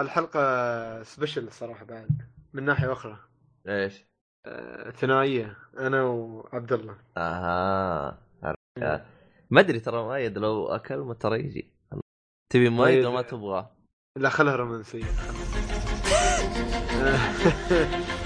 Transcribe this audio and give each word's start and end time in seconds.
الحلقة 0.00 1.02
سبيشل 1.02 1.46
الصراحة 1.46 1.84
بعد 1.84 2.22
من 2.52 2.64
ناحية 2.64 2.92
أخرى 2.92 3.18
إيش؟ 3.68 4.04
آه، 4.46 4.90
ثنائية 4.90 5.56
أنا 5.78 6.02
وعبد 6.02 6.72
الله 6.72 6.96
آها 7.16 8.18
عرفت. 8.42 9.04
ما 9.50 9.60
أدري 9.60 9.80
ترى 9.80 10.02
مؤيد 10.02 10.38
لو 10.38 10.68
أكل 10.68 10.96
ما 10.96 11.14
ترى 11.14 11.38
يجي 11.38 11.72
تبي 12.52 12.68
مؤيد 12.68 13.04
ولا 13.04 13.14
ما 13.14 13.22
تبغاه؟ 13.22 13.70
لا 14.18 14.28
خلها 14.28 14.56
رومانسية 14.56 15.04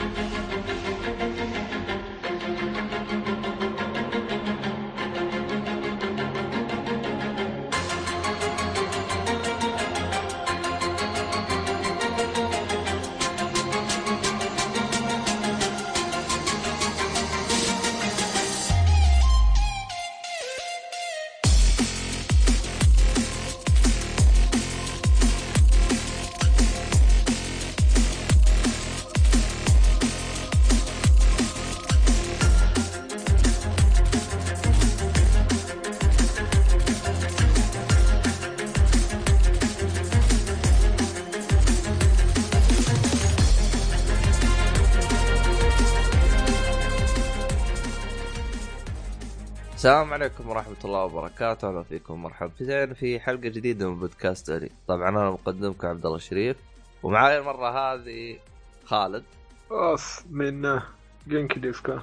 الله 50.92 51.04
وبركاته، 51.04 51.68
أهلا 51.68 51.82
فيكم 51.82 52.22
مرحبا 52.22 52.50
فينا 52.58 52.94
في 52.94 53.20
حلقة 53.20 53.48
جديدة 53.48 53.90
من 53.90 53.98
بودكاست 53.98 54.50
ألي، 54.50 54.70
طبعا 54.88 55.08
أنا 55.08 55.30
مقدمكم 55.30 55.88
عبد 55.88 56.06
الله 56.06 56.16
الشريف 56.16 56.56
ومعاي 57.02 57.38
المرة 57.38 57.68
هذه 57.68 58.38
خالد. 58.84 59.24
أوف 59.70 60.24
من 60.30 60.80
جينكي 61.28 61.60
ديسكا. 61.60 62.02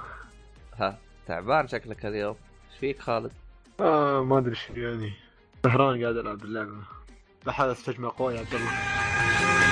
ها 0.76 0.98
تعبان 1.26 1.68
شكلك 1.68 2.06
اليوم، 2.06 2.36
إيش 2.70 2.78
فيك 2.78 3.00
خالد؟ 3.00 3.32
آه 3.80 4.24
ما 4.24 4.38
أدري 4.38 4.50
إيش 4.50 4.70
يعني. 4.70 5.12
سهران 5.64 6.02
قاعد 6.02 6.16
ألعب 6.16 6.44
اللعبة. 6.44 6.78
بحاول 7.46 7.70
استجمع 7.70 8.08
قوي 8.08 8.34
يا 8.34 8.40
عبد 8.40 8.54
الله. 8.54 9.69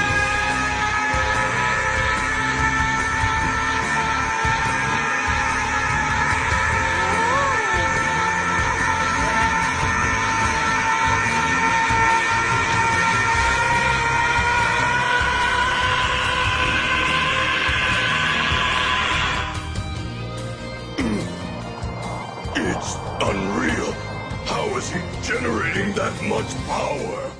That 26.09 26.23
much 26.23 26.53
power? 26.69 27.31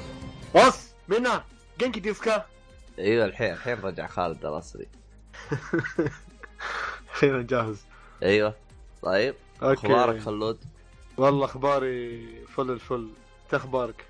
بص 0.55 0.89
منا. 1.09 1.45
genki 1.79 2.01
desu 2.01 2.26
ka. 2.26 2.45
أيوه 2.99 3.25
الحين 3.25 3.53
الحين 3.53 3.81
رجع 3.81 4.07
خالد 4.07 4.45
الأصلي. 4.45 4.87
أخيرا 7.13 7.43
جاهز. 7.43 7.85
أيوه. 8.23 8.55
طيب. 9.03 9.35
okay. 9.63 9.87
أخبارك 9.87 10.21
خلود؟ 10.21 10.59
والله 11.17 11.45
أخباري 11.45 12.29
فل 12.57 12.71
الفل. 12.71 13.09
أخبارك 13.53 14.05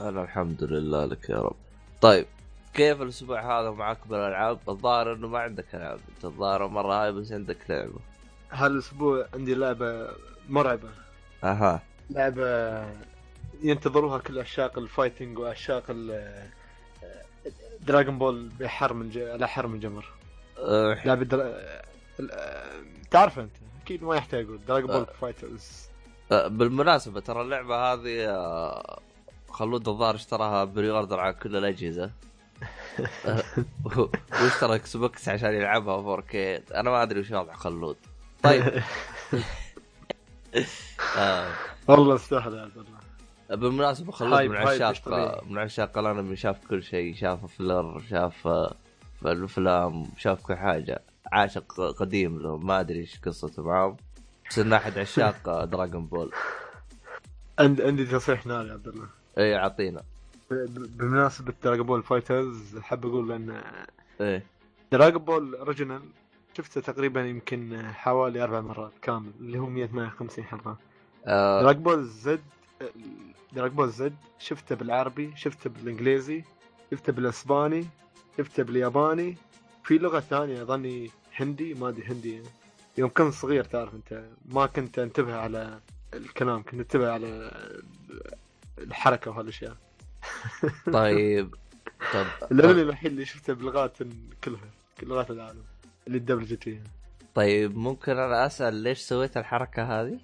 أنا 0.00 0.22
الحمد 0.22 0.64
لله 0.64 1.04
لك 1.04 1.30
يا 1.30 1.36
رب. 1.36 1.56
طيب 2.00 2.26
كيف 2.74 3.02
الأسبوع 3.02 3.60
هذا 3.60 3.70
معك 3.70 3.98
بالألعاب؟ 4.06 4.58
الظاهر 4.68 5.12
إنه 5.12 5.28
ما 5.28 5.38
عندك 5.38 5.74
ألعاب، 5.74 6.00
انت 6.16 6.24
الظاهر 6.24 6.66
المرة 6.66 7.04
هاي 7.04 7.12
بس 7.12 7.32
عندك 7.32 7.58
لعبة. 7.68 8.00
هالأسبوع 8.50 9.26
عندي 9.34 9.54
لعبة 9.54 10.08
مرعبة. 10.48 10.88
أها. 11.44 11.82
لعبة 12.10 12.84
ينتظروها 13.64 14.18
كل 14.18 14.38
عشاق 14.38 14.78
ال 14.78 14.85
fighting 14.85 15.38
وعشاق 15.38 15.84
ال 15.88 16.32
دراغون 17.80 18.18
بول 18.18 18.48
بحر 18.60 18.92
من 18.92 19.10
ج... 19.10 19.18
على 19.18 19.48
أحر 19.48 19.66
من 19.66 19.80
جمر. 19.80 20.04
أه، 20.58 21.02
لعبه 21.06 21.24
در... 21.24 21.54
ال- 22.20 22.30
تعرف 23.10 23.38
أنت؟ 23.38 23.50
أكيد 23.82 24.04
ما 24.04 24.16
يحتاج 24.16 24.44
أقول. 24.44 24.58
دراغون 24.68 24.86
بول 24.86 25.06
فايترز. 25.20 25.88
أه، 26.32 26.48
بالمناسبة 26.48 27.20
ترى 27.20 27.42
اللعبة 27.42 27.76
هذه 27.92 28.28
أه، 28.30 29.00
خلود 29.48 29.88
الظاهر 29.88 30.14
اشتراها 30.14 30.64
pre-order 30.64 31.20
على 31.20 31.32
كل 31.34 31.56
الأجهزة. 31.56 32.10
أه، 33.26 33.42
واشترى 34.42 34.74
إكس 34.74 34.96
بوكس 34.96 35.28
عشان 35.28 35.54
يلعبها 35.54 36.16
4K 36.16 36.34
أنا 36.74 36.90
ما 36.90 37.02
أدري 37.02 37.20
وش 37.20 37.30
وضع 37.30 37.54
خلود. 37.54 37.96
طيب. 38.42 38.64
آه. 41.18 41.48
والله 41.88 42.14
استاهل 42.14 42.70
خلود 44.12 44.32
hype- 44.32 44.50
من 44.50 44.56
عشاق. 44.56 45.44
من 45.50 45.58
عشاق 45.58 45.98
الأنمي 45.98 46.36
شاف 46.36 46.66
كل 46.66 46.82
شيء 46.82 47.14
شاف 47.14 47.46
فيلر 47.58 48.02
شاف 48.10 48.46
آه، 48.46 48.74
الأفلام 49.22 50.06
شاف 50.18 50.42
كل 50.46 50.54
حاجة. 50.54 51.02
عاشق 51.32 51.80
قديم 51.98 52.38
له 52.38 52.56
ما 52.56 52.80
أدري 52.80 52.98
إيش 53.00 53.20
قصته 53.20 53.62
معاهم. 53.62 53.96
بس 54.50 54.58
إنه 54.58 54.76
أحد 54.76 54.98
عشاق 54.98 55.48
آه، 55.48 55.64
دراغون 55.64 56.06
بول 56.06 56.32
عند... 57.58 57.80
عندي 57.80 58.04
تصريح 58.06 58.46
نار 58.46 58.66
يا 58.66 58.72
عبد 58.72 58.88
الله. 58.88 59.06
اي 59.38 59.56
أعطينا. 59.56 60.02
بمناسبة 60.98 61.52
دراغون 61.64 61.86
بول 61.86 62.02
فايترز 62.02 62.78
حاب 62.78 63.06
أقول 63.06 63.32
إن 63.32 63.62
إيه. 64.20 64.42
دراغون 64.92 65.18
بول 65.24 65.54
original 65.54 66.02
شفته 66.58 66.80
تقريبا 66.80 67.24
يمكن 67.26 67.82
حوالي 67.94 68.44
أربع 68.44 68.60
مرات 68.60 68.92
كامل 69.02 69.30
اللي 69.40 69.58
هو 69.58 69.66
158 69.66 70.44
حلقة. 70.44 70.76
آه. 71.26 71.62
دراغون 71.62 71.82
بول 71.82 72.04
زد 72.04 72.40
دراغون 73.54 73.76
بول 73.76 73.90
زد 73.90 74.14
شفته 74.38 74.74
بالعربي 74.74 75.32
شفته 75.36 75.70
بالإنجليزي 75.70 76.44
شفته 76.92 77.12
بالإسباني 77.12 77.86
شفته 78.38 78.62
بالياباني. 78.62 79.36
في 79.84 79.98
لغة 79.98 80.20
ثانية 80.20 80.62
أظني 80.62 81.10
هندي 81.36 81.74
ما 81.74 81.88
أدري 81.88 82.06
هندي. 82.06 82.42
يوم 82.98 83.10
كنت 83.10 83.34
صغير 83.34 83.64
تعرف 83.64 83.94
أنت 83.94 84.24
ما 84.46 84.66
كنت 84.66 84.98
أنتبه 84.98 85.36
على 85.36 85.80
الكلام 86.14 86.62
كنت 86.62 86.74
أنتبه 86.74 87.12
على 87.12 87.50
الحركة 88.78 89.30
وهالأشياء. 89.30 89.76
طيب 90.92 91.54
طب 92.12 92.26
الأنمي 92.52 92.82
الوحيد 92.82 93.10
اللي 93.10 93.24
شفته 93.24 93.52
بلغات 93.52 93.96
كلها 94.44 94.70
كل 95.00 95.06
لغات 95.06 95.30
العالم 95.30 95.62
اللي 96.06 96.18
دبلجت 96.18 96.62
فيها 96.62 96.82
طيب 97.34 97.76
ممكن 97.76 98.12
أنا 98.12 98.46
أسأل 98.46 98.74
ليش 98.74 98.98
سويت 98.98 99.36
الحركة 99.36 99.82
هذه؟ 99.82 100.18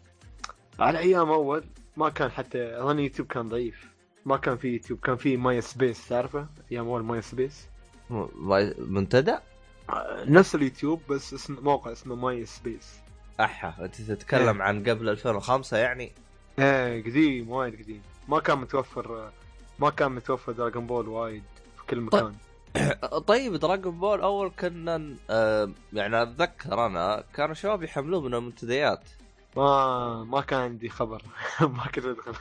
على 0.79 0.99
أيام 0.99 1.31
أول 1.31 1.65
ما 1.97 2.09
كان 2.09 2.31
حتى 2.31 2.81
اظن 2.81 2.99
يوتيوب 2.99 3.29
كان 3.29 3.49
ضعيف. 3.49 3.91
ما 4.25 4.37
كان 4.37 4.57
في 4.57 4.69
يوتيوب 4.69 5.01
كان 5.01 5.17
في 5.17 5.37
ماي 5.37 5.61
سبيس 5.61 6.09
تعرفه؟ 6.09 6.47
أيام 6.73 6.89
أول 6.89 7.03
ماي 7.03 7.23
سبيس 7.23 7.67
منتدى؟ 8.79 9.37
نفس 10.27 10.55
اليوتيوب 10.55 11.01
بس 11.11 11.35
اسم 11.35 11.59
موقع 11.63 11.93
اسمه 11.93 12.15
ماي 12.15 12.47
سبيس 12.47 12.99
أحا 13.41 13.85
أنت 13.85 14.01
تتكلم 14.01 14.63
عن 14.63 14.85
قبل 14.85 15.09
2005 15.09 15.77
يعني؟ 15.77 16.13
إيه 16.59 17.05
قديم 17.05 17.51
وايد 17.51 17.83
قديم. 17.83 18.03
ما 18.29 18.41
كان 18.41 18.59
متوفر 18.59 19.31
ما 19.79 19.91
كان 19.91 20.13
متوفر 20.13 20.53
دراغون 20.53 20.87
بول 20.87 21.09
وايد 21.09 21.43
في 21.77 21.87
كل 21.87 22.01
مكان. 22.01 22.35
طيب 23.27 23.55
دراغون 23.57 23.99
بول 23.99 24.21
أول 24.21 24.51
كنا 24.61 25.17
آه 25.31 25.71
يعني 25.93 26.23
أتذكر 26.23 26.87
أنا 26.87 27.25
كانوا 27.35 27.55
شباب 27.55 27.83
يحملوه 27.83 28.21
من 28.21 28.35
المنتديات 28.35 29.09
ما 29.57 30.25
ما 30.25 30.41
كان 30.41 30.61
عندي 30.61 30.89
خبر 30.89 31.23
ما 31.61 31.87
كنت 31.95 32.05
أدخل 32.05 32.33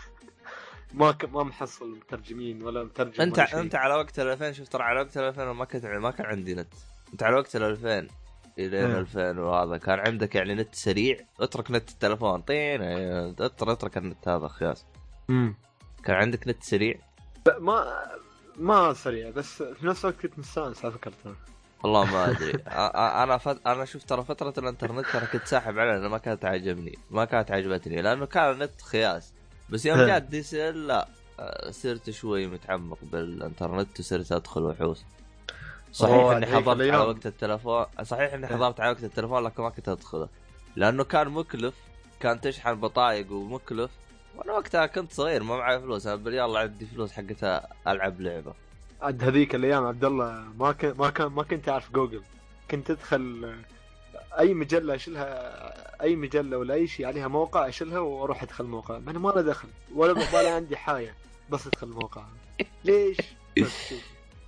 ما 0.93 1.11
ك... 1.11 1.25
ما 1.25 1.43
محصل 1.43 1.91
مترجمين 1.91 2.63
ولا 2.63 2.83
مترجم 2.83 3.21
أنت 3.21 3.39
ولا. 3.39 3.59
أنت 3.61 3.75
على 3.75 3.93
وقت 3.93 4.19
ال 4.19 4.27
2000 4.27 4.51
شفت 4.51 4.71
ترى 4.71 4.83
على 4.83 4.99
وقت 4.99 5.17
ال 5.17 5.23
2000 5.23 5.53
ما 5.53 5.65
كنت 5.65 5.85
ما 5.85 6.11
كان 6.11 6.25
عندي 6.25 6.55
نت 6.55 6.73
أنت 7.13 7.23
على 7.23 7.35
وقت 7.35 7.55
ال 7.55 7.63
2000 7.63 8.07
الين 8.59 8.85
إيه. 8.85 8.99
2000 8.99 9.39
وهذا 9.39 9.77
كان 9.77 9.99
عندك 9.99 10.35
يعني 10.35 10.55
نت 10.55 10.75
سريع 10.75 11.17
اترك 11.39 11.71
نت 11.71 11.89
التلفون 11.89 12.41
طين 12.41 12.81
اترك 12.81 13.69
اترك 13.69 13.97
النت 13.97 14.27
هذا 14.27 14.47
خياس 14.47 14.85
مم. 15.29 15.55
كان 16.03 16.15
عندك 16.15 16.47
نت 16.47 16.63
سريع 16.63 16.95
ما 17.59 18.05
ما 18.57 18.93
سريع 18.93 19.29
بس 19.29 19.63
في 19.63 19.87
نفس 19.87 20.05
الوقت 20.05 20.21
كنت 20.21 20.39
مستانس 20.39 20.85
على 20.85 20.93
فكرة. 20.93 21.13
والله 21.83 22.05
ما 22.05 22.29
أدري 22.31 22.51
أنا 23.23 23.37
فت... 23.37 23.67
أنا 23.67 23.85
شفت 23.85 24.09
ترى 24.09 24.23
فترة 24.23 24.53
الإنترنت 24.57 25.15
أنا 25.15 25.25
كنت 25.25 25.45
ساحب 25.45 25.79
عليه 25.79 25.91
لأنه 25.91 26.07
ما 26.07 26.17
كانت 26.17 26.45
عجبني 26.45 26.97
ما 27.11 27.25
كانت 27.25 27.51
عجبتني 27.51 28.01
لأنه 28.01 28.25
كان 28.25 28.51
النت 28.51 28.81
خياس 28.81 29.33
بس 29.69 29.85
يوم 29.85 29.99
إيه. 29.99 30.07
جاء 30.07 30.19
دي 30.19 30.43
سي 30.43 30.69
ال 30.69 30.87
لا 30.87 31.07
أه، 31.39 31.71
صرت 31.71 32.09
شوي 32.09 32.47
متعمق 32.47 32.97
بالإنترنت 33.01 33.99
وصرت 33.99 34.31
أدخل 34.31 34.63
وحوس 34.63 35.03
صحيح 35.93 36.13
إني 36.13 36.45
هذيك 36.45 36.55
حضرت 36.55 36.81
على. 36.81 36.97
وقت 36.97 37.25
التلفون 37.25 37.85
صحيح 38.03 38.33
إني 38.33 38.47
إيه. 38.47 38.55
حضرت 38.55 38.79
على 38.79 38.91
وقت 38.91 39.03
التلفون 39.03 39.43
لكن 39.43 39.63
ما 39.63 39.69
كنت 39.69 39.89
أدخله 39.89 40.29
لأنه 40.75 41.03
كان 41.03 41.29
مكلف 41.29 41.73
كان 42.19 42.41
تشحن 42.41 42.75
بطايق 42.75 43.31
ومكلف 43.31 43.91
وأنا 44.35 44.53
وقتها 44.53 44.85
كنت 44.85 45.11
صغير 45.11 45.43
ما 45.43 45.57
معي 45.57 45.79
فلوس 45.79 46.07
أنا 46.07 46.15
بالريال 46.15 46.57
عندي 46.57 46.85
فلوس 46.85 47.11
حقتها 47.11 47.67
ألعب 47.87 48.21
لعبة 48.21 48.53
عاد 49.01 49.23
هذيك 49.23 49.55
الأيام 49.55 49.85
عبد 49.85 50.05
الله 50.05 50.45
ما 50.59 50.71
كان 50.71 50.95
ما 50.97 51.09
كان 51.09 51.27
ما 51.27 51.43
كنت 51.43 51.69
أعرف 51.69 51.91
جوجل. 51.91 52.21
كنت 52.71 52.91
تدخل 52.91 53.55
أي 54.39 54.53
مجلة 54.53 54.95
أشيلها 54.95 56.01
أي 56.01 56.15
مجلة 56.15 56.57
ولا 56.57 56.73
أي 56.73 56.87
شيء 56.87 57.05
عليها 57.05 57.27
موقع 57.27 57.67
أشيلها 57.67 57.99
وأروح 57.99 58.43
أدخل 58.43 58.63
الموقع. 58.63 58.97
أنا 58.97 59.19
ما 59.19 59.29
له 59.29 59.41
دخل 59.41 59.69
ولا 59.95 60.11
ولا 60.13 60.55
عندي 60.55 60.77
حاجة 60.77 61.13
بس 61.49 61.67
أدخل 61.67 61.87
الموقع. 61.87 62.23
ليش؟ 62.83 63.17
بس 63.61 63.89
شوف. 63.89 64.03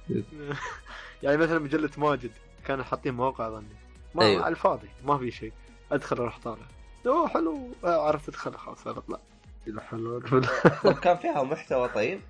يعني 1.24 1.38
مثلا 1.38 1.60
مجلة 1.60 1.92
ماجد 1.98 2.32
كانوا 2.66 2.84
حاطين 2.84 3.14
موقع 3.14 3.50
ظني. 3.50 3.76
ما 4.16 4.26
أيوه. 4.26 4.44
على 4.44 4.52
الفاضي 4.52 4.90
ما 5.06 5.18
في 5.18 5.32
شيء. 5.32 5.54
أدخل 5.92 6.16
أروح 6.18 6.40
طالع. 6.40 6.66
أوه 7.08 7.28
حلو. 7.28 7.70
عرفت 7.84 8.30
أدخل 8.30 8.54
خلاص 8.54 8.88
اطلع 8.88 9.20
حلو 9.80 10.22
كان 11.04 11.18
فيها 11.18 11.44
محتوى 11.44 11.90
طيب؟ 11.90 12.22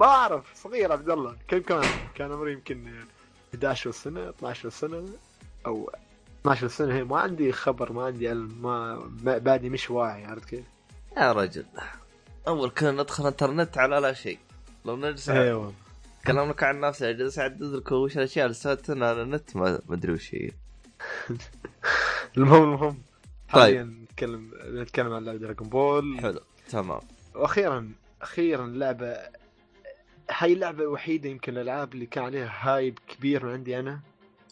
ما 0.00 0.06
اعرف 0.06 0.54
صغير 0.54 0.92
عبد 0.92 1.10
الله. 1.10 1.36
كم 1.48 1.58
كان؟ 1.58 1.84
كان 2.14 2.32
عمري 2.32 2.52
يمكن 2.52 2.86
11 3.54 3.90
سنة 3.90 4.28
12 4.30 4.68
سنة 4.68 5.08
أو 5.66 5.90
12 6.40 6.68
سنة. 6.68 6.94
هي 6.94 7.04
ما 7.04 7.18
عندي 7.20 7.52
خبر 7.52 7.92
ما 7.92 8.04
عندي 8.04 8.28
علم 8.28 8.62
ما 8.62 9.02
بعدي 9.22 9.70
مش 9.70 9.90
واعي 9.90 10.24
عرفت 10.24 10.48
كيف؟ 10.48 10.64
يا 11.16 11.32
رجل. 11.32 11.64
أول 12.48 12.70
كنا 12.70 12.90
ندخل 12.92 13.26
إنترنت 13.26 13.78
على 13.78 13.96
لا 13.98 14.12
شيء. 14.12 14.38
لو 14.84 14.96
نجلس 14.96 15.28
أيوه 15.28 15.72
كلامك 16.26 16.62
عن 16.62 16.80
نفسي 16.80 17.10
أجلس 17.10 17.38
أعدد 17.38 17.62
لكم 17.62 17.94
وش 17.94 18.16
الأشياء 18.16 18.46
اللي 18.46 18.52
استفدتها 18.54 19.08
على 19.08 19.22
النت 19.22 19.56
ما 19.56 19.80
أدري 19.90 20.12
وش 20.12 20.34
هي. 20.34 20.50
المهم 22.36 22.62
المهم. 22.62 22.90
طيب. 22.90 22.98
حاليا 23.48 23.82
نتكلم 23.82 24.50
نتكلم 24.64 25.12
عن 25.12 25.24
لعبة 25.24 25.38
دراجون 25.38 25.68
بول 25.68 26.18
حلو. 26.20 26.40
تمام. 26.70 27.00
وأخيرا 27.34 27.92
أخيرا 28.22 28.66
لعبة 28.66 29.16
هاي 30.30 30.52
اللعبة 30.52 30.82
الوحيدة 30.82 31.28
يمكن 31.28 31.52
الألعاب 31.52 31.94
اللي 31.94 32.06
كان 32.06 32.24
عليها 32.24 32.52
hype 32.60 32.98
كبير 33.08 33.50
عندي 33.50 33.78
أنا. 33.80 34.00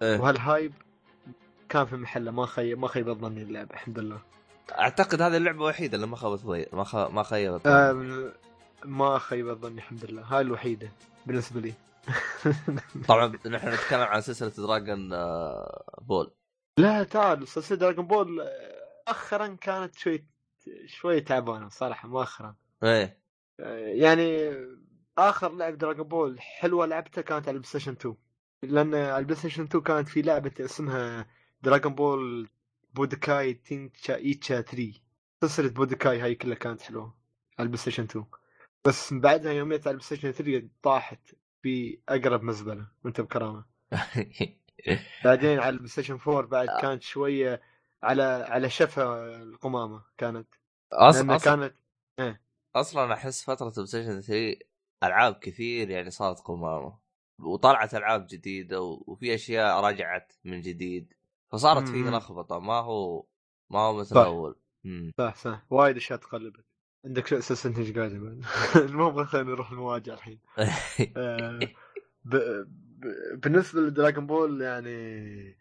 إيه. 0.02 0.20
وهال 0.20 0.43
hype 0.43 0.72
كان 1.68 1.86
في 1.86 1.96
محله 1.96 2.30
ما 2.30 2.46
خي 2.46 2.74
ما 2.74 2.88
خيب 2.88 3.10
ظني 3.12 3.42
اللعبة 3.42 3.74
الحمد 3.74 3.98
لله. 3.98 4.18
أعتقد 4.78 5.22
هذه 5.22 5.36
اللعبة 5.36 5.58
الوحيده 5.58 5.96
اللي 5.96 6.06
ما 6.06 6.16
خابت 6.16 6.40
ضي... 6.44 6.66
ما 6.72 6.84
خ... 6.84 6.96
ما 6.96 7.22
خيبت 7.22 7.66
آم، 7.66 8.32
ما 8.84 9.18
خيب 9.18 9.52
ظني 9.52 9.74
الحمد 9.74 10.04
لله. 10.04 10.22
هاي 10.22 10.40
الوحيدة 10.40 10.88
بالنسبة 11.26 11.60
لي. 11.60 11.72
طبعا 13.08 13.32
نحن 13.46 13.68
نتكلم 13.68 14.00
عن 14.00 14.20
سلسلة 14.20 14.66
دراجون 14.66 15.12
آه، 15.12 15.84
بول 16.02 16.30
لا 16.78 17.02
تعال 17.02 17.48
سلسلة 17.48 17.78
دراجون 17.78 18.06
بول 18.06 18.40
آه، 18.40 18.46
مؤخرا 19.08 19.46
كانت 19.60 19.94
شوي 19.98 20.26
شوي 20.86 21.20
تعبانة 21.20 21.68
صراحة 21.68 22.08
مؤخرا. 22.08 22.54
إيه. 22.84 23.20
آه، 23.60 23.76
يعني 23.78 24.52
آخر 25.18 25.52
لعبه 25.52 25.76
دراجون 25.76 26.08
بول 26.08 26.40
حلوة 26.40 26.86
لعبتها 26.86 27.22
كانت 27.22 27.48
على 27.48 27.54
البلاي 27.54 27.68
ستيشن 27.68 27.92
2 27.92 28.16
لأن 28.62 28.94
على 28.94 29.18
البلاي 29.18 29.38
ستيشن 29.38 29.62
2 29.62 29.84
كانت 29.84 30.08
في 30.08 30.22
لعبة 30.22 30.52
اسمها 30.60 31.26
دراجون 31.62 31.94
بول 31.94 32.48
بودوكاي 32.94 33.54
تينكايتشي 33.54 34.60
3 34.60 34.92
سلسله 35.40 35.68
بودوكاي 35.68 36.20
هاي 36.20 36.34
كلها 36.34 36.54
كانت 36.54 36.82
حلوة 36.82 37.14
على 37.58 37.66
البلاي 37.66 37.78
ستيشن 37.78 38.02
2 38.02 38.24
بس 38.84 39.12
من 39.12 39.20
بعدها 39.20 39.52
يوم 39.52 39.73
يت 39.73 39.86
على 39.86 39.94
البلاي 39.94 40.06
ستيشن 40.06 40.30
3 40.30 40.68
طاحت 40.82 41.34
في 41.62 41.98
اقرب 42.08 42.42
مزبلة 42.42 42.86
وأنت 43.04 43.20
بكرامة. 43.20 43.64
بعدين 45.24 45.58
على 45.58 45.68
البلاي 45.68 45.88
ستيشن 45.88 46.18
4 46.28 46.42
بعد 46.42 46.80
كانت 46.82 47.02
شوية 47.02 47.62
على 48.02 48.22
على 48.22 48.70
شفا 48.70 49.36
القمامة 49.42 50.02
كانت. 50.18 50.48
أص... 50.92 51.16
أصلا 51.16 51.38
كانت 51.38 51.74
أصلا 52.76 53.14
أحس 53.14 53.44
فترة 53.44 53.70
بلاي 53.70 53.86
ستيشن 53.86 54.20
3 54.20 54.56
ألعاب 55.06 55.34
كثير 55.34 55.90
يعني 55.90 56.10
صارت 56.10 56.40
قمامه 56.40 56.98
وطلعت 57.38 57.94
ألعاب 57.94 58.26
جديدة. 58.30 58.80
وفي 58.80 59.34
أشياء 59.34 59.84
رجعت 59.84 60.32
من 60.44 60.60
جديد 60.60 61.14
فصارت 61.52 61.88
فيه. 61.88 62.10
لخبطه 62.10 62.58
ما 62.58 62.80
هو 62.80 63.26
ما 63.70 63.78
هو 63.78 63.92
مثل 63.92 64.14
صح. 64.14 64.22
اول. 64.22 64.56
صح 65.18 65.34
صح 65.34 65.66
وايد 65.70 65.96
أشياء 65.96 66.18
تقلبت 66.18 66.64
عندك 67.04 67.26
شو 67.26 67.38
أساس 67.38 67.66
إنت 67.66 67.78
إيش 67.78 67.92
قاعد 67.92 68.12
المهم 68.76 69.24
خلينا 69.24 69.50
نروح 69.50 69.70
المواجهه 69.70 70.14
الحين 70.14 70.40
آه، 71.16 71.58
ب... 72.24 72.36
ب... 72.98 73.06
بالنسبة 73.40 73.80
لدراجون 73.80 74.26
بول 74.26 74.62
يعني 74.62 75.56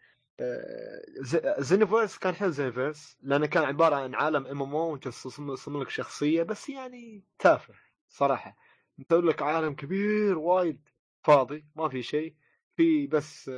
زينوفيرس 1.58 2.18
كان 2.18 2.34
حلو 2.34 2.50
زينوفيرس 2.50 3.16
لأنه 3.22 3.46
كان 3.46 3.64
عبارة 3.64 3.96
عن 3.96 4.14
عالم 4.14 4.46
MMO 4.46 4.92
وأنت 4.92 5.08
تصمم 5.08 5.82
لك 5.82 5.90
شخصية 5.90 6.42
بس 6.42 6.68
يعني 6.68 7.24
تافه 7.38 7.74
صراحة 8.08 8.56
مسوي 8.98 9.22
لك 9.22 9.42
عالم 9.42 9.74
كبير 9.74 10.38
وايد 10.38 10.88
فاضي 11.22 11.64
ما 11.76 11.88
في 11.88 12.02
شيء. 12.02 12.34
في 12.76 13.06
بس 13.06 13.50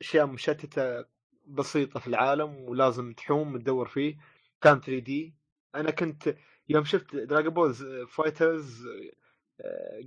أشياء 0.00 0.26
مشتتة 0.26 1.04
بسيطة 1.46 2.00
في 2.00 2.06
العالم 2.06 2.54
ولازم 2.54 3.12
تحوم 3.12 3.58
تدور 3.58 3.88
فيه. 3.88 4.16
كان 4.60 4.80
3D 4.80 5.34
أنا 5.74 5.90
كنت 5.90 6.36
يوم 6.68 6.84
شفت 6.84 7.16
دراجون 7.16 7.54
بول 7.54 7.74
فايترز 8.08 8.88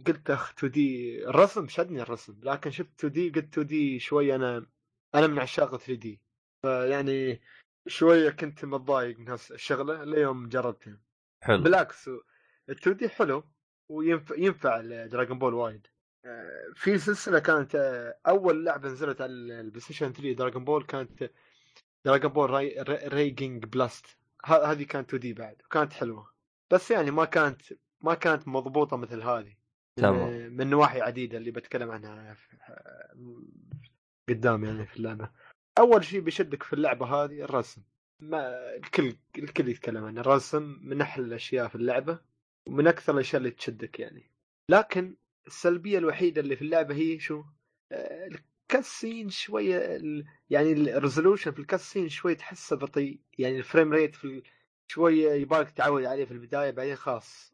قلت 0.07 0.29
أخ 0.29 0.51
2D 0.51 1.23
الرسم 1.27 1.67
شدني 1.67 2.01
الرسم 2.01 2.39
لكن 2.43 2.71
شفت 2.71 3.05
2D 3.05 3.29
قلت 3.29 3.47
2D 3.57 3.99
شوي 3.99 4.35
أنا 4.35 4.65
أنا 5.15 5.27
من 5.27 5.39
عشاق 5.39 5.77
3D 5.77 6.21
فيعني 6.61 7.41
شوية 7.87 8.29
كنت 8.29 8.65
متضايق 8.65 9.19
من 9.19 9.29
هالشغلة 9.29 10.03
ليوم 10.03 10.49
جربتها. 10.49 10.99
حلو. 11.43 11.63
بالعكس 11.63 12.07
ال 12.07 12.21
2D 12.69 13.09
حلو. 13.09 13.43
وينفع 13.89 14.35
ينفع 14.37 14.81
Dragon 15.05 15.39
Ball 15.39 15.53
وايد. 15.53 15.87
آه، 16.25 16.71
في 16.75 16.97
سلسلة 16.97 17.39
كانت 17.39 17.75
آه، 17.75 18.17
أول 18.27 18.65
لعبة 18.65 18.89
نزلت 18.89 19.21
على 19.21 19.31
البلاي 19.31 19.79
ستيشن 19.79 20.13
3 20.13 20.33
Dragon 20.33 20.65
Ball 20.65 20.83
كانت 20.83 21.31
Dragon 22.05 22.31
Ball 22.31 22.49
راي 22.49 22.75
Raging 23.07 23.65
Blast. 23.65 24.05
هذه 24.45 24.83
كانت 24.83 25.07
2D 25.07 25.33
بعد 25.33 25.61
وكانت 25.65 25.93
حلوة. 25.93 26.31
بس 26.71 26.91
يعني 26.91 27.11
ما 27.11 27.25
كانت 27.25 27.61
ما 28.01 28.13
كانت 28.13 28.47
مضبوطة 28.47 28.97
مثل 28.97 29.21
هذه. 29.21 29.55
تمام. 29.95 30.53
من- 30.53 30.69
نواحي 30.69 31.01
عديدة 31.01 31.37
اللي 31.37 31.51
بتكلم 31.51 31.91
عنها 31.91 32.35
قدام 34.29 34.63
يعني 34.65 34.85
في 34.85 34.97
اللعبة. 34.97 35.29
أول 35.79 36.03
شيء 36.05 36.19
بيشدك 36.19 36.63
في 36.63 36.73
اللعبة 36.73 37.05
هذه 37.05 37.41
الرسم. 37.41 37.81
ما 38.19 38.75
الكل 38.75 39.15
الكل 39.37 39.69
يتكلم 39.69 40.05
عن 40.05 40.17
الرسم 40.17 40.79
من 40.81 41.01
أحلى 41.01 41.25
الأشياء 41.25 41.67
في 41.67 41.75
اللعبة. 41.75 42.19
ومن 42.67 42.87
أكثر 42.87 43.13
الأشياء 43.13 43.37
اللي 43.39 43.51
تشدك 43.51 43.99
يعني 43.99 44.31
لكن 44.71 45.15
السلبية 45.47 45.97
الوحيدة 45.97 46.41
اللي 46.41 46.55
في 46.55 46.61
اللعبة 46.61 46.95
هي 46.95 47.19
شو؟ 47.19 47.43
آه، 47.91 48.27
ال 48.27 48.39
cutscene 48.39 49.29
شوية 49.29 49.77
ال- 49.95 50.25
يعني 50.49 50.71
ال 50.71 50.79
resolution 50.79 51.51
في 51.51 51.59
ال 51.59 51.65
cutscene 51.65 52.09
شوي 52.09 52.35
تحسه 52.35 52.75
بطيء 52.75 53.19
يعني 53.37 53.57
ال 53.57 53.63
frame 53.63 53.93
rate 53.93 54.15
في 54.15 54.43
شوية 54.91 55.31
يبالك 55.31 55.71
تعود 55.71 56.03
عليه 56.03 56.25
في 56.25 56.31
البداية 56.31 56.71
بعدين 56.71 56.95
خلاص 56.95 57.53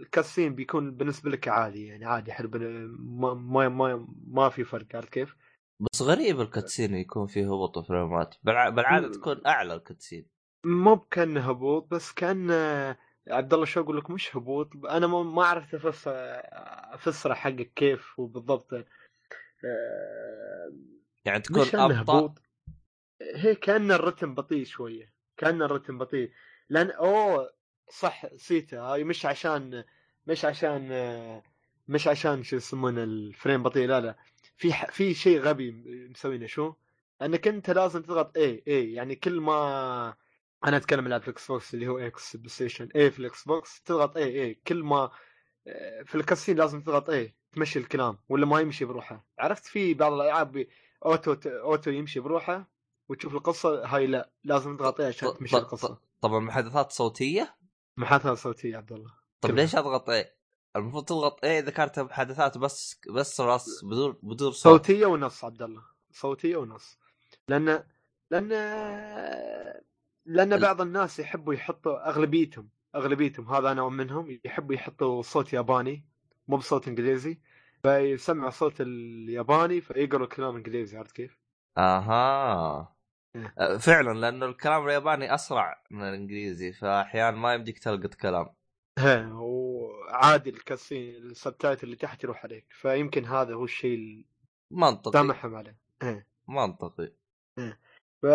ال 0.00 0.06
cutscene 0.06 0.54
بيكون 0.54 0.90
بالنسبة 0.96 1.30
لك 1.30 1.48
عادي 1.48 1.86
يعني 1.86 2.04
عادي 2.04 2.32
حلو 2.32 2.50
ما 2.98 3.34
ما 3.34 3.68
ما, 3.68 4.08
ما 4.26 4.48
في 4.48 4.64
فرق 4.64 4.86
عارف 4.96 5.08
كيف؟ 5.08 5.36
بس 5.80 6.02
غريب 6.02 6.40
الكاتسين 6.40 6.94
يكون 6.94 7.26
فيه 7.26 7.44
هبوط 7.44 7.78
فريمات 7.78 8.34
بالع... 8.42 8.68
بالعادة. 8.68 9.10
تكون 9.10 9.46
أعلى 9.46 9.74
الكاتسين 9.74 10.26
مو 10.66 10.98
كان 10.98 11.36
هبوط 11.36 11.90
بس 11.90 12.12
كان 12.12 12.50
عبد 13.28 13.54
الله 13.54 13.66
شو 13.66 13.80
أقول 13.80 13.96
لك؟ 13.98 14.10
مش 14.10 14.36
هبوط. 14.36 14.70
أنا 14.86 15.06
ما 15.06 15.44
عرفت 15.46 15.74
افسر 15.74 16.12
أفسره 16.94 17.34
حقك 17.34 17.72
كيف 17.76 18.18
وبالضبط. 18.18 18.72
آه، 19.64 20.72
يعني 21.24 21.40
تكون 21.40 21.62
أبطأ؟ 21.62 22.00
هبوط. 22.00 22.42
هي 23.34 23.54
كأن 23.54 23.92
الرتم 23.92 24.34
بطيء 24.34 24.64
شوية. 24.64 25.12
كأن 25.36 25.62
الرتم 25.62 25.98
بطيء. 25.98 26.30
لأن 26.68 26.90
أوه 26.90 27.52
صح 27.90 28.24
نسيتها 28.32 28.80
هاي 28.80 29.04
مش 29.04 29.26
عشان 29.26 29.84
مش 30.26 30.44
عشان 30.44 30.88
آه، 30.92 31.42
مش 31.88 32.08
عشان 32.08 32.42
شو 32.42 32.56
يسمونه 32.56 33.02
ال 33.02 33.12
frame 33.12 33.62
بطيء. 33.62 33.88
لا 33.88 34.00
لا. 34.00 34.16
في 34.56 34.72
ح- 34.72 34.90
في 34.90 35.14
شيء 35.14 35.40
غبي 35.40 35.70
مسوينه. 36.10 36.46
شو؟ 36.46 36.74
أنك 37.22 37.48
أنت 37.48 37.70
لازم 37.70 38.02
تضغط 38.02 38.36
A 38.36 38.62
A 38.68 38.92
يعني 38.92 39.14
كل 39.16 39.40
ما 39.40 40.14
أنا 40.64 40.76
أتكلم 40.76 41.04
على 41.04 41.16
الاكس 41.16 41.46
بوكس 41.48 41.74
اللي 41.74 41.88
هو 41.88 41.98
إكس 41.98 42.36
بلاي 42.36 42.48
ستيشن 42.48 42.88
A 42.96 43.10
في 43.10 43.18
الاكس 43.18 43.44
بوكس 43.44 43.82
تضغط 43.82 44.16
A 44.16 44.42
A 44.42 44.54
كل 44.54 44.82
ما 44.82 45.10
آه، 45.66 46.02
في 46.02 46.14
ال 46.14 46.19
cutscene 46.19 46.56
لازم 46.56 46.80
تضغط 46.80 47.10
A 47.10 47.34
تمشي 47.52 47.78
الكلام 47.78 48.18
ولا 48.28 48.46
ما 48.46 48.60
يمشي 48.60 48.84
بروحه. 48.84 49.26
عرفت 49.38 49.64
في 49.66 49.94
بعض 49.94 50.12
الألعاب 50.12 50.66
auto 51.04 51.36
auto 51.46 51.90
يمشي 51.90 52.20
بروحه 52.20 52.70
وتشوف 53.08 53.34
القصة 53.34 53.86
هاي 53.86 54.06
لا 54.06 54.30
لازم 54.44 54.76
تضغط 54.76 55.00
A 55.00 55.06
عشان 55.06 55.34
تمشي 55.38 55.56
القصة. 55.56 55.98
طبعا 56.20 56.40
محادثات 56.40 56.92
صوتية؟ 56.92 57.56
محادثه 57.96 58.34
صوتية 58.34 58.76
عبد 58.76 58.92
الله. 58.92 59.12
طب 59.40 59.50
كلها. 59.50 59.60
ليش 59.62 59.76
أضغط 59.76 60.10
إيه؟ 60.10 60.34
المفروض 60.76 61.04
تضغط 61.04 61.44
إذا 61.44 61.70
كانت 61.70 61.98
محادثات 61.98 62.58
بس 62.58 63.00
بس 63.10 63.40
بس 63.40 63.84
بدون 63.84 64.18
بدون 64.22 64.52
صوت. 64.52 64.72
صوتية 64.72 65.06
ونص 65.06 65.44
عبد 65.44 65.62
الله. 65.62 65.82
صوتية 66.12 66.56
ونص. 66.56 66.98
لأن 67.48 67.84
لأن 68.30 68.52
لأن 70.26 70.60
بعض 70.60 70.80
الناس 70.80 71.18
يحبوا 71.18 71.54
يحطوا 71.54 72.08
أغلبيتهم 72.08 72.68
أغلبيتهم 72.94 73.54
هذا 73.54 73.72
أنا 73.72 73.88
منهم 73.88 74.40
يحبوا 74.44 74.74
يحطوا 74.74 75.22
صوت 75.22 75.52
ياباني 75.52 76.04
مو 76.48 76.56
بصوت 76.56 76.88
إنجليزي 76.88 77.38
فيسمع 77.82 78.50
صوت 78.50 78.80
الياباني 78.80 79.80
فيقروا 79.80 80.26
كلام 80.26 80.56
إنجليزي 80.56 80.98
عرفت 80.98 81.12
كيف؟ 81.12 81.38
أها 81.78 82.94
إيه. 83.36 83.54
أه، 83.58 83.76
فعلا 83.76 84.18
لأنه 84.18 84.46
الكلام 84.46 84.84
الياباني 84.86 85.34
أسرع 85.34 85.82
من 85.90 86.02
الإنجليزي 86.02 86.72
فاحيانا 86.72 87.36
ما 87.36 87.54
يمديك 87.54 87.78
تلقط 87.78 88.14
كلام 88.14 88.46
ها 88.98 89.32
وعادي 89.32 90.50
ال 90.50 90.57
cutscene 90.57 91.16
ال 91.16 91.24
subtitle 91.24 91.84
اللي 91.84 91.96
تحت 91.96 92.24
يروح 92.24 92.44
عليك 92.44 92.66
فيمكن 92.70 93.24
هذا 93.24 93.54
هو 93.54 93.64
الشيء 93.64 94.26
منطقي 94.70 95.12
سامحهم 95.12 95.54
عليه 95.54 95.78
إيه. 96.02 96.26
منطقي 96.48 97.12
ف 98.22 98.26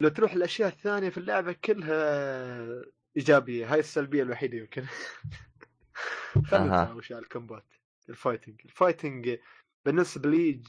لو 0.00 0.08
تروح 0.08 0.32
الاشياء 0.32 0.68
الثانية 0.68 1.08
في 1.08 1.18
اللعبة 1.18 1.52
كلها 1.52 2.82
إيجابية 3.16 3.72
هاي 3.72 3.80
السلبية 3.80 4.22
الوحيدة 4.22 4.58
يمكن. 4.58 4.84
خلينا 6.50 6.92
وش 6.92 7.12
ال 7.12 7.19
combat 7.19 7.64
ال 8.08 8.13
fighting. 8.13 8.60
ال 8.64 8.72
fighting 8.72 9.38
بالنسبة 9.84 10.30
لي 10.30 10.62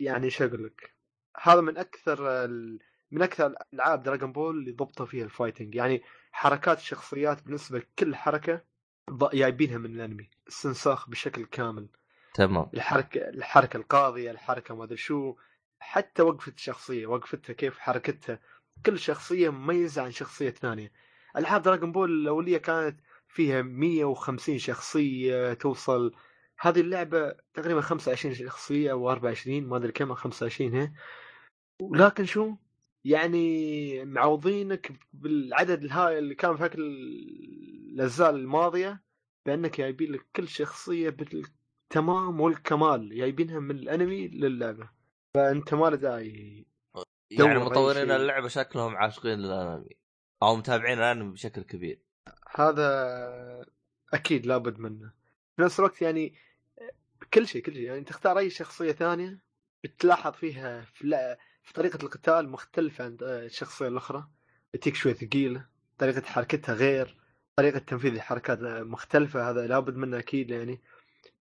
يعني 0.00 0.30
شو 0.30 0.44
أقول 0.44 0.64
لك 0.64 0.94
هذا 1.42 1.60
من 1.60 1.78
أكثر 1.78 2.44
ال... 2.44 2.78
من 3.10 3.22
أكثر 3.22 3.54
ألعاب 3.74 4.02
Dragon 4.02 4.32
Ball 4.32 4.58
اللي 4.58 4.72
ضبطوا 4.72 5.06
فيها 5.06 5.24
ال 5.24 5.29
fighting. 5.29 5.74
يعني 5.74 6.02
حركات 6.32 6.78
الشخصيات 6.78 7.42
بالنسبة 7.42 7.78
لكل 7.78 8.16
حركة 8.16 8.64
جايبينها 9.32 9.78
من 9.78 9.94
الأنمي 9.94 10.30
استنساخ 10.48 11.10
بشكل 11.10 11.44
كامل. 11.44 11.88
تمام. 12.34 12.70
الحركة 12.74 13.28
الحركة 13.28 13.76
القاضية 13.76 14.30
الحركة 14.30 14.74
ما 14.74 14.84
أدري 14.84 14.96
شو 14.96 15.36
حتى 15.80 16.22
وقفة 16.22 16.52
الشخصية 16.52 17.06
وقفتها 17.06 17.52
كيف 17.52 17.78
حركتها. 17.78 18.40
كل 18.86 18.98
شخصية 18.98 19.50
مميزة 19.50 20.02
عن 20.02 20.10
شخصية 20.10 20.50
ثانية. 20.50 20.92
العاب 21.36 21.62
Dragon 21.62 21.92
Ball 21.92 22.10
الأولية 22.10 22.58
كانت 22.58 23.00
فيها 23.28 23.62
150 23.62 24.58
شخصية 24.58 25.52
توصل. 25.52 26.14
هذه 26.58 26.80
اللعبة 26.80 27.34
تقريبا 27.54 27.80
25 27.80 28.34
شخصية 28.34 28.92
أو 28.92 29.10
24 29.10 29.62
ما 29.62 29.76
أدري 29.76 29.92
كم 29.92 30.14
25 30.14 30.74
هي. 30.74 30.92
ولكن 31.80 32.24
شو؟ 32.24 32.54
يعني 33.04 34.04
معوضينك 34.04 34.92
بالعدد 35.12 35.82
الهائل 35.84 36.18
اللي 36.18 36.34
كان 36.34 36.56
في 36.56 36.74
الأجزاء 36.74 38.30
الماضية 38.30 39.02
بأنك 39.46 39.78
جايبين 39.78 40.12
لك 40.12 40.26
كل 40.36 40.48
شخصية 40.48 41.10
بالتمام 41.10 42.40
والكمال 42.40 43.16
جايبينها 43.16 43.60
من 43.60 43.70
الأنمي 43.70 44.28
للعبة. 44.28 44.90
فأنت 45.34 45.74
ما 45.74 45.90
له 45.90 45.96
داعي. 45.96 46.66
يعني 47.30 47.58
مطورين. 47.58 48.10
اللعبة 48.10 48.48
شكلهم 48.48 48.96
عاشقين 48.96 49.38
للأنمي. 49.38 49.96
أو 50.42 50.56
متابعين 50.56 50.98
الأنمي 50.98 51.32
بشكل 51.32 51.62
كبير. 51.62 52.00
هذا 52.54 53.66
أكيد 54.12 54.46
لابد 54.46 54.78
منه. 54.78 55.12
في 55.56 55.62
نفس 55.62 55.80
الوقت 55.80 56.02
يعني 56.02 56.34
كل 57.34 57.46
شيء 57.46 57.62
كل 57.62 57.72
شيء. 57.72 57.82
يعني 57.82 58.04
تختار 58.04 58.38
أي 58.38 58.50
شخصية 58.50 58.92
ثانية 58.92 59.38
بتلاحظ 59.84 60.32
فيها 60.32 60.80
في, 60.80 61.06
لا 61.06 61.38
في 61.62 61.72
طريقة 61.72 62.02
القتال 62.02 62.48
مختلفة 62.48 63.04
عن 63.04 63.16
الشخصية 63.20 63.88
الأخرى. 63.88 64.28
تجيك 64.72 64.94
شوي 64.94 65.14
ثقيلة. 65.14 65.66
طريقة 65.98 66.22
حركتها 66.22 66.74
غير. 66.74 67.16
طريقة 67.56 67.78
تنفيذ 67.78 68.14
الحركات 68.14 68.58
مختلفة. 68.62 69.50
هذا 69.50 69.66
لابد 69.66 69.96
منه 69.96 70.18
أكيد 70.18 70.50
يعني. 70.50 70.80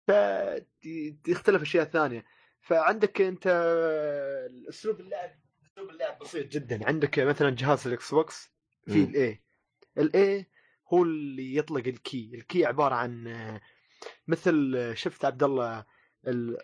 فتختلف 0.09 1.63
أشياء 1.63 1.85
ثانية. 1.85 2.25
فعندك 2.61 3.21
أنت 3.21 3.47
اسلوب 4.69 5.01
اللعب 5.01 5.46
أسلوب 5.77 5.91
اللعب 5.91 6.19
بسيط. 6.19 6.47
جدا. 6.53 6.87
عندك 6.87 7.19
مثلا 7.19 7.51
جهاز 7.51 7.87
الإكس 7.87 8.15
بوكس 8.15 8.51
في. 8.87 9.05
ال 9.05 9.43
A 9.99 10.15
ال 10.15 10.31
A 10.31 10.47
هو 10.93 11.03
اللي 11.03 11.57
يطلق 11.57 11.87
ال 11.87 12.01
ki 12.01 12.31
ال 12.35 12.45
ki 12.45 12.67
عبارة 12.67 12.95
عن 12.95 13.27
آه، 13.27 13.61
مثل 14.29 14.75
آه، 14.77 14.95
شفت 14.95 15.25
عبد 15.25 15.43
الله 15.43 15.85
ال- 16.27 16.59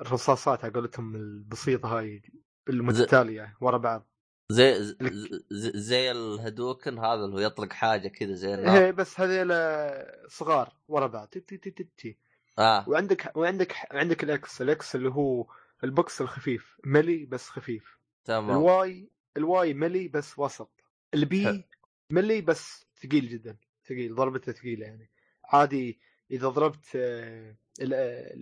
الرصاصات 0.00 0.64
على 0.64 0.72
قولتهم 0.72 1.14
البسيطة 1.16 1.98
هاي 1.98 2.22
المتتالية 2.68 3.56
ورا 3.60 3.78
بعض. 3.78 4.08
زي 4.50 4.84
زي, 4.84 5.74
زي, 5.74 6.10
الهدوكن 6.10 6.98
هذا 6.98 7.24
اللي 7.24 7.36
هو 7.36 7.40
يطلق 7.40 7.72
حاجة 7.72 8.08
كذا 8.08 8.34
زي 8.34 8.54
النار. 8.54 8.78
هي 8.78 8.92
بس 8.92 9.20
هذيل 9.20 9.48
آه، 9.52 10.26
صغار 10.28 10.72
ورا 10.88 11.06
بعض. 11.06 11.28
تي 11.28 11.40
تي 11.40 11.56
تي 11.56 11.70
تي 11.70 11.88
تي. 11.96 12.18
آه. 12.58 12.88
وعندك 12.88 13.36
وعندك 13.36 13.74
عندك 13.90 14.24
ال 14.24 14.43
X 14.43 14.62
ال 14.62 14.78
X 14.78 14.94
اللي 14.96 15.08
هو 15.08 15.46
البوكس 15.84 16.20
الخفيف. 16.20 16.76
ملي 16.84 17.24
بس 17.26 17.48
خفيف. 17.48 17.98
تمام. 18.24 18.50
ال 18.50 19.08
Y 19.36 19.49
ال 19.49 19.61
Y 19.61 19.74
ملي 19.74 20.08
بس 20.08 20.38
وسط. 20.38 20.70
ال 21.14 21.39
B 21.39 21.64
ملي 22.10 22.40
بس 22.40 22.86
ثقيل 23.02 23.28
جدا 23.28 23.56
ثقيل 23.84 24.14
ضربته 24.14 24.52
ثقيلة 24.52 24.86
يعني. 24.86 25.10
عادي 25.44 26.00
إذا 26.30 26.48
ضربت 26.48 26.86
آه، 26.96 27.56
آه، 27.92 28.32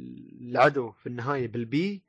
العدو 0.40 0.90
في 0.92 1.06
النهاية 1.06 1.48
بال 1.48 1.84
B 1.84 2.02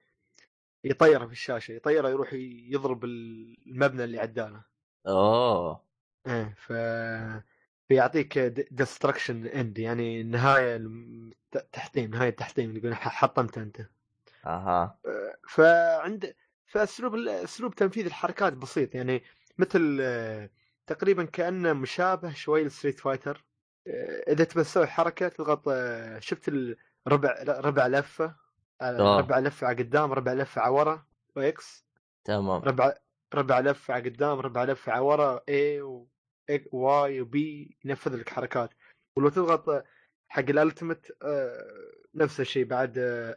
يطيره 0.83 1.25
في 1.25 1.31
الشاشة 1.31 1.71
يطيره 1.71 2.09
يروح 2.09 2.33
يضرب 2.33 3.05
المبنى 3.05 4.03
اللي 4.03 4.19
عداله. 4.19 4.63
أوه. 5.07 5.83
إيه 6.27 6.55
ف 6.57 6.73
فيعطيك 7.87 8.39
destruction 8.71 9.45
end 9.45 9.79
يعني 9.79 10.21
النهاية 10.21 10.89
تحطيم 11.71 12.09
نهاية 12.11 12.29
تحطيم 12.29 12.77
يقول 12.77 12.95
حطمت 12.95 13.57
أنت. 13.57 13.81
أها. 14.45 14.99
فعند 15.49 16.35
فأسلوب 16.73 17.15
أسلوب 17.15 17.75
تنفيذ 17.75 18.05
الحركات 18.05 18.53
بسيط 18.53 18.95
يعني 18.95 19.23
مثل 19.57 19.97
آه، 20.01 20.49
تقريبا 20.87 21.25
كأنه 21.25 21.73
مشابه 21.73 22.33
شوي 22.33 22.63
ل 22.63 22.68
Street 22.68 22.99
Fighter. 22.99 23.45
آه، 23.87 24.31
إذا 24.31 24.43
تبى 24.43 24.63
تسوي 24.63 24.87
حركة 24.87 25.27
تضغط 25.27 25.67
آه، 25.67 26.19
شفت 26.19 26.47
الربع 27.07 27.43
ربع 27.47 27.87
لفة. 27.87 28.35
ربع 28.81 29.39
لفة 29.39 29.67
على 29.67 29.83
قدام 29.83 30.13
ربع 30.13 30.33
لفة 30.33 30.61
على 30.61 30.73
ورا 30.73 31.05
و 31.35 31.60
X 31.60 31.85
تمام. 32.23 32.61
ربع 32.61 32.93
ربع 33.33 33.59
لفة 33.59 33.93
على 33.93 34.09
قدام 34.09 34.39
ربع 34.39 34.63
لفة 34.63 34.91
على 34.91 35.01
ورا 35.01 35.41
A 35.49 35.81
و 35.81 36.07
Y 36.71 37.21
و 37.21 37.49
B 37.49 37.77
ينفذ 37.85 38.15
لك 38.15 38.29
حركات. 38.29 38.69
ولو 39.17 39.29
تضغط 39.29 39.85
حق 40.27 40.49
ال 40.49 40.56
ultimate 40.56 41.07
نفس 42.15 42.39
الشيء 42.39 42.65
بعد 42.65 42.93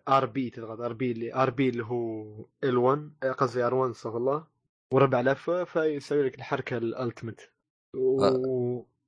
RB 0.09 0.51
تضغط 0.51 0.81
RB 0.81 1.13
اللي 1.13 1.35
RB 1.35 1.69
اللي 1.69 1.85
هو 1.85 2.23
L 2.65 2.79
1 2.79 3.13
آه، 3.23 3.33
قصدي 3.33 3.63
R 3.63 3.75
1 3.75 3.91
استغفر 3.91 4.17
الله 4.17 4.47
وربع 4.93 5.21
لفة 5.21 5.65
فيسوي 5.65 6.23
لك 6.23 6.35
الحركة 6.35 6.77
ال 6.77 6.84
ultimate 6.84 7.41
و... 7.95 8.25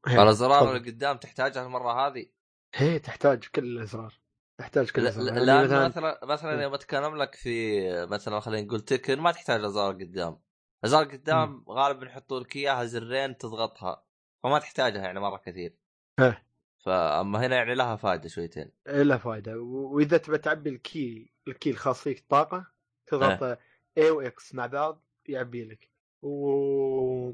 الازرار. 0.08 0.76
اللي 0.76 0.90
قدام 0.90 1.16
تحتاجها 1.16 1.66
المره 1.66 2.06
هذه 2.06 2.26
هي 2.74 2.98
تحتاج 2.98 3.44
كل 3.54 3.64
الأزرار 3.64 4.20
تحتاج 4.58 4.90
كل 4.90 5.02
لا 5.02 5.08
الأزرار 5.08 5.26
لا- 5.26 5.32
يعني 5.32 5.46
لأن 5.46 5.64
مثلا 5.64 5.86
مثلا 5.86 6.18
مثلا 6.24 6.56
إيه. 6.56 6.62
يوم 6.62 6.74
اتكلم 6.74 7.16
لك 7.16 7.34
في 7.34 7.80
مثلا 8.06 8.40
خلينا 8.40 8.66
نقول 8.66 8.80
Tekken 8.80 9.20
ما 9.20 9.32
تحتاج 9.32 9.64
أزرار 9.64 9.92
قدام 9.92 10.38
أزرار 10.84 11.04
قدام 11.04 11.64
غالبا 11.68 12.06
يحطوا 12.06 12.40
لك 12.40 12.56
إياها 12.56 12.84
زرين 12.84 13.38
تضغطها 13.38 14.04
فما 14.42 14.58
تحتاجها 14.58 15.02
يعني 15.02 15.20
مرة 15.20 15.36
كثير 15.36 15.76
إيه. 16.20 16.47
فأما 16.88 17.46
هنا 17.46 17.56
يعني 17.56 17.74
لها 17.74 17.96
فائده 17.96 18.28
شويتين. 18.28 18.70
له 18.86 19.16
فائده 19.16 19.58
و- 19.60 19.94
وإذا 19.96 20.16
تبى 20.16 20.38
تعبي 20.38 20.70
ال 20.70 20.90
ki 20.90 21.30
ال 21.48 21.56
ki 21.56 21.70
الخاص 21.70 22.02
فيك 22.02 22.24
طاقة 22.28 22.66
تضغط 23.06 23.58
A 23.98 24.10
و 24.10 24.32
X 24.32 24.54
مع 24.54 24.66
بعض 24.66 25.02
يعبي 25.26 25.64
لك. 25.64 25.90
و... 26.22 27.32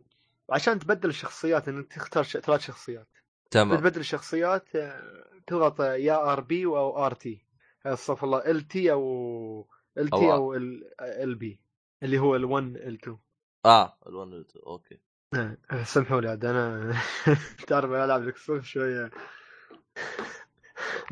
وعشان 0.48 0.78
تبدل 0.78 1.08
الشخصيات 1.08 1.68
إنك 1.68 1.92
تختار 1.92 2.22
ش... 2.24 2.36
ثلاث 2.36 2.60
شخصيات. 2.60 3.08
تمام. 3.50 3.78
تبدل 3.78 4.00
الشخصيات 4.00 4.76
آه، 4.76 5.24
تضغط 5.46 5.80
يا 5.80 6.32
RB 6.32 6.66
أو 6.66 7.06
RT. 7.06 7.44
استغفر 7.86 8.26
الله 8.26 8.38
LT 8.50 8.92
أو 8.92 9.68
LT 9.98 10.32
أو 10.32 10.54
LB 11.00 11.60
اللي 12.02 12.18
هو 12.18 12.36
L 12.36 12.44
1 12.44 12.64
L 12.76 12.94
2 13.02 13.18
آه 13.66 13.98
ال1 14.02 14.08
وال2 14.08 14.66
أوكي. 14.66 14.98
آه، 15.34 15.56
سامحوا 15.84 16.20
لي 16.20 16.28
عاد 16.28 16.44
أنا 16.44 16.94
تعرف 17.68 17.90
أنا 17.90 18.04
ألعب 18.04 18.22
الاكس 18.22 18.50
بوكس 18.50 18.64
شوية. 18.64 19.10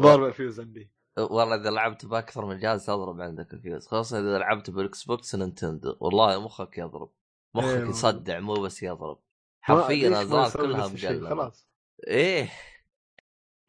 ضارب 0.01 0.25
الفيوز 0.25 0.61
عندي 0.61 0.91
والله 1.19 1.55
إذا 1.55 1.71
لعبت 1.71 2.07
بأكثر 2.07 2.47
من 2.47 2.59
جهاز 2.59 2.87
تضرب 2.87 3.21
عندك 3.21 3.55
الفيوز 3.55 3.87
خاصه 3.87 4.19
إذا 4.21 4.39
لعبت 4.39 4.71
بالاكس 4.71 5.05
بوكس 5.05 5.35
نينتندو. 5.35 5.97
والله 6.01 6.45
مخك 6.45 6.79
يضرب. 6.79 7.11
مخك 7.55 7.67
إيه. 7.67 7.89
يصدع 7.89 8.41
مو 8.41 8.55
بس 8.55 8.83
يضرب. 8.83 9.19
حرفيا 9.61 10.09
ما 10.11 10.23
أزرار 10.23 10.47
يسوي 10.47 10.62
كلها؟ 10.67 10.89
مجلده 10.89 11.29
خلاص. 11.31 11.69
إيه. 12.07 12.51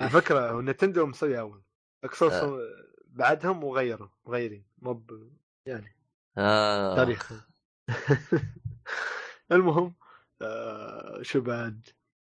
على 0.02 0.10
فكرة 0.10 0.52
هو 0.52 0.62
نتندو 0.62 1.06
مسوي 1.06 1.40
أول. 1.40 1.64
اكسوس 2.04 2.34
آه. 2.34 2.60
بعدهم 3.08 3.64
وغيروا 3.64 4.08
مغيرين. 4.26 4.66
مو 4.78 4.94
ب- 4.94 5.34
يعني 5.66 5.96
آه. 6.38 6.96
تاريخ 6.96 7.32
المهم 9.52 9.96
آه 10.42 11.22
شو 11.22 11.42
بعد؟ 11.42 11.88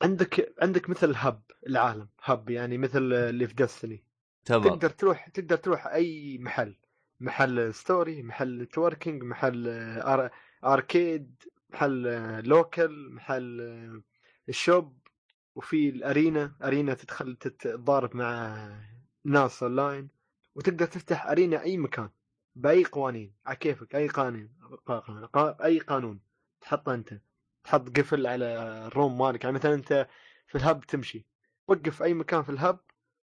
عندك 0.03 0.55
عندك 0.63 0.91
مثل 0.91 1.13
hub 1.17 1.43
العالم 1.67 2.09
hub 2.23 2.51
يعني 2.51 2.79
مثل 2.79 3.13
اللي 3.13 3.47
في 3.47 3.55
Destiny 3.55 4.05
تمام. 4.45 4.63
تقدر 4.63 4.91
تروح 4.91 5.29
تقدر 5.29 5.57
تروح 5.57 5.87
أي 5.87 6.39
محل 6.39 6.77
محل 7.21 7.75
story 7.75 8.23
محل 8.23 8.67
networking 8.67 9.23
محل 9.23 9.69
ar... 10.03 10.31
arcade 10.65 11.43
محل 11.71 12.03
local 12.49 13.09
محل 13.11 13.61
ال 14.49 14.59
shop 14.59 14.99
وفي 15.55 15.89
ال 15.89 16.00
arena 16.00 16.55
arena 16.63 16.95
تدخل 16.95 17.37
تتضارب 17.37 18.17
مع 18.17 18.57
ناس 19.25 19.63
أونلاين 19.63 20.09
وتقدر 20.55 20.87
تفتح 20.87 21.27
arena 21.27 21.63
أي 21.63 21.77
مكان 21.77 22.11
بأي 22.57 22.85
قوانين 22.85 23.35
على 23.47 23.57
كيفك 23.57 23.95
أي 23.95 24.09
قانون 24.09 24.51
أي 25.65 25.79
قانون 25.79 26.21
تحطه 26.61 26.95
أنت. 26.95 27.21
تحط 27.69 27.99
قفل 27.99 28.27
على 28.27 28.45
ال 28.87 28.93
room 28.93 29.19
مالك. 29.19 29.45
يعني 29.45 29.57
مثلا 29.57 29.75
أنت 29.75 30.09
في 30.47 30.59
ال 30.59 30.66
hub 30.66 30.87
تمشي 30.87 31.27
وقف 31.69 32.03
أي 32.03 32.15
مكان 32.15 32.43
في 32.43 32.49
ال 32.49 32.57
hub 32.57 32.81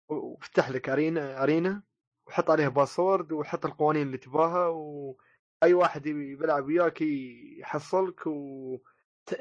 وافتح 0.08 0.70
لك 0.70 0.88
arena 0.88 1.42
arena 1.42 1.82
وحط 2.26 2.50
عليها 2.50 2.68
password 2.68 3.32
وحط 3.32 3.66
القوانين 3.66 4.06
اللي 4.06 4.18
تباها 4.18 4.66
واي 4.66 5.74
واحد 5.74 6.06
يبي 6.06 6.32
يلعب 6.32 6.66
وياك 6.66 7.02
يحصلك 7.58 8.26
و 8.26 8.78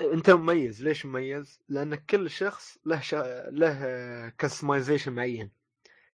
أنت 0.02 0.30
مميز. 0.30 0.84
ليش 0.84 1.06
مميز؟ 1.06 1.62
لأن 1.70 1.96
كل 1.96 2.30
شخص 2.30 2.78
له 2.86 3.00
شا... 3.00 3.50
له 3.50 4.30
customization 4.30 5.14
معين. 5.14 5.52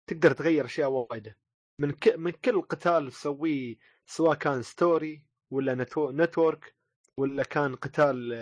تقدر 0.08 0.32
تغير 0.32 0.66
أشياء 0.66 0.90
وايدة. 0.90 1.38
من 1.82 1.92
ك... 1.92 2.08
من 2.08 2.32
كل 2.32 2.62
قتال 2.62 3.12
تسويه 3.12 3.78
سواء 4.06 4.38
كان 4.38 4.62
story 4.62 5.24
ولا 5.52 5.76
netw... 5.76 6.12
network 6.12 6.77
ولا 7.18 7.44
كان 7.44 7.76
قتال 7.76 8.34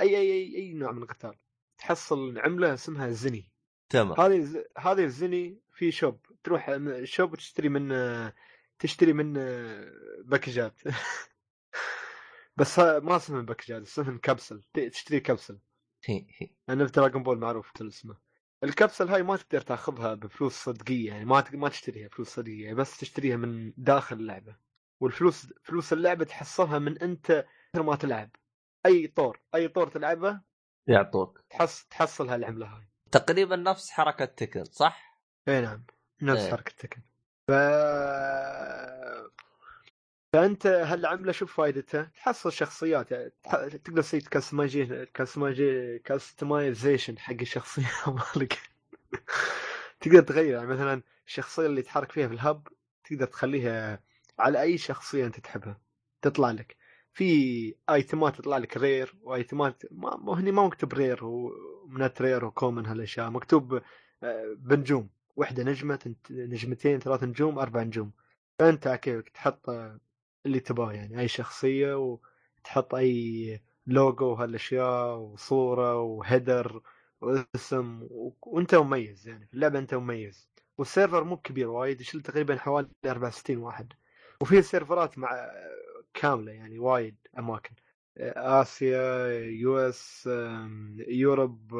أي 0.00 0.16
أي 0.16 0.32
أي, 0.32 0.56
أي 0.56 0.72
نوع 0.74 0.92
من 0.92 1.02
القتال. 1.02 1.34
تحصل 1.78 2.38
عملة 2.38 2.74
اسمها 2.74 3.10
Zeni. 3.10 3.50
تمام. 3.88 4.20
هذه 4.20 4.64
هذه 4.78 5.04
ال 5.04 5.15
Zeni 5.15 5.60
في 5.72 5.90
shop 5.90 6.26
تروح 6.44 6.78
shop 7.04 7.36
تشتري 7.36 7.68
من 7.68 7.92
تشتري 8.78 9.12
من 9.12 9.32
باكجات. 10.24 10.80
بس 12.56 12.78
ما 12.78 13.16
اسمه 13.16 13.42
باكجات 13.42 13.82
اسمه 13.82 14.18
كبسل. 14.18 14.62
تشتري 14.92 15.20
كبسل. 15.20 15.58
أنا 16.68 16.86
في 16.86 16.92
Dragon 16.92 17.22
Ball 17.22 17.38
معروف 17.38 17.82
اسمه. 17.82 18.16
الكبسل 18.64 19.08
هاي 19.08 19.22
ما 19.22 19.36
تقدر 19.36 19.60
تاخذها 19.60 20.14
بفلوس 20.14 20.52
صدقية 20.52 21.08
يعني 21.08 21.24
ما 21.24 21.44
ما 21.52 21.68
تشتريها 21.68 22.08
فلوس 22.08 22.28
صدقية 22.28 22.74
بس 22.74 22.98
تشتريها 22.98 23.36
من 23.36 23.72
داخل 23.76 24.16
اللعبة. 24.16 24.56
والفلوس 25.00 25.52
فلوس 25.62 25.92
اللعبة 25.92 26.24
تحصلها 26.24 26.78
من 26.78 26.98
أنت 26.98 27.46
ما 27.80 27.96
تلعب. 27.96 28.30
أي 28.86 29.06
طور 29.06 29.40
أي 29.54 29.68
طور 29.68 29.88
تلعبه 29.88 30.40
يعطوك. 30.86 31.40
تحص 31.50 31.84
تحصل 31.84 32.28
هالعمله 32.28 32.66
هاي. 32.66 32.88
تقريبا 33.12 33.56
نفس 33.56 33.90
حركة 33.90 34.24
Tekken 34.24 34.64
صح؟ 34.64 35.20
اي 35.48 35.60
نعم 35.60 35.84
نفس 36.22 36.42
إيه. 36.42 36.50
حركة 36.50 36.72
Tekken 36.78 37.00
ف 37.48 37.52
فأنت 40.32 40.66
هالعملة 40.66 41.32
شوف 41.32 41.56
فائدتها 41.56 42.02
تحصل 42.16 42.52
شخصيات 42.52 43.10
يعني 43.12 43.32
تقدر 43.84 44.02
تسوي 44.02 44.20
customization 46.04 47.18
حق 47.18 47.34
الشخصية 47.40 47.86
مالك. 48.36 48.58
تقدر 50.00 50.20
تغير 50.22 50.54
يعني 50.54 50.66
مثلا 50.66 51.02
الشخصية 51.26 51.66
اللي 51.66 51.82
تحرك 51.82 52.12
فيها 52.12 52.28
في 52.28 52.34
ال 52.34 52.43
hub 52.43 52.68
تقدر 53.04 53.26
تخليها 53.26 54.02
على 54.38 54.60
أي 54.62 54.78
شخصية 54.78 55.26
أنت 55.26 55.40
تحبها. 55.40 55.80
تطلع 56.22 56.50
لك. 56.50 56.76
في 57.14 57.74
ايتمات 57.90 58.36
تطلع 58.36 58.58
لك 58.58 58.76
rare 58.76 59.14
وايتمات 59.22 59.82
ما 59.92 60.40
هني 60.40 60.52
ما 60.52 60.66
مكتوب 60.66 60.92
rare 60.94 61.24
ومنت 61.24 62.22
رير 62.22 62.44
و 62.44 62.50
common 62.50 62.86
هالأشياء. 62.86 63.30
مكتوب 63.30 63.82
آه، 64.22 64.56
بنجوم. 64.58 65.08
واحدة 65.36 65.62
نجمة 65.64 66.14
نجمتين 66.30 66.98
ثلاث 66.98 67.22
نجوم 67.24 67.58
أربع 67.58 67.82
نجوم. 67.82 68.12
فأنت 68.58 68.88
كيفك؟ 68.88 69.28
تحط 69.28 69.70
اللي 70.46 70.60
تباه 70.60 70.92
يعني 70.92 71.20
أي 71.20 71.28
شخصية 71.28 71.94
وتحط 72.58 72.94
أي 72.94 73.60
لوجو 73.86 74.26
وهالأشياء 74.26 75.16
وصورة 75.16 76.00
و 76.00 76.12
header 76.12 76.82
واسم 77.20 78.08
وأنت 78.42 78.74
مميز 78.74 79.28
يعني 79.28 79.46
في 79.46 79.54
اللعبة 79.54 79.78
أنت 79.78 79.94
مميز. 79.94 80.48
وال 80.78 80.89
server 80.89 81.24
مو 81.24 81.36
كبير 81.36 81.68
وايد 81.70 82.00
يشيل 82.00 82.20
تقريبا 82.20 82.56
حوالي 82.56 82.88
64 83.06 83.56
واحد. 83.58 83.92
وفي 84.40 84.62
سيرفرات 84.62 85.18
مع 85.18 85.50
كاملة 86.14 86.52
يعني 86.52 86.78
وايد 86.78 87.16
أماكن. 87.38 87.74
آسيا 88.18 89.28
US 89.38 90.30
Europe 91.08 91.72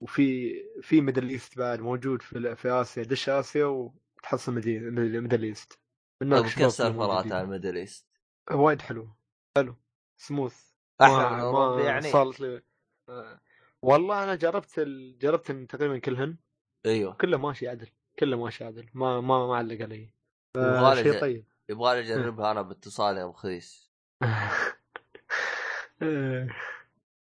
وفي 0.00 0.54
في 0.82 1.00
Middle 1.00 1.28
East 1.28 1.58
بعد 1.58 1.80
موجود 1.80 2.22
في 2.22 2.56
في 2.56 2.70
آسيا. 2.70 3.02
دش 3.02 3.28
آسيا 3.28 3.64
وتحصل 3.64 4.54
Middle 4.54 5.42
East. 5.42 5.78
طيب 6.20 6.46
كيف 6.46 6.72
سيرفرات 6.72 7.32
على 7.32 7.42
ال 7.42 7.47
Middle 7.47 7.76
East؟ 7.76 8.06
وايد 8.50 8.82
حلو. 8.82 9.08
حلو. 9.56 9.74
سموث. 10.16 10.72
أحلى 11.00 11.52
ما 11.52 11.82
يعني. 11.84 12.10
صارت 12.10 12.40
لي 12.40 12.62
آه، 13.08 13.40
والله 13.82 14.24
أنا 14.24 14.34
جربت 14.34 14.78
ال... 14.78 15.18
جربت 15.18 15.52
تقريبا 15.52 15.98
كلهن. 15.98 16.36
أيوه. 16.86 17.14
كله 17.14 17.36
ماشي 17.36 17.68
عدل. 17.68 17.88
كله 18.18 18.36
ماشي 18.36 18.64
عدل. 18.64 18.88
ما 18.94 19.20
ما 19.20 19.46
ما 19.46 19.56
علق 19.56 19.82
علي. 19.82 20.14
شيء 21.02 21.20
طيب. 21.20 21.44
يبغى 21.68 21.94
لي 21.94 22.00
أجربها 22.00 22.50
أنا 22.50 22.62
باتصال 22.62 23.16
يا 23.16 23.26
رخيص 23.26 23.92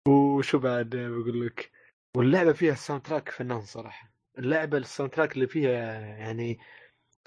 وشو 0.09 0.59
بعد 0.59 0.89
بقول 0.97 1.47
لك؟ 1.47 1.71
واللعبة 2.17 2.53
فيها 2.53 2.73
ال 2.73 3.03
soundtrack 3.03 3.29
فنان 3.31 3.61
صراحة. 3.61 4.13
اللعبة 4.39 4.79
ال 4.79 5.13
soundtrack 5.13 5.35
اللي 5.35 5.47
فيها 5.47 5.71
يعني 5.99 6.59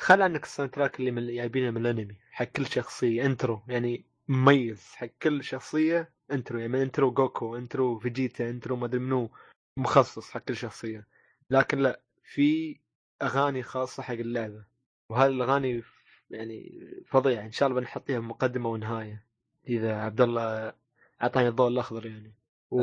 خل 0.01 0.21
عنك 0.21 0.43
ال 0.43 0.71
soundtrack 0.71 0.99
اللي 0.99 1.11
من 1.11 1.27
جايبينه 1.35 1.71
من 1.71 1.77
الأنمي 1.85 2.17
حق 2.31 2.45
كل 2.45 2.65
شخصية 2.67 3.25
intro 3.25 3.61
يعني 3.67 4.05
مميز. 4.27 4.83
حق 4.95 5.07
كل 5.21 5.43
شخصية 5.43 6.13
intro 6.31 6.59
يعني 6.59 6.81
intro 6.83 7.11
جوكو 7.11 7.57
intro 7.57 7.99
فيجيتا 7.99 8.49
intro 8.49 8.75
ما 8.75 8.85
أدري 8.85 8.99
منو 8.99 9.31
مخصص 9.77 10.31
حق 10.31 10.39
كل 10.41 10.55
شخصية. 10.55 11.07
لكن 11.49 11.77
لا 11.79 12.01
في 12.23 12.79
أغاني 13.21 13.63
خاصة 13.63 14.03
حق 14.03 14.13
اللعبة. 14.13 14.65
وهذه 15.09 15.29
الأغاني 15.31 15.83
يعني 16.31 16.81
فظيعه 17.07 17.45
إن 17.45 17.51
شاء 17.51 17.69
الله 17.69 17.79
بنحطيها 17.81 18.19
مقدمة 18.19 18.69
ونهاية. 18.69 19.25
إذا 19.67 19.95
عبد 19.95 20.21
الله 20.21 20.73
أعطاني 21.21 21.47
الضوء 21.47 21.67
الأخضر 21.67 22.05
يعني. 22.05 22.33
و... 22.71 22.81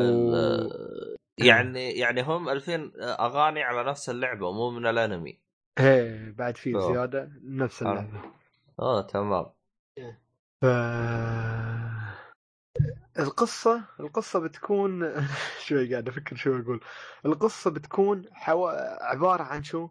يعني 1.39 1.91
يعني 1.91 2.23
هم 2.23 2.49
2000 2.49 2.93
أغاني 3.01 3.63
على 3.63 3.91
نفس 3.91 4.11
اللعبة 4.11 4.53
مو 4.53 4.71
من 4.71 4.87
الأنمي. 4.87 5.39
إيه 5.79 6.35
بعد 6.39 6.57
في 6.57 6.81
زيادة 6.81 7.31
نفس 7.43 7.83
اللعبة. 7.83 8.23
آه 8.81 9.03
تمام. 9.03 9.47
ف 10.63 10.65
القصة 13.19 13.85
القصة 14.01 14.39
بتكون 14.39 15.15
شوي 15.67 15.91
قاعد 15.91 16.09
أفكر 16.09 16.37
شو 16.37 16.59
أقول. 16.59 16.81
القصة 17.27 17.71
بتكون 17.71 18.25
حو... 18.33 18.67
عبارة 19.01 19.43
عن 19.43 19.63
شو؟ 19.63 19.89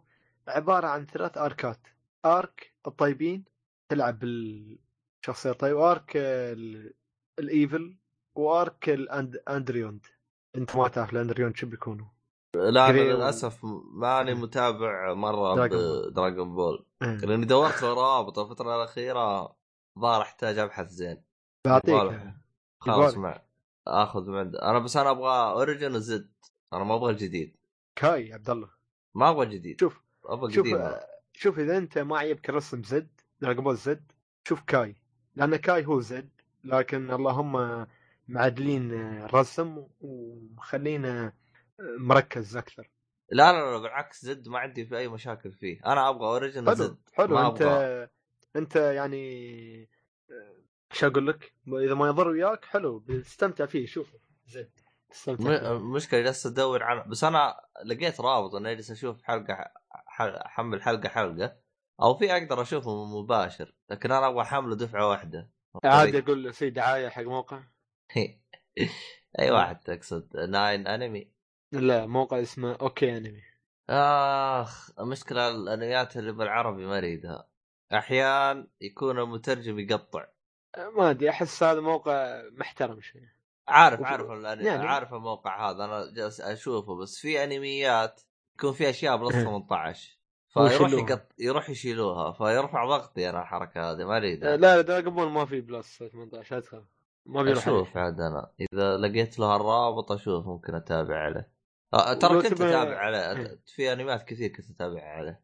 عبارة 0.48 0.86
عن 0.86 1.06
ثلاث 1.06 1.38
أركات. 1.38 1.78
آرك 2.24 2.74
الطيبين 2.86 3.44
تلعب 3.88 4.18
بالشخصية 4.18 5.50
الطيب 5.50 5.76
وآرك 5.76 6.12
الإيفل 7.38 7.96
وآرك 8.34 8.88
الاندريوند 8.88 10.06
أنت 10.56 10.76
ما 10.76 10.88
تعرف 10.88 11.12
الأندريوند 11.12 11.56
شو 11.56 11.66
بيكونوا. 11.66 12.06
لا 12.54 12.90
أنا 12.90 12.98
للأسف 12.98 13.64
ماني 13.92 14.34
متابع 14.34 15.14
مرة 15.14 15.66
بدراجون 15.66 16.54
بول 16.54 16.86
لأني 17.00 17.46
دورت 17.46 17.82
له 17.82 17.94
روابط 17.94 18.38
الفترة 18.38 18.76
الأخيرة 18.76 19.56
ظهر 19.98 20.22
أحتاج 20.22 20.58
أبحث 20.58 20.88
زين. 20.88 21.22
بعطيك 21.66 22.20
خلاص 22.80 23.16
مع 23.16 23.42
آخذ 23.86 24.30
من 24.30 24.56
أنا 24.56 24.78
بس 24.78 24.96
أنا 24.96 25.10
أبغى 25.10 25.50
اوريجن 25.50 25.94
وزد 25.94 26.30
أنا 26.72 26.84
ما 26.84 26.94
أبغى 26.94 27.12
الجديد 27.12 27.56
كاي 27.96 28.32
عبد 28.32 28.50
الله. 28.50 28.70
ما 29.14 29.30
أبغى 29.30 29.46
جديد. 29.46 29.80
شوف 29.80 30.00
أبغى 30.24 30.52
شوف 30.52 30.66
جديد 30.66 30.98
شوف 31.40 31.58
إذا 31.58 31.78
أنت 31.78 31.98
ما 31.98 32.18
عيبك 32.18 32.48
الرسم 32.48 32.82
زد 32.82 33.20
دراجون 33.40 33.64
بول 33.64 33.76
زد 33.76 34.12
شوف 34.48 34.60
Kai. 34.60 34.96
لأن 35.36 35.56
Kai 35.56 35.86
هو 35.86 36.00
Z 36.00 36.30
لكن 36.64 37.10
اللهم 37.10 37.86
معدلين 38.28 38.94
الرسم 38.94 39.86
ومخلينه 40.00 41.32
مركز 41.98 42.56
أكثر. 42.56 42.90
لا 43.30 43.52
لا 43.52 43.72
لا 43.72 43.78
بالعكس 43.78 44.24
Z 44.24 44.48
ما 44.48 44.58
عندي 44.58 44.86
في 44.86 44.98
أي 44.98 45.08
مشاكل 45.08 45.52
فيه. 45.52 45.80
أنا 45.86 46.08
أبغى 46.08 46.26
origin 46.26 46.74
Z 46.74 46.98
حلو. 47.12 47.34
ما 47.34 47.48
أنت 47.48 47.62
أبغى. 47.62 48.08
أنت 48.56 48.76
يعني 48.76 49.88
إيش 50.92 51.04
أقول 51.04 51.26
لك؟ 51.26 51.52
إذا 51.68 51.94
ما 51.94 52.08
يضر 52.08 52.28
وياك 52.28 52.64
حلو. 52.64 52.98
بتستمتع 52.98 53.66
فيه 53.66 53.86
شوفه 53.86 54.18
Z 54.46 54.70
تستمتع 55.10 55.78
مشكلة 55.78 56.20
جالس 56.20 56.46
أدور 56.46 56.82
عن 56.82 57.10
بس 57.10 57.24
أنا 57.24 57.60
لقيت 57.84 58.20
رابط 58.20 58.54
اني 58.54 58.72
اجلس 58.72 58.90
أشوف 58.90 59.22
حلقة 59.22 59.72
أحمل 60.20 60.82
حلقة 60.82 61.08
حلقة 61.08 61.56
أو 62.02 62.14
في 62.14 62.32
أقدر 62.32 62.62
اشوفه 62.62 63.04
مباشر 63.04 63.74
لكن 63.90 64.12
أنا 64.12 64.28
أبغى 64.28 64.42
أحمله 64.42 64.76
دفعة 64.76 65.08
واحدة. 65.08 65.50
عادي 65.84 66.18
أقول 66.18 66.44
له 66.44 66.52
في 66.52 66.70
دعاية 66.70 67.08
حق 67.08 67.22
موقع؟ 67.22 67.62
أي 69.38 69.50
واحد 69.50 69.80
تقصد 69.80 70.36
9anime؟ 70.36 71.32
لا 71.72 72.06
موقع 72.06 72.40
اسمه 72.40 72.74
Okanime. 72.80 73.42
آخ 73.90 74.90
المشكلة 75.00 75.48
الأنميات 75.48 76.16
اللي 76.16 76.32
بالعربي 76.32 76.86
ما 76.86 76.98
أريدها. 76.98 77.48
أحيان 77.94 78.68
يكون 78.80 79.18
المترجم 79.18 79.78
يقطع. 79.78 80.26
ما 80.96 81.10
أدري 81.10 81.30
أحس 81.30 81.62
هذا 81.62 81.80
موقع 81.80 82.42
محترم 82.52 83.00
شوي. 83.00 83.28
عارف 83.68 84.00
عارف. 84.02 84.28
يعني- 84.44 84.68
عارف 84.68 85.14
الموقع 85.14 85.70
هذا 85.70 85.84
أنا 85.84 86.12
جالس 86.12 86.40
أشوفه 86.40 86.96
بس 86.96 87.18
في 87.18 87.44
أنميات 87.44 88.20
يكون 88.58 88.72
في 88.72 88.90
أشياء 88.90 89.16
plus 89.16 89.32
18 89.32 90.18
فيروح 90.48 90.80
ويشيلوها. 90.80 91.10
يقط... 91.10 91.32
يروح 91.38 91.70
يشيلوها 91.70 92.32
فيرفع 92.32 92.84
ضغطي 92.86 93.30
أنا 93.30 93.42
الحركة 93.42 93.90
هذه 93.90 94.04
ما 94.04 94.16
اريدها 94.16 94.52
آه، 94.52 94.56
لا 94.56 94.80
Dragon 94.80 95.14
Ball 95.14 95.30
ما 95.30 95.44
في 95.44 95.60
plus 95.60 96.02
18 96.02 96.56
لا 96.56 96.60
تخاف 96.60 96.84
ما 97.26 97.42
بيروح 97.42 97.68
أشوف. 97.68 97.96
عاد 97.96 98.20
أنا 98.20 98.52
إذا 98.60 98.96
لقيت 98.96 99.38
له 99.38 99.56
الرابط 99.56 100.12
أشوف 100.12 100.46
ممكن 100.46 100.74
أتابع 100.74 101.18
عليه 101.18 101.52
آه 101.94 102.12
ترى 102.14 102.34
لو 102.34 102.42
كنت 102.42 102.60
أتابع 102.60 102.96
عليه 102.98 103.18
إيه. 103.18 103.60
في 103.66 103.92
أنميات 103.92 104.22
كثير 104.22 104.48
كنت 104.48 104.70
أتابع 104.70 105.02
عليه 105.02 105.42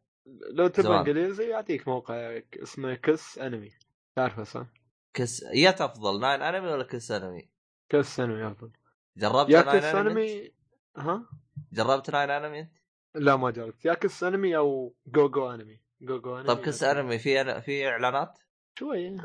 لو 0.51 0.67
تبغى. 0.67 0.99
إنجليزي 0.99 1.49
يعطيك 1.49 1.87
موقع 1.87 2.41
اسمه 2.63 2.95
Kiss 2.95 3.39
Anime 3.39 3.71
تعرفه 4.15 4.43
صح؟ 4.43 4.65
Kiss 5.13 5.43
يت 5.53 5.81
افضل 5.81 6.19
9anime 6.19 6.67
ولا 6.67 6.83
KissAnime؟ 6.83 7.49
KissAnime 7.89 8.47
أفضل 8.47 8.71
جربت 9.17 9.49
يا 9.49 9.63
9 9.63 9.79
Kiss؟ 9.79 9.85
Anime 9.85 10.51
ها؟ 10.97 11.29
جربت 11.73 12.09
9anime 12.09 12.59
أنت؟ 12.59 12.71
لا 13.15 13.35
ما 13.35 13.51
جربت. 13.51 13.85
يا 13.85 13.93
KissAnime 13.93 14.57
أو 14.57 14.95
جو 15.07 15.29
جو 15.29 15.51
أنمي. 15.51 15.81
جو 16.01 16.19
جو 16.19 16.35
أنمي 16.35 16.47
طيب 16.47 16.57
كس 16.57 16.83
أنمي 16.83 17.19
في 17.19 17.41
أنا... 17.41 17.59
في 17.59 17.87
إعلانات؟ 17.87 18.39
شوي 18.79 19.01
يعني. 19.03 19.21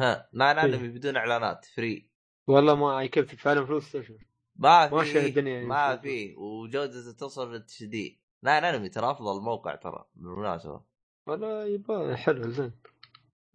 ها 0.00 0.28
9 0.32 0.58
إيه. 0.58 0.64
أنمي 0.64 0.88
بدون 0.88 1.16
إعلانات 1.16 1.64
free 1.64 2.10
والله 2.46 2.74
ما 2.74 3.06
كيف 3.06 3.48
لهم 3.48 3.66
فلوس 3.66 3.92
تشوف 3.92 4.20
ما 4.56 4.90
ما 4.90 5.04
في 5.04 5.12
شاء 5.12 5.26
الدنيا 5.26 5.64
ما 5.64 5.90
يمكن. 5.90 6.02
في. 6.02 6.34
وجودته 6.36 7.12
توصل 7.12 7.50
لل 7.50 7.82
HD 7.82 8.20
9anime 8.42 8.88
ترى 8.88 9.10
أفضل 9.10 9.40
موقع 9.40 9.74
ترى 9.74 10.04
بالمناسبة. 10.14 10.80
والله 11.26 11.64
يبغى 11.64 12.16
حلو 12.16 12.50
زين. 12.50 12.72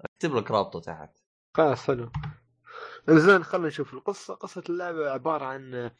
اكتب 0.01 0.35
لك 0.35 0.51
رابطة 0.51 0.79
تحت. 0.79 1.17
خلاص 1.53 1.87
حلو. 1.87 2.11
زين 3.09 3.43
خلينا 3.43 3.67
نشوف 3.67 3.93
القصة. 3.93 4.33
قصة 4.33 4.63
اللعبة 4.69 5.09
عبارة 5.09 5.45
عن 5.45 5.91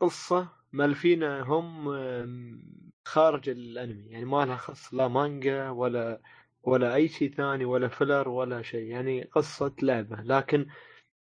قصة 0.00 0.48
مالفينها 0.72 1.42
هم 1.42 1.88
خارج 3.04 3.48
الأنمي 3.48 4.10
يعني 4.10 4.24
ما 4.24 4.44
لها 4.46 4.56
خص 4.56 4.94
لا 4.94 5.08
مانجا 5.08 5.70
ولا 5.70 6.20
ولا 6.62 6.94
أي 6.94 7.08
شيء 7.08 7.34
ثاني 7.34 7.64
ولا 7.64 7.88
filler 7.88 8.28
ولا 8.28 8.62
شيء 8.62 8.86
يعني 8.90 9.22
قصة 9.22 9.74
لعبة. 9.82 10.22
لكن 10.22 10.66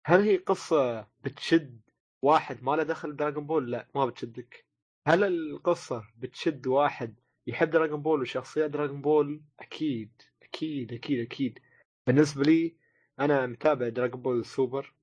هل 0.06 0.20
هي 0.20 0.36
قصة 0.36 1.08
بتشد 1.24 1.80
واحد؟ 2.22 2.62
ما 2.62 2.76
له 2.76 2.82
دخل 2.82 3.16
Dragon 3.16 3.46
Ball 3.46 3.70
لا 3.70 3.88
ما 3.94 4.06
بتشدك. 4.06 4.64
هل 5.06 5.24
القصة 5.24 6.04
بتشد 6.18 6.66
واحد 6.66 7.14
يحب 7.46 7.70
Dragon 7.70 8.02
Ball 8.02 8.20
وشخصيات 8.20 8.70
Dragon 8.70 9.02
Ball 9.02 9.42
أكيد 9.60 10.22
أكيد 10.42 10.92
أكيد 10.92 11.20
أكيد. 11.20 11.58
بالنسبة 12.06 12.42
لي 12.42 12.76
أنا 13.20 13.46
متابع 13.46 13.88
Dragon 13.88 14.22
Ball 14.22 14.44
Super 14.44 14.94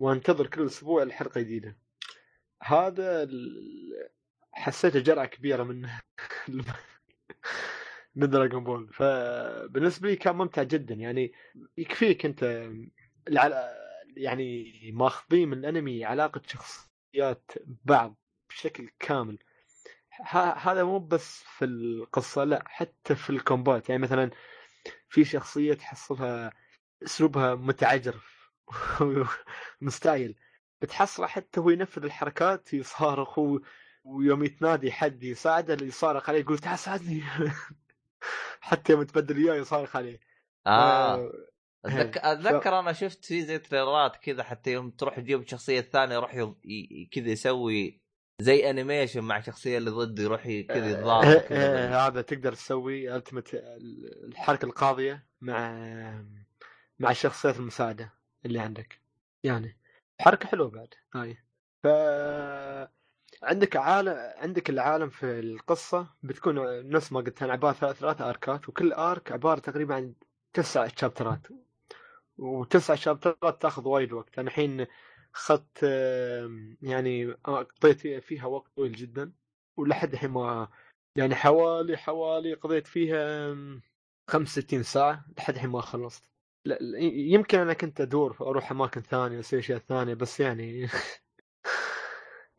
وأنتظر 0.00 0.46
كل 0.46 0.66
أسبوع 0.66 1.02
الحلقة 1.02 1.40
جديدة 1.40 1.76
هذا 2.62 3.28
حسيته 4.52 5.00
جرعة 5.00 5.26
كبيرة 5.26 5.62
من 5.62 5.88
من 8.14 8.30
Dragon 8.30 8.64
Ball 8.64 8.92
فبالنسبة 8.92 10.08
لي 10.08 10.16
كان 10.16 10.36
ممتع 10.36 10.62
جدا. 10.62 10.94
يعني 10.94 11.32
يكفيك 11.78 12.26
أنت 12.26 12.70
يعني 14.16 14.72
ماخذين 14.94 15.48
من 15.48 15.58
الأنمي 15.58 16.04
علاقة 16.04 16.42
شخصيات 16.46 17.50
بعض 17.84 18.16
بشكل 18.50 18.90
كامل. 19.00 19.38
هذا 20.56 20.84
مو 20.84 20.98
بس 20.98 21.42
في 21.42 21.64
القصة 21.64 22.44
لا 22.44 22.64
حتى 22.66 23.14
في 23.14 23.30
ال 23.30 23.37
combat. 23.37 23.88
يعني 23.88 24.02
مثلا 24.02 24.30
في 25.08 25.24
شخصية 25.24 25.74
تحصلها 25.74 26.52
أسلوبها 27.04 27.54
متعجرف 27.54 28.52
مستعجل 29.80 30.34
بتحصله 30.82 31.26
حتى 31.26 31.60
هو 31.60 31.70
ينفذ 31.70 32.04
الحركات 32.04 32.74
يصارخ 32.74 33.38
و... 33.38 33.58
ويوم 34.04 34.44
يتنادي 34.44 34.92
حد 34.92 35.22
يساعده 35.22 35.74
اللي 35.74 35.86
يصارخ 35.86 36.28
عليه 36.28 36.40
يقول 36.40 36.58
تعال 36.58 36.78
ساعدني. 36.78 37.22
حتى 38.60 38.92
يوم 38.92 39.02
تبدل 39.02 39.36
إياه 39.36 39.54
يصارخ 39.54 39.96
عليه. 39.96 40.20
آه. 40.66 41.32
أتذك... 41.84 42.16
إيه. 42.16 42.32
اتذكر 42.32 42.78
أنا 42.78 42.92
شفت 42.92 43.24
في 43.24 43.42
زي 43.42 43.58
تريلرات 43.58 44.16
كذا 44.16 44.42
حتى 44.42 44.72
يوم 44.72 44.90
تروح 44.90 45.20
تجيب 45.20 45.40
الشخصيه 45.40 45.80
الثانية 45.80 46.14
يروح 46.14 46.34
ي... 46.34 46.54
ي... 46.64 47.08
كذا 47.12 47.28
يسوي 47.28 48.02
زي 48.40 48.70
انيميشن 48.70 49.20
مع 49.20 49.38
الشخصيه 49.38 49.78
اللي 49.78 49.90
ضده 49.90 50.22
يروح. 50.22 50.42
كذا 50.44 50.90
يتضارب 50.90 51.26
إيه، 51.26 51.48
إيه، 51.50 52.06
هذا 52.06 52.22
تقدر 52.22 52.52
تسوي 52.52 53.16
التمت 53.16 53.54
الحركة 54.24 54.66
القاضية 54.66 55.26
مع 55.40 55.72
مع 56.98 57.10
الشخصيات 57.10 57.56
المساعدة 57.56 58.12
اللي 58.46 58.58
عندك. 58.58 59.00
يعني. 59.44 59.81
حركة 60.22 60.48
حلوة 60.48 60.70
بعد. 60.70 60.94
هاي. 61.14 61.36
ف 61.84 61.86
عندك 63.42 63.76
عالم 63.76 64.14
عندك 64.36 64.70
العالم 64.70 65.08
في 65.10 65.40
القصة 65.40 66.06
بتكون 66.22 66.88
نفس 66.90 67.12
ما 67.12 67.20
قلت 67.20 67.42
أنا 67.42 67.52
عبارة 67.52 67.72
ثلاث 67.92 68.20
أركات 68.20 68.68
وكل 68.68 68.92
أرك 68.92 69.32
عبارة 69.32 69.60
تقريبا 69.60 69.94
عن 69.94 70.14
تسع 70.52 70.86
شابترات 70.88 71.46
وتسع 72.38 72.94
شابترات 72.94 73.62
تاخذ 73.62 73.88
وايد 73.88 74.12
وقت. 74.12 74.38
أنا 74.38 74.48
الحين 74.48 74.86
أخذت 75.34 75.82
يعني 76.82 77.32
قضيت 77.32 78.06
فيها 78.06 78.46
وقت 78.46 78.70
طويل 78.76 78.92
جدا. 78.92 79.32
ولحد 79.76 80.12
الحين 80.12 80.30
ما 80.30 80.68
يعني 81.16 81.34
حوالي 81.34 81.96
حوالي 81.96 82.54
قضيت 82.54 82.86
فيها 82.86 83.52
آم، 83.52 83.82
65 84.30 84.82
ساعة. 84.82 85.24
لحد 85.38 85.54
الحين 85.54 85.70
ما 85.70 85.80
خلصت. 85.80 86.31
لا 86.64 86.78
يمكن 87.14 87.58
أنا 87.58 87.72
كنت 87.72 88.00
أدور 88.00 88.36
أروح 88.40 88.70
أماكن 88.70 89.00
ثانية 89.00 89.40
أسوي 89.40 89.60
أشياء 89.60 89.78
ثانية 89.78 90.14
بس 90.14 90.40
يعني 90.40 90.88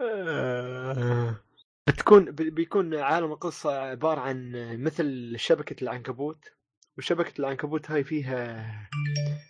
آه، 0.02 1.36
بتكون 1.88 2.32
بي- 2.32 2.50
بيكون 2.50 2.96
عالم 2.96 3.32
القصة 3.32 3.80
عبارة 3.80 4.20
عن 4.22 4.52
مثل 4.84 5.34
شبكة 5.38 5.84
العنكبوت 5.84 6.46
وشبكة 6.98 7.34
العنكبوت 7.40 7.92
هاي 7.92 8.04
فيها 8.04 8.66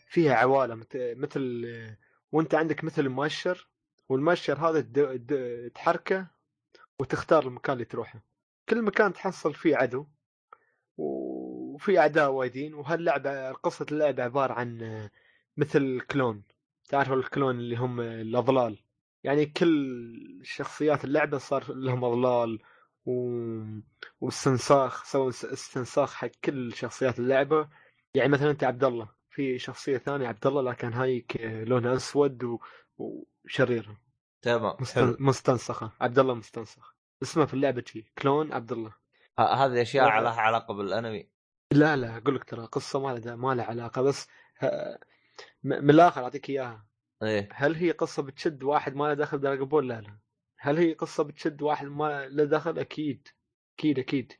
فيها 0.08 0.34
عوالم 0.36 0.84
مثل 0.96 1.66
وأنت 2.32 2.56
عندك 2.56 2.84
مثل 2.84 3.10
مؤشر 3.10 3.68
والمؤشر 4.10 4.58
هذا 4.70 4.82
تحركه 5.76 6.28
وتختار 7.00 7.44
المكان 7.48 7.74
اللي 7.74 7.86
تروحه. 7.86 8.24
كل 8.70 8.82
مكان 8.82 9.14
تحصل 9.14 9.54
فيه 9.54 9.76
عدو 9.76 10.08
وفي 11.84 12.00
أعداء 12.00 12.32
وايدين 12.32 12.74
وهاللعبة 12.74 13.52
قصة 13.52 13.86
اللعبة 13.92 14.24
عبارة 14.24 14.54
عن 14.54 15.10
مثل 15.58 16.02
كلون. 16.02 16.44
تعرف 16.90 17.12
الكلون 17.12 17.60
اللي 17.60 17.76
هم 17.76 18.02
الأضلال؟ 18.02 18.80
يعني 19.24 19.46
كل 19.46 20.40
شخصيات 20.44 21.06
اللعبة 21.06 21.38
صار 21.38 21.74
لهم 21.74 22.04
أضلال 22.04 22.60
و... 23.06 23.14
واستنساخ 24.22 25.04
سووا 25.04 25.30
اس- 25.30 25.46
استنساخ 25.46 26.14
حق 26.14 26.28
كل 26.44 26.74
شخصيات 26.74 27.20
اللعبة. 27.20 27.70
يعني 28.14 28.30
مثلا 28.30 28.52
أنت 28.52 28.64
عبد 28.64 28.84
الله 28.84 29.10
في 29.30 29.60
شخصية 29.60 29.98
ثانية 29.98 30.28
عبد 30.28 30.48
الله 30.48 30.62
لكن 30.62 30.94
هايك 30.94 31.38
لونها 31.42 31.96
أسود 31.96 32.44
و... 32.44 32.60
وشريرة. 32.98 33.98
تمام 34.42 34.76
مستن... 34.80 35.16
مستنسخة. 35.20 35.92
عبد 36.02 36.20
الله 36.20 36.34
مستنسخ. 36.34 36.96
اسمه 37.24 37.46
في 37.46 37.54
اللعبة 37.54 38.04
كلون 38.22 38.54
عبد 38.54 38.72
الله. 38.72 38.94
هذه 39.40 39.82
أشياء. 39.82 40.22
لها 40.22 40.42
علاقة 40.42 40.74
بالأنمي. 40.74 41.33
لا 41.72 41.96
لا 41.96 42.18
أقول 42.18 42.36
لك 42.36 42.44
ترى 42.44 42.66
قصة 42.66 43.00
ما 43.00 43.20
لها 43.20 43.36
ما 43.36 43.54
لها 43.56 43.66
علاقة 43.66 44.02
بس 44.02 44.28
ه- 44.64 44.68
م- 45.64 45.84
من 45.84 45.90
الآخر 45.90 46.24
أعطيك 46.24 46.50
إياها. 46.50 46.86
إيه. 47.24 47.50
هل 47.54 47.76
هي 47.76 47.92
قصة 47.92 48.24
بتشد 48.24 48.64
واحد 48.64 48.96
ما 48.96 49.04
له 49.06 49.14
دخل 49.14 49.40
دراجون 49.40 49.68
بول؟ 49.68 49.88
لا 49.88 50.02
لا. 50.02 50.18
هل 50.60 50.78
هي 50.78 50.94
قصة 50.94 51.24
بتشد 51.24 51.62
واحد 51.62 51.88
ما 51.88 52.28
له 52.28 52.44
دخل؟ 52.44 52.80
أكيد. 52.80 53.28
أكيد 53.80 54.00
أكيد. 54.00 54.34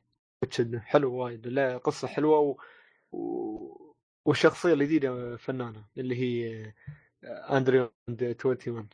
بتشد. 0.44 0.76
حلو 0.78 1.14
وايد. 1.14 1.48
لا 1.48 1.78
قصة 1.78 2.08
حلوة 2.08 2.40
و... 2.40 2.58
و... 3.12 3.96
والشخصية 4.26 4.74
الجديده 4.74 5.38
فنانة 5.38 5.86
اللي 5.98 6.16
هي 6.16 6.74
Android 7.52 7.94
21 8.46 8.90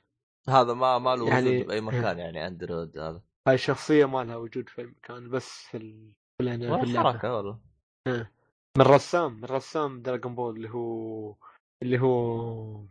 هذا 0.50 0.74
ما 0.74 0.98
ما 0.98 1.15
له 1.15 1.24
وجود 1.24 1.34
يعني- 1.34 1.63
باي 1.63 1.82
مكان 1.82 2.20
يعني 2.20 2.48
Android 2.48 2.98
هذا. 2.98 3.22
هاي 3.48 3.56
الشخصية 3.56 4.06
ما 4.06 4.24
لها 4.24 4.36
وجود 4.36 4.70
في 4.70 4.82
المكان 4.82 5.30
بس 5.30 5.50
في 5.72 5.78
ال... 5.78 6.13
في 6.38 6.44
الأنا- 6.44 6.60
في 6.60 6.68
ولا 6.72 6.84
اللعبة. 6.84 7.12
حركة 7.12 7.36
والله. 7.36 7.60
من 8.08 8.82
رسام 8.82 9.34
من 9.34 9.46
رسام 9.46 10.02
Dragon 10.02 10.36
Ball 10.36 10.56
اللي 10.56 10.70
هو 10.70 11.36
اللي 11.82 12.00
هو 12.00 12.84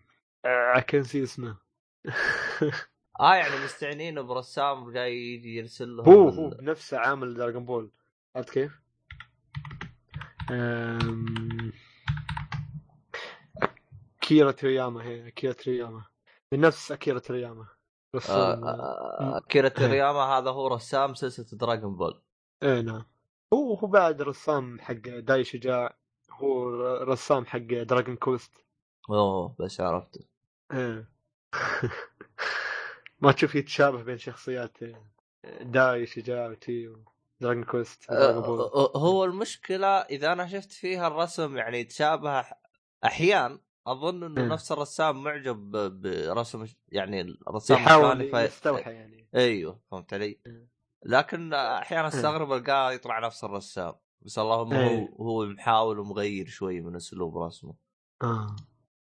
آه، 0.44 0.80
كان 0.80 1.00
نسي 1.00 1.22
اسمه. 1.22 1.56
آه 3.20 3.34
يعني 3.34 3.64
مستعنين 3.64 4.22
برسام 4.26 4.90
جاي 4.92 5.16
يجي 5.16 5.56
يرسل 5.56 5.96
لهم 5.96 6.08
هو 6.08 6.28
ال- 6.28 6.34
هو 6.34 6.48
بنفسه 6.50 6.98
عامل 6.98 7.34
Dragon 7.34 7.64
Ball 7.64 7.90
عرفت 8.36 8.50
كيف؟ 8.50 8.80
أم... 10.50 11.72
أكيرا 14.20 14.50
تورياما 14.52 15.02
هي 15.04 15.30
أكيرا 15.30 15.52
تورياما 15.52 16.04
من 16.52 16.60
نفس 16.60 16.92
أكيرا 16.92 17.18
تورياما 17.18 17.66
رسام 18.16 18.64
آه، 18.64 19.42
أكيرا 19.48 19.68
تورياما 19.68 20.20
هذا 20.24 20.50
هو 20.50 20.66
رسام 20.68 21.14
سلسلة 21.14 21.58
Dragon 21.58 21.96
Ball 21.96 22.22
إيه 22.62 22.80
نعم. 22.80 23.04
هو 23.54 23.74
هو 23.74 23.86
بعد 23.86 24.22
رسام 24.22 24.80
حق 24.80 24.94
داي 24.94 25.44
الشجاع 25.44 25.96
هو 26.30 26.70
رسام 27.02 27.46
حق 27.46 27.58
دراجون 27.58 28.16
كوست 28.16 28.52
أوه 29.10 29.54
بس 29.58 29.80
عرفته 29.80 30.20
إيه 30.72 31.08
ما 33.22 33.32
تشوف 33.32 33.54
يتشابه 33.54 34.02
بين 34.02 34.18
شخصيات 34.18 34.78
داي 35.60 36.06
الشجاع 36.06 36.48
وتي 36.48 36.96
Dragon 37.40 37.64
Quest 37.64 38.10
هو 38.96 39.24
المشكلة 39.24 39.88
إذا 39.88 40.32
أنا 40.32 40.46
شفت 40.46 40.72
فيها 40.72 41.06
الرسم 41.08 41.56
يعني 41.56 41.80
يتشابه 41.80 42.44
أحيان 43.04 43.58
أظن 43.86 44.24
إنه 44.24 44.42
إيه. 44.42 44.48
نفس 44.48 44.72
الرسام 44.72 45.22
معجب 45.22 45.70
برسم 46.00 46.66
الرسام 46.92 47.36
الرسام 47.48 47.76
يحاول. 47.76 48.34
يستوحى 48.34 48.92
يعني 48.92 49.28
أيوه 49.34 49.80
فهمت 49.90 50.14
علي؟ 50.14 50.38
إيه. 50.46 50.77
لكن 51.02 51.54
أحيانا 51.54 52.08
أستغرب 52.08 52.52
ألقاه 52.52 52.92
يطلع 52.92 53.18
نفس 53.18 53.44
الرسام 53.44 53.94
بس 54.22 54.38
اللهم 54.38 54.74
هو 54.74 54.80
إيه. 54.80 55.08
هو 55.20 55.46
محاول 55.46 55.98
ومغير 55.98 56.46
شوي 56.46 56.80
من 56.80 56.96
أسلوب 56.96 57.38
رسمه 57.38 57.74
آه. 58.22 58.56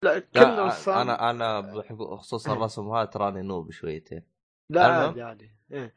لا 0.04 0.20
كل 0.20 0.60
رسام 0.60 0.98
أنا 0.98 1.30
أنا 1.30 1.62
بخصوص 1.92 2.48
إيه. 2.48 2.56
الرسم 2.56 2.90
هذا 2.90 3.06
تراني 3.06 3.42
نوب 3.42 3.72
شويتين 3.72 4.24
لا. 4.70 4.86
عادي 4.86 5.22
عادي 5.22 5.52
إيه. 5.72 5.94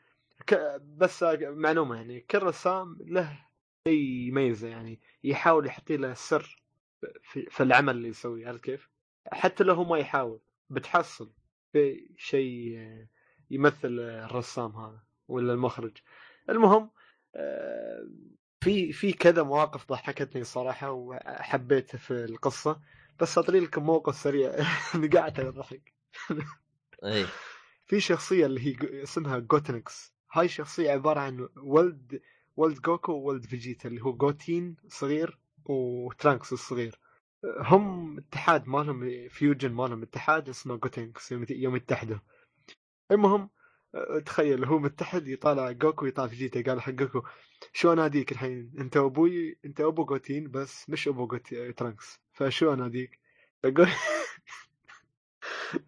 ك... 0.46 0.55
بس 0.83 1.24
معلومة 1.42 1.96
يعني 1.96 2.20
كل 2.20 2.42
رسام 2.42 2.98
له 3.00 3.38
شيء 3.88 4.28
يميزه 4.28 4.68
يعني 4.68 5.00
يحاول 5.24 5.66
يحط 5.66 5.90
له 5.90 6.14
سر 6.14 6.62
في, 7.22 7.46
في 7.50 7.62
العمل 7.62 7.96
اللي 7.96 8.09
يسويه 8.09 8.48
عرفت 8.48 8.64
كيف؟ 8.64 8.90
حتى 9.33 9.64
لو 9.64 9.74
هو 9.74 9.85
ما 9.85 9.98
يحاول 9.98 10.40
بتحصل 10.70 11.33
في 11.72 12.09
شيء 12.16 12.78
يمثل 13.50 13.98
الرسام 14.00 14.76
هذا 14.76 15.02
ولا 15.33 15.53
المخرج. 15.53 15.97
المهم 16.51 16.90
آه، 17.37 18.09
في 18.61 18.92
في 18.92 19.12
كذا 19.12 19.42
مواقف 19.42 19.88
ضحكتني 19.88 20.45
صراحة 20.45 20.90
وحبيتها 20.90 21.99
في 21.99 22.25
القصة 22.25 22.81
بس 23.21 23.38
اطري 23.38 23.61
لكم 23.61 23.83
موقف 23.83 24.14
سريع. 24.14 24.57
نقعت 24.95 25.40
على 25.40 25.49
الضحك 25.49 25.95
إي. 27.05 27.27
في 27.88 28.01
شخصية 28.01 28.47
اللي 28.47 28.61
هي 28.66 29.03
اسمها 29.03 29.38
جوتنكس 29.38 30.12
هاي 30.33 30.49
شخصية 30.49 30.90
عبارة 30.90 31.21
عن 31.21 31.49
ولد 31.57 32.23
ولد 32.57 32.81
جوكو 32.81 33.12
وولد 33.12 33.47
فيجيتا 33.47 33.88
اللي 33.88 34.03
هو 34.03 34.12
جوتين 34.12 34.77
صغير 34.88 35.38
وترانكس 35.64 36.53
الصغير. 36.53 37.01
هم 37.45 38.18
اتحاد 38.18 38.68
مالهم 38.68 39.29
fusion 39.29 39.72
مالهم 39.73 40.03
اتحاد 40.03 40.49
اسمه 40.49 40.77
جوتنكس 40.77 41.33
يوم 41.51 41.77
يتحدوا. 41.77 42.18
المهم 43.11 43.51
تخيل 44.26 44.64
هو 44.64 44.78
متحد 44.78 45.28
يطالع 45.28 45.70
جوكو 45.72 46.07
يطالع 46.07 46.28
فيجيتا 46.28 46.62
قال 46.70 46.81
حق 46.83 46.90
جوكو 46.92 47.22
شو 47.72 47.92
اناديك 47.92 48.33
الحين؟ 48.33 48.72
أنت 48.78 48.96
أبوي 48.96 49.59
أنت 49.64 49.81
أبو 49.81 50.05
جوتين 50.05 50.50
بس 50.50 50.90
مش 50.90 51.09
أبو 51.09 51.26
جوتين 51.27 51.72
ترانكس. 51.72 52.20
فشو 52.33 52.72
اناديك 52.72 53.20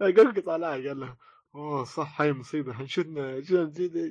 جوكو 0.02 0.40
طالع 0.40 0.68
قال 0.70 1.00
له 1.00 1.16
أوه 1.54 1.84
صح 1.84 2.20
هاي 2.20 2.32
مصيبة 2.32 2.70
الحين 2.70 2.86
شو 2.86 3.00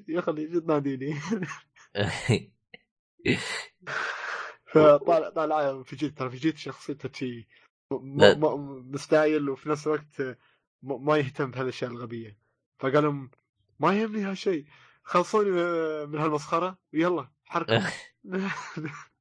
يا 0.10 0.19
أخي 0.19 0.53
شو 0.53 0.60
تناديني 0.60 1.15
فطالع 4.73 5.29
طالع 5.29 5.84
فيجيتا 5.84 6.15
ترى 6.15 6.29
فيجيتا 6.29 6.58
شخصيته 6.58 7.10
شي 7.13 7.47
مستايل 7.91 9.49
وفي 9.49 9.69
نفس 9.69 9.88
الوقت 9.88 10.21
م- 10.84 11.06
ما 11.06 11.17
يهتم 11.17 11.51
بهالاشياء 11.51 11.91
الغبية. 11.91 12.38
فقال 12.79 13.03
لهم 13.03 13.32
ما 13.84 13.93
يهمني 14.02 14.22
هالشيء. 14.24 14.65
خلصوني 15.04 15.50
من 16.06 16.19
هالمسخرة. 16.19 16.78
ويلا 16.93 17.30
حركوا 17.43 17.80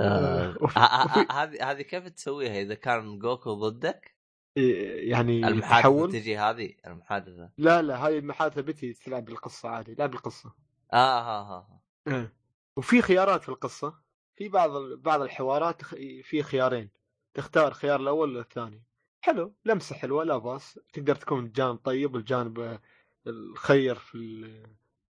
آه، 0.00 0.56
وفي- 0.60 0.78
ه- 0.78 0.82
ه- 0.82 1.04
وفي- 1.04 1.26
هذه 1.32 1.70
هذه 1.70 1.82
كيف 1.82 2.08
تسويها 2.08 2.60
إذا 2.62 2.74
كان 2.74 3.18
جوكو 3.18 3.54
ضدك؟ 3.54 4.14
يعني 4.56 5.48
المحادثة 5.48 6.06
تجي 6.06 6.38
هذه 6.38 6.74
المحادثة. 6.86 7.50
لا 7.58 7.82
لا 7.82 8.06
هاي 8.06 8.18
المحادثة 8.18 8.60
بتي 8.62 8.92
تلعب 8.92 9.24
بالقصة 9.24 9.68
عادي 9.68 9.94
لعب 9.94 10.14
القصة 10.14 10.54
آه 10.92 11.20
ها 11.20 11.40
ها 11.42 11.80
إيه. 12.08 12.32
وفي 12.76 13.02
خيارات 13.02 13.42
في 13.42 13.48
القصة. 13.48 13.94
في 14.36 14.48
بعض 14.48 14.70
بعض 14.98 15.20
الحوارات 15.20 15.84
في 16.22 16.42
خيارين. 16.42 16.90
تختار 17.34 17.74
خيار 17.74 18.00
الأول 18.00 18.30
ولا 18.30 18.40
الثاني؟ 18.40 18.82
حلو 19.24 19.54
لمسة 19.64 19.94
حلوة 19.96 20.24
لا 20.24 20.38
بأس. 20.38 20.80
تقدر 20.92 21.14
تكون 21.14 21.52
جانب 21.52 21.76
طيب 21.76 22.14
والجانب 22.14 22.78
الخير 23.26 23.94
في 23.94 24.14
ال- 24.14 24.66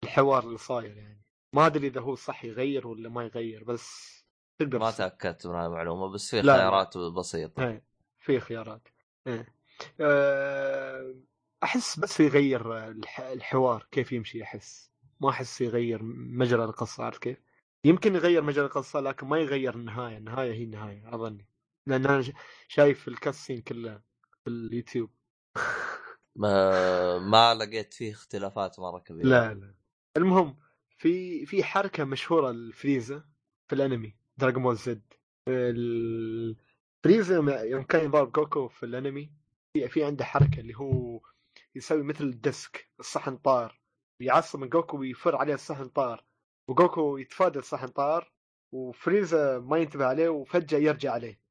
الحوار 0.04 0.44
اللي 0.44 0.58
صاير 0.58 0.96
يعني. 0.96 1.22
ما 1.54 1.66
أدري 1.66 1.86
إذا 1.86 2.00
هو 2.00 2.14
صح 2.14 2.44
يغير 2.44 2.86
ولا 2.86 3.08
ما 3.08 3.24
يغير 3.24 3.64
بس 3.64 4.12
تقدر 4.58 4.78
ما 4.78 4.90
تأكدت 4.90 5.46
من 5.46 5.54
المعلومة 5.54 6.08
بس 6.08 6.30
في. 6.30 6.42
خيارات 6.42 6.98
بسيطة. 6.98 7.64
إيه 7.68 7.84
في 8.18 8.40
خيارات. 8.40 8.88
إيه. 9.26 9.54
آه، 10.00 11.14
أحس 11.62 11.98
بس 11.98 12.20
يغير 12.20 12.88
الح- 12.88 13.20
الحوار 13.20 13.86
كيف 13.90 14.12
يمشي 14.12 14.42
أحس. 14.42 14.90
ما 15.20 15.30
أحس 15.30 15.60
يغير 15.60 16.02
مجرى 16.02 16.64
القصة 16.64 17.04
عارف 17.04 17.18
كيف؟ 17.18 17.38
يمكن 17.84 18.14
يغير 18.14 18.42
مجرى 18.42 18.64
القصة 18.64 19.00
لكن 19.00 19.26
ما 19.26 19.38
يغير 19.38 19.74
النهاية، 19.74 20.16
النهاية 20.16 20.52
هي 20.52 20.64
النهاية 20.64 21.14
أظني. 21.14 21.46
لأن 21.86 22.06
أنا 22.06 22.24
شايف 22.68 23.08
الكاسين 23.08 23.62
كله 23.62 24.02
في 24.44 24.50
اليوتيوب. 24.50 25.10
ما, 26.36 27.18
ما 27.18 27.54
لقيت 27.54 27.94
فيه 27.94 28.12
اختلافات 28.12 28.80
مرة 28.80 28.98
كبيرة. 28.98 29.28
لا 29.28 29.54
لا. 29.54 29.74
المهم 30.16 30.58
في 30.98 31.46
في 31.46 31.64
حركة 31.64 32.04
مشهورة 32.04 32.50
الفريزا 32.50 33.24
في 33.68 33.74
الأنمي 33.74 34.16
Dragon 34.36 34.62
Ball 34.62 34.76
Z 34.76 35.02
فريزا 37.04 37.34
يوم- 37.34 37.48
يوم 37.48 37.82
كان 37.82 38.04
يضارب 38.04 38.32
جوكو 38.32 38.68
في 38.68 38.86
الأنمي 38.86 39.32
في 39.76 39.88
في 39.88 40.04
عنده 40.04 40.24
حركة 40.24 40.60
اللي 40.60 40.74
هو 40.76 41.20
يسوي 41.74 42.02
مثل 42.02 42.24
ال 42.24 42.37
disc 42.37 42.90
الصحن 43.00 43.36
طار 43.36 43.80
يعصب 44.20 44.58
من 44.58 44.68
جوكو 44.68 44.98
ويفر 44.98 45.36
عليه 45.36 45.54
الصحن 45.54 45.88
طار 45.88 46.24
وجوكو 46.68 47.18
يتفادى 47.18 47.58
الصحن 47.58 47.88
طار 47.88 48.32
وفريزا 48.72 49.58
ما 49.58 49.78
ينتبه 49.78 50.06
عليه 50.06 50.28
وفجأة 50.28 50.78
يرجع 50.78 51.12
عليه. 51.12 51.41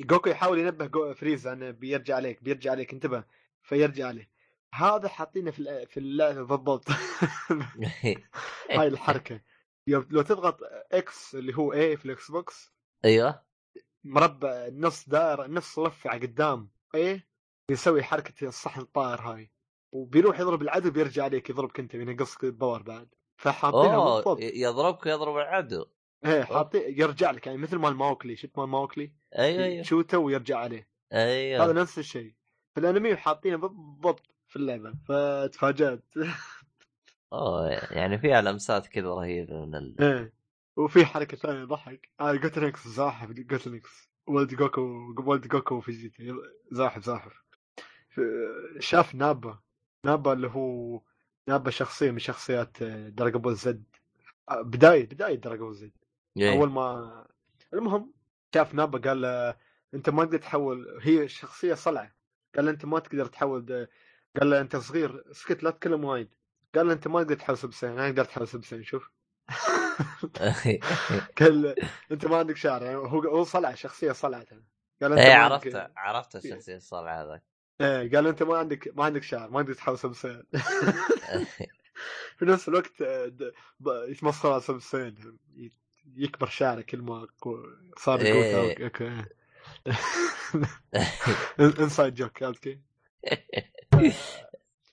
جوكو 0.00 0.28
يحاول 0.30 0.58
ينبه 0.58 0.86
جو 0.86 1.14
فريزا 1.14 1.52
انه 1.52 1.70
بيرجع 1.70 2.16
عليك 2.16 2.42
بيرجع 2.42 2.70
عليك 2.70 2.92
انتبه 2.92 3.24
فيرجع 3.62 4.06
عليه. 4.06 4.30
هذا 4.74 5.08
حاطينه 5.08 5.50
في 5.50 5.86
في 5.86 6.00
اللعبه 6.00 6.42
بالضبط. 6.42 6.88
هاي 8.70 8.86
الحركة. 8.88 9.40
يوم- 9.88 10.06
لو 10.10 10.22
تضغط 10.22 10.58
X 10.92 11.34
اللي 11.34 11.56
هو 11.56 11.72
A 11.72 11.96
في 11.96 12.04
ال 12.06 12.30
Xbox 12.30 12.72
أيوه. 13.04 13.42
مربع 14.04 14.68
نص 14.72 15.08
دائرة 15.08 15.46
نص 15.46 15.78
لفه 15.78 16.10
على 16.10 16.20
قدام 16.26 16.70
إيه 16.94 17.28
يسوي 17.70 18.02
حركة 18.02 18.46
الصحن 18.48 18.80
الطائر 18.80 19.20
هاي. 19.20 19.50
وبيروح 19.92 20.40
يضرب 20.40 20.62
العدو 20.62 20.90
بيرجع 20.90 21.24
عليك 21.24 21.50
يضربك 21.50 21.80
أنت 21.80 21.94
ينقصك 21.94 22.44
ال 22.44 22.50
power 22.50 22.82
بعد. 22.82 23.08
فحاطينها 23.36 24.14
بالضبط. 24.14 24.38
يضربك 24.40 25.06
ويضرب 25.06 25.36
العدو. 25.36 25.86
إيه 26.24 26.42
حاطين 26.42 26.82
يرجع 27.00 27.30
لك 27.30 27.46
يعني 27.46 27.58
مثل 27.58 27.76
مال 27.76 27.94
ماوكلي 27.96 28.36
شفت 28.36 28.58
مال 28.58 28.68
ماوكلي؟ 28.68 29.12
أيوه 29.38 29.64
أيوه. 29.64 29.82
شوته 29.82 30.18
ويرجع 30.18 30.58
عليه. 30.58 30.88
هذا 31.12 31.22
أيوه 31.22 31.72
نفس 31.72 31.98
الشيء. 31.98 32.34
في 32.74 32.80
الأنمي 32.80 33.16
حاطينه 33.16 33.56
بالضبط 33.56 34.34
في 34.48 34.56
اللعبة 34.56 34.94
فتفاجأت. 35.08 36.04
أوه 37.32 37.70
يعني 37.70 38.18
فيها 38.18 38.40
لمسات 38.40 38.86
كذا 38.86 39.08
رهيبة 39.08 39.66
من 39.66 39.74
ال... 39.74 39.96
إيه 40.00 40.32
وفي 40.76 41.06
حركة 41.06 41.36
ثانية 41.36 41.64
ضحك. 41.64 42.08
آه 42.20 42.34
جوتنكس 42.34 42.88
زاحف 42.88 43.30
جوتنكس. 43.30 44.10
ولد 44.26 44.54
جوكو 44.54 45.14
ولد 45.26 45.48
جوكو 45.48 45.80
فيجيتا 45.80 46.24
زاحف 46.70 47.04
زاحف. 47.04 47.42
شاف 48.78 49.14
نابا. 49.14 49.58
نابا 50.04 50.32
اللي 50.32 50.48
هو 50.48 51.00
نابا 51.48 51.70
شخصية 51.70 52.10
من 52.10 52.18
شخصيات 52.18 52.82
Dragon 52.82 53.42
Ball 53.42 53.54
Z 53.54 53.84
بداية 54.50 55.06
بداية 55.06 55.34
Dragon 55.34 55.66
Ball 55.66 55.76
Z. 55.76 55.92
أول 56.38 56.70
ما 56.70 57.26
المهم 57.74 58.15
شاف 58.56 58.74
نابا 58.74 58.98
قال 59.08 59.20
له 59.20 59.56
أنت 59.94 60.10
ما 60.10 60.24
تقدر 60.24 60.38
تحول 60.38 60.98
هي 61.02 61.28
شخصية 61.28 61.74
صلعة. 61.74 62.12
قال 62.56 62.68
أنت 62.68 62.84
ما 62.84 62.98
تقدر 62.98 63.26
تحول. 63.26 63.88
قال 64.40 64.50
له 64.50 64.60
أنت 64.60 64.76
صغير. 64.76 65.30
اسكت 65.30 65.62
لا 65.62 65.70
تتكلم 65.70 66.04
وايد. 66.04 66.34
قال 66.74 66.86
له 66.86 66.92
أنت 66.92 67.08
ما 67.08 67.22
تقدر 67.22 67.34
تحول 67.34 67.58
Super 67.58 67.72
Saiyan 67.72 67.92
أنا 67.92 68.06
أقدر 68.06 68.24
تحول 68.24 68.48
Super 68.48 68.64
Saiyan 68.64 68.82
شوف. 68.82 69.10
قال 71.40 71.74
أنت 72.12 72.26
ما 72.26 72.36
عندك 72.36 72.56
شعر. 72.56 72.82
يعني 72.82 72.96
هو 72.96 73.20
هو 73.20 73.44
صلعة 73.44 73.74
شخصية 73.74 74.12
صلعة. 74.12 74.46
قال 75.02 75.12
أنت 75.12 75.22
إيه 75.22 75.34
عرفت 75.34 75.90
عرفت 75.96 76.36
الشخصية 76.36 76.76
الصلعة 76.76 77.22
هذاك. 77.22 77.42
إيه 77.80 78.10
قال 78.10 78.26
أنت 78.26 78.42
ما 78.42 78.58
عندك 78.58 78.92
ما 78.96 79.04
عندك 79.04 79.22
شعر. 79.22 79.50
ما 79.50 79.62
تقدر 79.62 79.74
تحول 79.74 79.98
سب 79.98 80.12
ساين 80.12 80.42
في 82.36 82.44
نفس 82.44 82.68
الوقت 82.68 83.02
آه، 83.02 83.32
يتمصر 84.08 84.52
على 84.52 84.60
سب 84.60 84.78
ساين 84.78 85.38
ي- 85.56 85.72
يكبر 86.14 86.46
شعره 86.46 86.80
كل 86.80 87.02
ما 87.02 87.26
صار 87.98 88.20
إيه. 88.20 88.84
أوكي 88.84 89.24
انسايد 91.80 92.14
جوك 92.14 92.42
عرفت 92.42 92.62
كيف؟ 92.62 92.78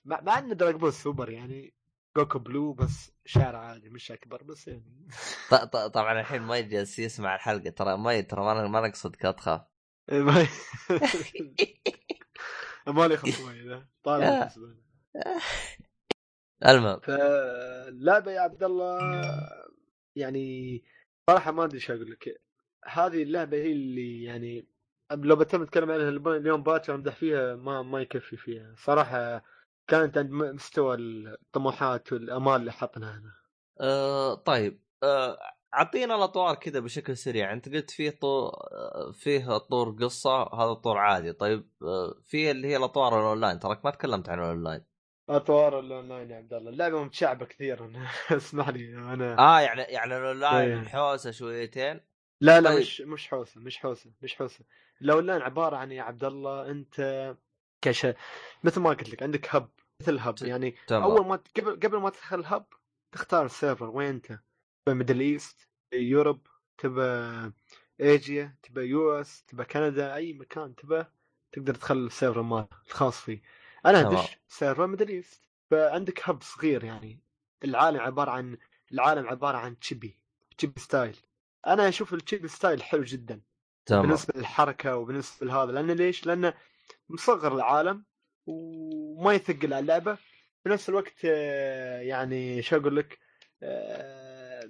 مع, 0.04 0.20
مع 0.20 0.38
ان 0.38 0.56
دراج 0.56 0.74
بول 0.74 0.92
سوبر 0.92 1.30
يعني 1.30 1.74
جوكو 2.16 2.38
بلو 2.38 2.72
بس 2.72 3.12
شعر 3.24 3.56
عادي 3.56 3.88
مش 3.88 4.12
أكبر 4.12 4.42
بس 4.42 4.68
يعني 4.68 5.08
طبعا 5.94 6.20
الحين 6.20 6.42
ما 6.42 6.58
يجلس 6.58 6.98
يسمع 6.98 7.34
الحلقة 7.34 7.70
ترى 7.70 7.96
ما 7.96 8.20
ترى 8.20 8.44
ما 8.44 8.68
ما 8.68 8.88
نقصدك 8.88 9.24
لا 9.24 9.30
تخاف 9.30 9.60
ما 10.08 10.46
مالي 12.86 13.16
خصوصي 13.16 13.68
ذا 13.68 13.86
طالع 14.04 14.48
خصوصي. 14.48 14.76
المهم 16.66 17.00
فاللعبه 17.00 18.32
يا 18.32 18.40
عبد 18.40 18.62
الله 18.62 18.98
يعني 20.16 20.82
صراحة 21.30 21.52
ما 21.52 21.64
أدري 21.64 21.74
إيش 21.74 21.90
أقول 21.90 22.10
لك. 22.10 22.40
هذه 22.84 23.22
اللعبة 23.22 23.56
هي 23.56 23.72
اللي 23.72 24.22
يعني 24.22 24.66
لو 25.12 25.36
بتم 25.36 25.62
نتكلم 25.62 25.90
عنها 25.90 26.08
اليوم 26.08 26.62
باكر 26.62 26.94
أمدح 26.94 27.14
فيها 27.16 27.56
ما 27.56 27.82
ما 27.82 28.00
يكفي 28.00 28.36
فيها. 28.36 28.74
صراحة 28.78 29.44
كانت 29.88 30.18
عند 30.18 30.30
مستوى 30.30 30.96
الطموحات 30.96 32.12
والأمال 32.12 32.60
اللي 32.60 32.72
حطناها 32.72 33.18
هنا 33.18 33.32
آه 33.80 34.34
طيب. 34.34 34.80
أعطينا 35.74 36.14
الأطوار 36.14 36.54
كذا 36.54 36.80
بشكل 36.80 37.16
سريع. 37.16 37.52
أنت 37.52 37.68
قلت 37.68 37.90
فيه 37.90 38.10
طور 38.10 38.52
فيه 39.12 39.58
طور 39.58 39.90
قصة 39.90 40.42
هذا 40.42 40.72
طور 40.72 40.98
عادي. 40.98 41.32
طيب 41.32 41.70
آه 41.82 42.14
في 42.22 42.50
اللي 42.50 42.68
هي 42.68 42.76
الأطوار 42.76 43.20
الأونلاين. 43.20 43.58
تراك 43.58 43.84
ما 43.84 43.90
تكلمت 43.90 44.28
عن 44.28 44.38
الأونلاين. 44.38 44.84
أطوار 45.28 45.80
الأونلاين 45.80 46.30
يا 46.30 46.36
عبد 46.36 46.54
الله. 46.54 46.70
اللعبة 46.70 47.04
متشعبة 47.04 47.46
كثير. 47.46 47.90
اسمح 48.36 48.68
لي 48.68 48.94
أنا 48.96 49.38
آه 49.38 49.60
يعني 49.60 49.82
يعني 49.82 50.16
الأونلاين 50.16 50.70
إيه. 50.72 50.80
الحوسه 50.80 51.30
شويتين. 51.30 52.00
لا 52.40 52.60
لا 52.60 52.70
طيب. 52.70 52.78
مش 52.80 53.00
مش 53.00 53.28
حوسة 53.28 53.60
مش 53.60 53.78
حوسة 53.78 54.12
مش 54.22 54.34
حوسة. 54.34 54.64
الأونلاين 55.02 55.42
عبارة 55.42 55.76
عن 55.76 55.92
يا 55.92 56.02
عبد 56.02 56.24
الله؟ 56.24 56.70
أنت 56.70 57.34
كش 57.84 58.06
مثل 58.64 58.80
ما 58.80 58.90
قلت 58.90 59.08
لك 59.10 59.22
عندك 59.22 59.54
hub 59.54 59.70
مثل 60.02 60.18
hub 60.18 60.34
يعني 60.42 60.74
تمام. 60.86 61.02
أول 61.02 61.26
ما 61.26 61.42
قبل 61.56 61.80
قبل 61.80 61.96
ما 61.98 62.10
تدخل 62.10 62.40
ال 62.40 62.47
hub 62.47 62.66
تختار 63.12 63.44
ال 63.46 63.52
server 63.52 63.90
وين 63.90 64.08
أنت؟ 64.08 64.26
تبى 64.86 64.94
Middle 64.98 65.20
East 65.20 65.68
Europe 65.92 66.46
تبى 66.78 67.02
ايجيا 68.00 68.56
تبى 68.62 68.80
US 68.80 69.44
تبى 69.44 69.64
كندا 69.64 70.14
أي 70.14 70.32
مكان 70.32 70.74
تبى 70.74 71.04
تقدر 71.52 71.74
تدخل 71.74 71.96
ال 71.96 72.03
server 72.03 72.42
مال 72.42 72.66
الخاص 72.86 73.20
فيه. 73.20 73.42
أنا. 73.86 74.00
أدش 74.00 74.38
server 74.48 74.86
Middle 74.86 75.08
East. 75.08 75.42
فعندك 75.70 76.28
hub 76.28 76.42
صغير 76.42 76.84
يعني 76.84 77.20
العالم 77.64 78.00
عبارة 78.00 78.30
عن 78.30 78.56
العالم 78.92 79.28
عبارة 79.28 79.56
عن 79.58 79.78
chibi 79.78 80.18
chibi 80.58 80.80
style. 80.80 81.16
أنا 81.66 81.88
أشوف 81.88 82.14
ال 82.14 82.20
chibi 82.20 82.48
style 82.48 82.82
حلو 82.82 83.02
جدا 83.02 83.40
تمام. 83.86 84.02
بالنسبة 84.02 84.34
للحركة 84.36 84.96
وبالنسبة 84.96 85.46
لهذا 85.46 85.72
لأن 85.72 85.90
ليش؟ 85.90 86.26
لأنه 86.26 86.54
مصغر 87.08 87.54
العالم 87.54 88.04
وما 88.46 89.32
يثقل 89.32 89.74
على 89.74 89.78
اللعبة. 89.78 90.14
في 90.62 90.68
نفس 90.70 90.88
الوقت 90.88 91.14
آه، 91.24 92.00
يعني 92.00 92.62
شو 92.62 92.76
أقول 92.76 92.96
لك 92.96 93.18
آه، 93.62 94.68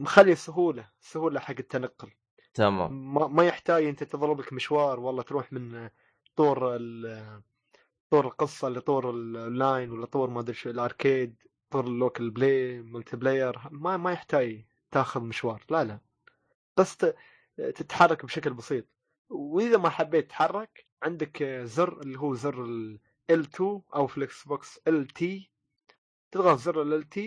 مخلي 0.00 0.34
سهولة 0.34 0.88
سهولة 1.00 1.40
حق 1.40 1.54
التنقل. 1.58 2.10
تمام. 2.54 3.14
ما, 3.14 3.26
ما 3.26 3.44
يحتاج 3.44 3.84
أنت 3.84 4.04
تضرب 4.04 4.40
لك 4.40 4.52
مشوار 4.52 5.00
والله 5.00 5.22
تروح 5.22 5.52
من 5.52 5.90
طور 6.36 6.76
ال- 6.76 7.42
طور 8.10 8.26
القصة 8.26 8.68
لطور 8.68 9.10
الاونلاين 9.10 9.90
ولا 9.90 10.06
طور 10.06 10.30
ما 10.30 10.40
أدري 10.40 10.54
شو 10.54 10.70
ال 10.70 10.79
arcade 10.79 11.36
طور 11.70 11.86
ال 11.86 12.30
local 12.30 12.82
play 12.82 13.16
multiplayer 13.16 13.58
ما 13.70 13.96
ما 13.96 14.12
يحتاج 14.12 14.64
تاخذ 14.90 15.20
مشوار 15.20 15.64
لا 15.70 15.84
لا 15.84 16.00
بس 16.76 16.96
تتحرك 17.56 18.24
بشكل 18.24 18.54
بسيط 18.54 18.86
وإذا 19.28 19.76
ما 19.78 19.88
حبيت 19.90 20.26
تتحرك 20.26 20.86
عندك 21.02 21.42
زر 21.44 22.00
اللي 22.02 22.18
هو 22.18 22.34
زر 22.34 22.64
ال 22.64 23.00
L2 23.32 23.60
أو 23.94 24.06
في 24.06 24.18
ال 24.18 24.44
Xbox 24.44 24.78
LT 24.88 25.24
تضغط 26.30 26.58
زر 26.58 26.82
ال 26.82 27.04
LT 27.04 27.20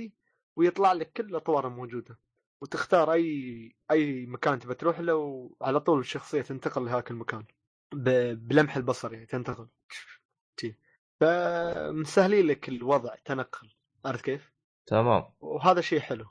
ويطلع 0.55 0.93
لك 0.93 1.11
كل 1.13 1.25
الأطوار 1.25 1.67
الموجودة 1.67 2.19
وتختار 2.61 3.13
أي 3.13 3.75
أي 3.91 4.25
مكان 4.25 4.59
تبى 4.59 4.73
تروح 4.75 4.99
له 4.99 5.15
وعلى 5.15 5.79
طول 5.79 5.99
الشخصية 5.99 6.41
تنتقل 6.41 6.85
لهاك 6.85 7.11
المكان. 7.11 7.45
بلمح 8.35 8.75
البصر 8.77 9.13
يعني 9.13 9.25
تنتقل. 9.25 9.67
فمسهلين 11.19 12.47
لك 12.47 12.69
الوضع 12.69 13.15
تنقل 13.25 13.69
عرفت 14.05 14.25
كيف؟ 14.25 14.51
تمام. 14.85 15.25
وهذا 15.39 15.81
شيء 15.81 15.99
حلو. 15.99 16.25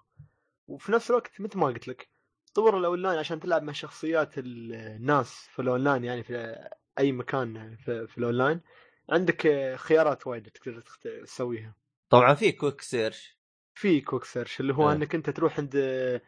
وفي 0.68 0.92
نفس 0.92 1.10
الوقت 1.10 1.40
مثل 1.40 1.58
ما 1.58 1.66
قلت 1.66 1.88
لك 1.88 2.08
طور 2.54 2.78
الاونلاين 2.78 3.18
عشان 3.18 3.40
تلعب 3.40 3.62
مع 3.62 3.72
شخصيات 3.72 4.34
الناس 4.38 5.48
في 5.52 5.62
الأونلاين 5.62 6.04
يعني 6.04 6.22
في 6.22 6.68
أي 6.98 7.12
مكان 7.12 7.76
في, 7.76 8.06
في 8.06 8.18
الأونلاين 8.18 8.60
عندك 9.08 9.74
خيارات 9.76 10.26
وايد 10.26 10.48
تقدر 10.48 10.80
تسويها. 11.24 11.74
طبعا 12.10 12.34
في 12.34 12.52
كويك 12.52 12.80
سيرش 12.80 13.38
في 13.74 14.00
كويك 14.00 14.24
سيرش 14.24 14.60
اللي 14.60 14.74
هو 14.74 14.90
إيه. 14.90 14.96
إنك 14.96 15.14
أنت 15.14 15.30
تروح 15.30 15.58
عند 15.58 15.76
آه، 15.76 16.20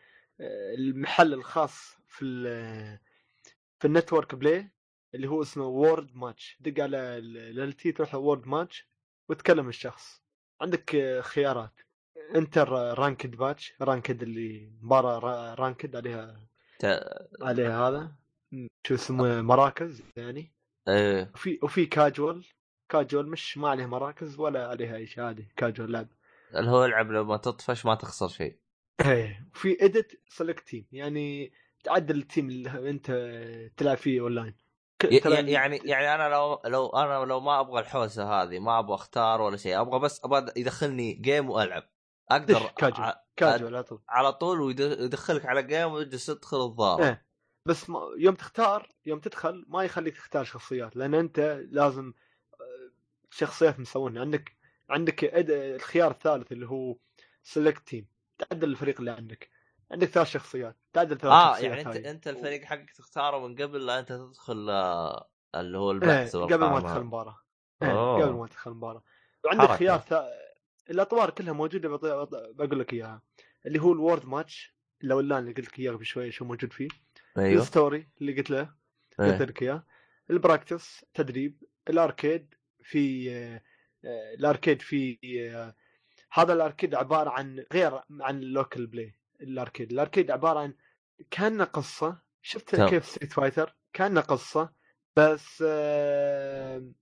المحل 0.78 1.34
الخاص 1.34 1.96
في 2.08 2.24
في 3.78 3.84
ال 3.84 3.90
network 3.90 4.34
play. 4.34 4.70
اللي 5.14 5.28
هو 5.28 5.42
اسمه 5.42 5.64
world 5.66 6.16
match 6.16 6.56
دق 6.60 6.82
على 6.82 6.96
LT 7.18 7.92
تروح 7.92 8.14
world 8.14 8.46
match 8.46 8.88
وتكلم 9.28 9.68
الشخص. 9.68 10.22
عندك 10.60 10.94
آه، 10.94 11.20
خيارات. 11.20 11.80
enter 12.34 12.68
ranked 12.98 13.36
match 13.36 13.74
ranked 13.80 14.22
اللي 14.22 14.72
مباراة 14.82 15.18
را- 15.18 15.54
ranked 15.54 15.96
عليها 15.96 16.40
ت- 16.78 17.28
عليها 17.42 17.88
هذا. 17.88 18.12
شو 18.86 18.94
اسمه؟ 18.94 19.42
مراكز 19.42 20.02
يعني. 20.16 20.52
إيه. 20.88 21.30
وفي 21.34 21.58
وفي 21.62 21.86
casual 21.86 22.44
casual 22.88 23.30
مش 23.30 23.58
ما 23.58 23.68
عليه 23.68 23.86
مراكز 23.86 24.38
ولا 24.38 24.66
عليها 24.68 24.96
أي 24.96 25.06
شيء. 25.06 25.24
عادي 25.24 25.48
كاجوال 25.56 25.92
لعب. 25.92 26.08
اللي 26.54 26.70
هو 26.70 26.84
العب 26.84 27.10
لما 27.10 27.36
تطفش 27.36 27.86
ما 27.86 27.94
تخسر 27.94 28.28
شيء. 28.28 28.56
إيه. 29.06 29.46
وفي 29.54 29.84
edit 29.84 30.22
select 30.28 30.68
team 30.68 30.86
يعني 30.92 31.52
تعدل 31.84 32.18
ال 32.18 32.24
team 32.24 32.48
اللي 32.48 32.90
انت 32.90 33.10
تلعب 33.76 33.96
فيه 33.96 34.20
اونلاين 34.20 34.54
يعني 35.04 35.76
يعني 35.84 36.14
أنا 36.14 36.28
لو 36.28 36.60
لو 36.64 36.86
أنا 36.88 37.24
لو 37.24 37.40
ما 37.40 37.60
أبغى 37.60 37.80
الحوسة 37.80 38.24
هذه 38.42 38.58
ما 38.58 38.78
أبغى 38.78 38.94
أختار 38.94 39.40
ولا 39.40 39.56
شيء 39.56 39.80
أبغى 39.80 39.98
بس 40.00 40.24
أبغى 40.24 40.52
يدخلني 40.56 41.12
game 41.12 41.50
وألعب. 41.50 41.82
أقدر 42.30 42.66
كاجوال 43.36 43.74
على 43.74 43.82
طول. 43.82 44.02
على 44.08 44.32
طول 44.32 44.60
ويد- 44.60 44.80
ويدخلك 44.80 45.46
على 45.46 45.62
جيم 45.62 45.92
ويجلس 45.92 46.26
تدخل 46.26 46.64
الضارب 46.64 47.00
إيه. 47.02 47.26
بس 47.68 47.90
ما 47.90 48.00
يوم 48.18 48.34
تختار 48.34 48.88
يوم 49.06 49.18
تدخل 49.20 49.64
ما 49.68 49.84
يخليك 49.84 50.16
تختار 50.16 50.44
شخصيات 50.44 50.96
لأن 50.96 51.14
أنت 51.14 51.60
لازم 51.70 52.12
آه، 52.54 52.90
شخصيات 53.30 53.80
مسوونها. 53.80 54.20
عندك 54.22 54.52
عندك 54.90 55.24
الخيار 55.50 56.10
الثالث 56.10 56.52
اللي 56.52 56.66
هو 56.66 56.96
سلكت 57.42 57.86
تيم 57.88 58.06
تعدل 58.38 58.68
الفريق 58.70 58.98
اللي 58.98 59.10
عندك. 59.10 59.50
عندك 59.92 60.08
ثلاث 60.08 60.26
شخصيات 60.26 60.76
تعدل 60.92 61.18
ثلاث 61.18 61.32
آه 61.32 61.52
شخصيات 61.52 61.70
يعني 61.70 61.80
أنت 61.80 61.96
هاي. 61.96 62.10
أنت 62.10 62.28
الفريق 62.28 62.64
حقك 62.64 62.90
تختاره 62.90 63.48
من 63.48 63.54
قبل 63.54 63.86
لا 63.86 63.98
أنت 63.98 64.12
تدخل 64.12 64.70
آه، 64.70 65.30
اللي 65.54 65.78
هو 65.78 65.90
إيه 65.90 65.96
البحث 65.96 66.36
قبل 66.36 66.58
ما. 66.58 66.80
تدخل 66.80 67.00
المباراه 67.00 67.38
أوه. 67.82 68.22
قبل 68.22 68.32
ما 68.32 68.46
تدخل 68.46 68.70
المباراه 68.70 69.02
وعندك 69.44 69.62
حركة. 69.62 69.76
خيار 69.76 69.98
ثا... 69.98 70.28
الأطوار 70.90 71.30
كلها 71.30 71.52
موجودة 71.52 71.88
بط... 71.88 72.04
بقول 72.34 72.80
لك 72.80 72.92
إياها 72.92 73.22
اللي 73.66 73.78
هو 73.78 73.92
ال 73.92 73.98
world 73.98 74.26
match 74.26 74.76
لو 75.02 75.20
اللي 75.20 75.34
قلت 75.34 75.60
لك 75.60 75.78
إياه 75.78 75.92
قبل 75.92 76.04
شوي 76.04 76.30
شو 76.30 76.44
موجود 76.44 76.72
فيه 76.72 76.88
أيوه 77.38 77.62
ال 77.62 77.70
story 77.70 78.08
اللي 78.20 78.32
قلت 78.32 78.50
له 78.50 78.74
قلت 79.18 79.40
إيه. 79.40 79.46
لك 79.46 79.62
إياه 79.62 79.86
ال 80.30 80.38
practice 80.38 81.04
تدريب 81.14 81.62
ال 81.88 81.98
arcade 81.98 82.54
في 82.82 83.32
آه، 83.32 83.62
ال 84.34 84.41
arcade 84.41 84.82
في 84.82 85.18
آه، 85.54 85.74
هذا 86.32 86.52
ال 86.52 86.58
arcade 86.58 86.94
عبارة 86.94 87.30
عن 87.30 87.64
غير 87.72 88.00
عن 88.20 88.42
ال 88.42 88.49
local 88.49 88.86
play 88.86 89.21
ال 89.42 89.48
arcade. 89.48 89.92
ال 89.92 89.98
arcade 89.98 90.30
عبارة 90.30 90.60
عن 90.60 90.74
كانه 91.30 91.64
قصة. 91.64 92.22
شفت 92.42 92.74
تمام. 92.74 92.88
كيف 92.88 93.04
Street 93.06 93.32
Fighter؟ 93.32 93.76
كانه 93.92 94.20
قصة 94.20 94.72
بس 95.16 95.64
آه، 95.66 96.92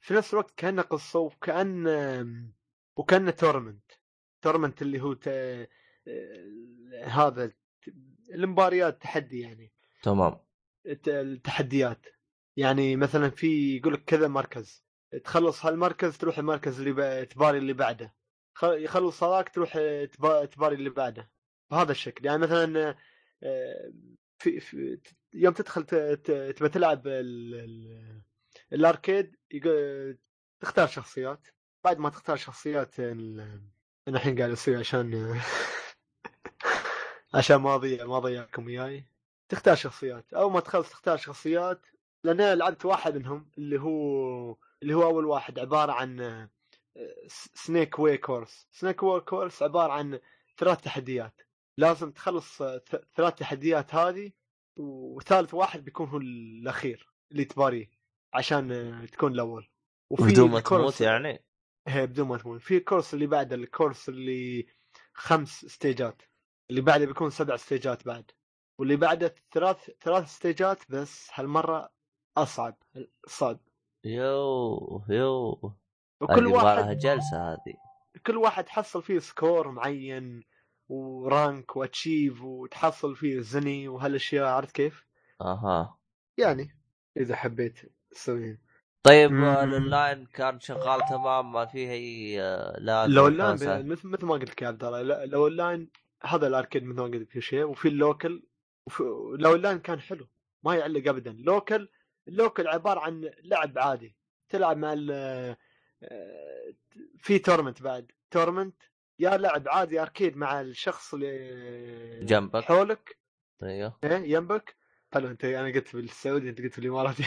في 0.00 0.14
نفس 0.14 0.32
الوقت 0.32 0.50
كانه 0.56 0.82
قصة 0.82 1.18
وكأن 1.18 1.86
آه، 1.86 2.26
وكانه 2.96 3.30
tournament 3.30 3.90
tournament 4.42 4.82
اللي 4.82 5.00
هو 5.00 5.12
ت... 5.12 5.28
آه، 5.28 5.68
هذا 7.04 7.52
المباريات 8.34 9.02
تحدي 9.02 9.40
يعني. 9.40 9.72
تمام. 10.02 10.40
الت- 10.86 11.08
التحديات. 11.08 12.06
يعني 12.56 12.96
مثلا 12.96 13.30
في 13.30 13.76
يقول 13.76 13.94
لك 13.94 14.04
كذا 14.04 14.28
مركز. 14.28 14.84
تخلص 15.24 15.66
هالمركز 15.66 16.18
تروح 16.18 16.38
المركز 16.38 16.78
اللي 16.80 16.92
ب... 16.92 17.28
تباري 17.28 17.58
اللي 17.58 17.72
بعده. 17.72 18.14
يخلص 18.62 19.22
هذاك 19.22 19.54
تروح 19.54 19.72
تبا- 20.12 20.44
تباري 20.44 20.74
اللي 20.76 20.90
بعده. 20.90 21.30
بهذا 21.70 21.92
الشكل. 21.92 22.26
يعني 22.26 22.38
مثلا 22.38 22.96
آه، 23.42 23.92
في, 24.38 24.60
في 24.60 25.00
يوم 25.34 25.54
تدخل 25.54 25.84
تبى 25.86 26.68
تلعب 26.68 27.06
ال... 27.06 27.54
ال... 27.54 28.22
ال 28.72 28.81
arcade 28.81 29.36
تختار 30.60 30.86
شخصيات. 30.86 31.48
بعد 31.84 31.98
ما 31.98 32.10
تختار 32.10 32.36
شخصيات. 32.36 33.00
أنا 33.00 33.60
الحين 34.08 34.38
قاعد 34.38 34.50
أسوي 34.50 34.76
عشان 34.76 35.40
عشان 37.34 37.56
ما 37.56 37.74
أضيع 37.74 38.06
ما 38.06 38.16
أضيعكم 38.16 38.68
اياي 38.68 39.04
تختار 39.48 39.74
شخصيات. 39.74 40.34
أول 40.34 40.52
ما 40.52 40.60
تخلص 40.60 40.90
تختار 40.90 41.16
شخصيات 41.16 41.86
لأن 42.24 42.40
أنا 42.40 42.54
لعبت 42.54 42.84
واحد 42.84 43.16
منهم 43.16 43.50
اللي 43.58 43.80
هو 43.80 44.56
اللي 44.82 44.94
هو 44.94 45.02
أول 45.02 45.24
واحد 45.24 45.58
عبارة 45.58 45.92
عن 45.92 46.48
snake 47.54 47.98
way 47.98 48.18
course 48.18 48.68
snake 48.72 49.02
way 49.02 49.20
course 49.20 49.62
عبارة 49.62 49.92
عن 49.92 50.20
ثلاث 50.58 50.80
تحديات. 50.80 51.40
لازم 51.78 52.10
تخلص 52.10 52.62
آه، 52.62 52.82
ثلاث 53.16 53.34
تحديات 53.34 53.94
هذه 53.94 54.32
وثالث 54.76 55.54
واحد 55.54 55.84
بيكون 55.84 56.08
هو 56.08 56.18
الأخير 56.18 57.12
اللي 57.32 57.44
تباريه 57.44 57.90
عشان 58.34 58.72
آه، 58.72 59.06
تكون 59.06 59.32
الأول. 59.32 59.68
بدون 60.10 60.50
ما 60.50 60.60
تموت 60.60 61.00
يعني؟ 61.00 61.44
هي 61.88 62.06
بدون 62.06 62.28
ما 62.28 62.38
تموت. 62.38 62.60
في 62.60 62.76
ال 62.76 62.81
course 62.81 63.14
اللي 63.14 63.26
بعده 63.26 63.56
ال 63.56 63.63
course 63.63 64.08
اللي 64.08 64.66
خمس 65.14 65.66
stage 65.66 66.06
ات. 66.06 66.22
اللي 66.70 66.80
بعده 66.80 67.06
بيكون 67.06 67.30
سبع 67.30 67.56
stage 67.56 67.98
ات 67.98 68.06
بعد. 68.06 68.30
واللي 68.78 68.96
بعده 68.96 69.34
ثلاث 69.52 69.90
ثلاث 70.00 70.28
stage 70.28 70.80
ات 70.80 70.90
بس 70.90 71.30
هالمرة 71.34 71.92
أصعب 72.36 72.76
صعب. 73.26 73.60
يو 74.04 75.04
يو 75.08 75.60
وكل 76.20 76.46
واحد 76.46 76.98
جلسة 76.98 77.52
هذه. 77.52 77.74
كل 78.26 78.36
واحد 78.36 78.68
حصل 78.68 79.02
فيه 79.02 79.18
سكور 79.18 79.70
معين. 79.70 80.44
ورانك 80.90 81.76
واتشيف 81.76 82.42
وتحصل 82.42 83.16
فيه 83.16 83.40
زني 83.40 83.88
وهالأشياء 83.88 84.44
عرفت 84.46 84.74
كيف؟ 84.74 85.04
أها. 85.40 85.98
يعني 86.38 86.76
إذا 87.16 87.36
حبيت 87.36 87.78
تسويها. 88.10 88.58
طيب. 89.02 89.32
آه، 89.34 89.64
الأونلاين 89.64 90.26
كان 90.26 90.60
شغال 90.60 91.00
تمام؟ 91.08 91.52
ما 91.52 91.66
فيه 91.66 91.90
اي 91.90 92.42
آه، 92.42 92.76
لا 92.78 93.06
لو 93.06 93.26
اللاين 93.26 93.52
مثل 93.52 94.06
مثل 94.06 94.26
ما 94.26 94.34
قلت 94.34 94.50
لك 94.50 94.62
يا 94.62 94.68
عبد 94.68 94.84
الله 94.84 95.02
لا- 95.02 95.26
لو 95.26 95.46
اللاين 95.46 95.90
هذا 96.22 96.46
الأركيد 96.46 96.84
مثل 96.84 96.98
ما 96.98 97.04
قلت 97.04 97.14
لك 97.14 97.30
في 97.30 97.40
شيء 97.40 97.62
وفي 97.64 97.88
اللوكل 97.88 98.42
وفي 98.86 99.02
لو 99.38 99.54
اللاين 99.54 99.78
كان 99.78 100.00
حلو 100.00 100.28
ما 100.62 100.74
يعلق 100.74 101.08
ابدا. 101.08 101.32
لوكل 101.32 101.88
ال 102.28 102.35
local 102.35 102.68
عبارة 102.68 103.00
عن 103.00 103.30
لعب 103.44 103.78
عادي 103.78 104.16
تلعب 104.48 104.76
مع 104.76 104.92
ال 104.92 105.10
آه، 106.02 106.74
في 107.18 107.38
tournament 107.38 107.82
بعد. 107.82 108.12
tournament 108.30 108.82
يا 109.20 109.36
لعب 109.36 109.68
عادي 109.68 110.02
arcade 110.02 110.36
مع 110.36 110.60
الشخص 110.60 111.14
اللي 111.14 112.24
جنبك. 112.24 112.62
حولك. 112.62 113.18
أيوه. 113.62 113.98
إيه 114.04 114.32
يمبك. 114.32 114.76
حلو 115.12 115.28
أنت 115.28 115.44
أنا 115.44 115.74
قلت 115.74 115.96
بالسعودي 115.96 116.48
أنت 116.50 116.60
قلت 116.60 116.80
بالاماراتي 116.80 117.24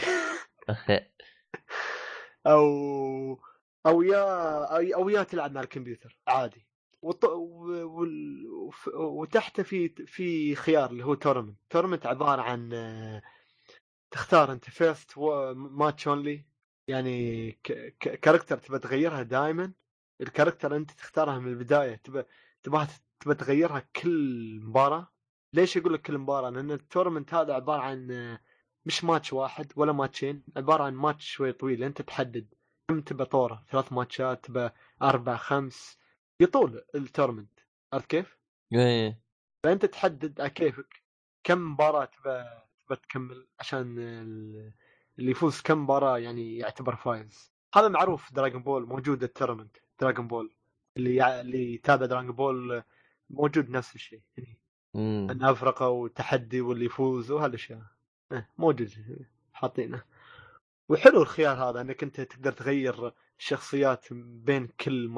أو 2.48 3.39
أو 3.86 4.02
يا 4.02 4.26
أو- 4.66 4.96
أو 4.96 5.10
يا 5.10 5.24
تلعب 5.24 5.52
مع 5.52 5.62
الكمبيوتر 5.62 6.18
عادي. 6.28 6.68
وط... 7.02 7.24
و... 7.26 7.38
وال- 8.00 8.48
وف... 8.50 8.88
وتحته 8.94 9.64
في 9.64 9.89
في 9.89 10.56
خيار 10.56 10.89
اللي 10.89 11.06
هو 11.06 11.14
tournament 11.14 11.58
tournament 11.70 12.06
عبارة 12.06 12.41
عن 12.41 12.70
تختار 14.12 14.52
أنت 14.52 14.70
first 14.70 15.18
match 15.56 16.08
only 16.08 16.45
يعني 16.88 17.52
ك... 17.52 17.72
ك... 18.00 18.20
character 18.20 18.58
تبى 18.58 18.80
تغيرها 18.80 19.24
دائما 19.24 19.74
ال 20.22 20.27
character 20.27 20.76
انت 20.76 20.91
تختارها 20.91 21.39
من 21.39 21.47
البداية 21.51 21.95
تبى 21.95 22.24
تبغى 22.64 22.88
تبى 23.20 23.36
تغيرها 23.36 23.80
كل 23.95 24.59
مباراة؟ 24.64 25.07
ليش 25.53 25.76
يقول 25.76 25.93
لك 25.93 26.01
كل 26.01 26.18
مباراة؟ 26.18 26.49
لأن 26.49 26.72
ال 26.72 26.77
tournament 26.77 27.34
هذا 27.34 27.53
عبارة 27.53 27.82
عن 27.82 28.11
آه، 28.11 28.39
مش 28.86 29.03
ماتش 29.03 29.34
واحد 29.34 29.74
ولا 29.76 29.91
ماتشين 29.91 30.43
عبارة 30.57 30.84
عن 30.84 30.93
ماتش 30.93 31.26
شوي 31.32 31.51
طويل 31.53 31.84
أنت 31.84 32.01
تحدد. 32.01 32.53
كم 32.89 33.01
تبى 33.01 33.26
طوره 33.26 33.66
ثلاث 33.72 33.93
ماتشات 33.93 34.45
تبى 34.45 34.70
أربع 35.01 35.36
خمس 35.38 35.97
يطول 36.39 36.84
ال 36.95 37.01
tournament 37.01 37.60
عرفت 37.93 38.05
كيف؟ 38.09 38.38
إيه 38.74 39.20
فأنت 39.64 39.86
تحدد 39.86 40.41
على 40.41 40.49
كيفك. 40.49 41.03
كم 41.43 41.72
مباراة 41.72 42.05
تبى 42.05 42.43
تبى 42.88 42.95
تكمل 42.95 43.47
عشان 43.59 43.99
ال- 43.99 44.74
اللي 45.20 45.32
يفوز 45.32 45.61
كم 45.61 45.84
مباراة 45.84 46.18
يعني 46.18 46.57
يعتبر 46.57 46.95
فايز. 46.95 47.53
هذا 47.76 47.88
معروف 47.88 48.34
دراجون 48.34 48.64
بول 48.64 48.86
موجود 48.88 49.24
ال 49.24 49.28
tournament 49.28 49.78
دراجون 50.00 50.28
بول 50.28 50.56
اللي 50.98 51.16
يع... 51.16 51.41
اللي 51.41 51.74
يتابع 51.74 52.06
دراجون 52.06 52.32
بول 52.32 52.84
موجود 53.30 53.70
نفس 53.70 53.96
الشيء 53.96 54.22
يعني 54.38 54.58
مم. 54.94 55.28
الأفرقة 55.32 55.89
وتحدي 55.89 56.62
واللي 56.62 56.86
يفوز 56.86 57.32
وهالأشياء. 57.32 57.82
إيه، 58.32 58.50
موجود 58.58 58.89
حاطينه. 59.54 60.04
وحلو 60.89 61.22
الخيار 61.22 61.70
هذا 61.70 61.82
إنك 61.82 62.04
أنت 62.04 62.22
تقدر 62.22 62.52
تغير 62.52 63.14
الشخصيات 63.39 64.06
بين 64.14 64.68
كل 64.68 65.10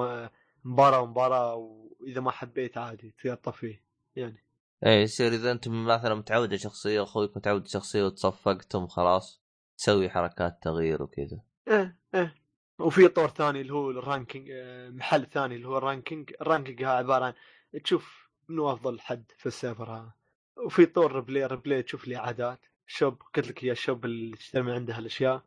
مباراة 0.66 1.02
ومباراة 1.02 1.56
وإذا 1.56 2.22
ما 2.22 2.32
حبيت 2.32 2.78
عادي 2.78 3.14
تقدر 3.18 3.36
تطفيه 3.36 3.84
يعني. 4.16 4.46
إيه 4.86 5.04
يصير 5.04 5.28
إذا 5.28 5.52
أنت 5.52 5.68
مثلا 5.68 6.16
متعود 6.16 6.50
على 6.50 6.58
شخصية 6.58 7.04
أخوك 7.04 7.38
متعود 7.38 7.62
على 7.62 7.70
شخصية 7.70 8.04
وتصفقتم 8.04 8.88
خلاص 8.88 9.42
تسوي 9.78 10.10
حركات 10.10 10.64
تغيير 10.64 11.04
وكذا. 11.04 11.42
إيه 11.68 11.98
إيه. 12.16 12.45
وفي 12.80 13.08
طور 13.08 13.28
ثاني 13.30 13.62
اللي 13.62 13.74
هو 13.74 13.92
ال 13.92 13.99
ranking 13.99 14.50
آه، 14.52 14.90
محل 14.90 15.26
ثاني 15.26 15.56
اللي 15.56 15.68
هو 15.68 15.78
ال 15.78 15.84
ranking. 15.84 16.34
ال 16.42 16.47
ranking 16.47 16.84
عبارة 16.84 17.26
عن 17.26 17.34
تشوف 17.84 18.30
منو 18.50 18.72
أفضل 18.74 19.00
حد 19.00 19.32
في 19.38 19.46
ال 19.46 19.53
server 19.53 19.92
هذا. 19.92 20.12
وفي 20.58 20.86
طور 20.86 21.12
replay 21.16 21.46
replay 21.46 21.84
تشوف 21.84 22.08
الإعادات. 22.08 22.60
shop 22.88 23.22
قلت 23.36 23.48
لك 23.48 23.64
هي 23.66 23.72
ال 23.72 23.79
shop 23.79 24.06
اللي 24.06 24.38
تشتري 24.38 24.62
من 24.62 24.72
عندها 24.72 25.00
الاشياء 25.00 25.44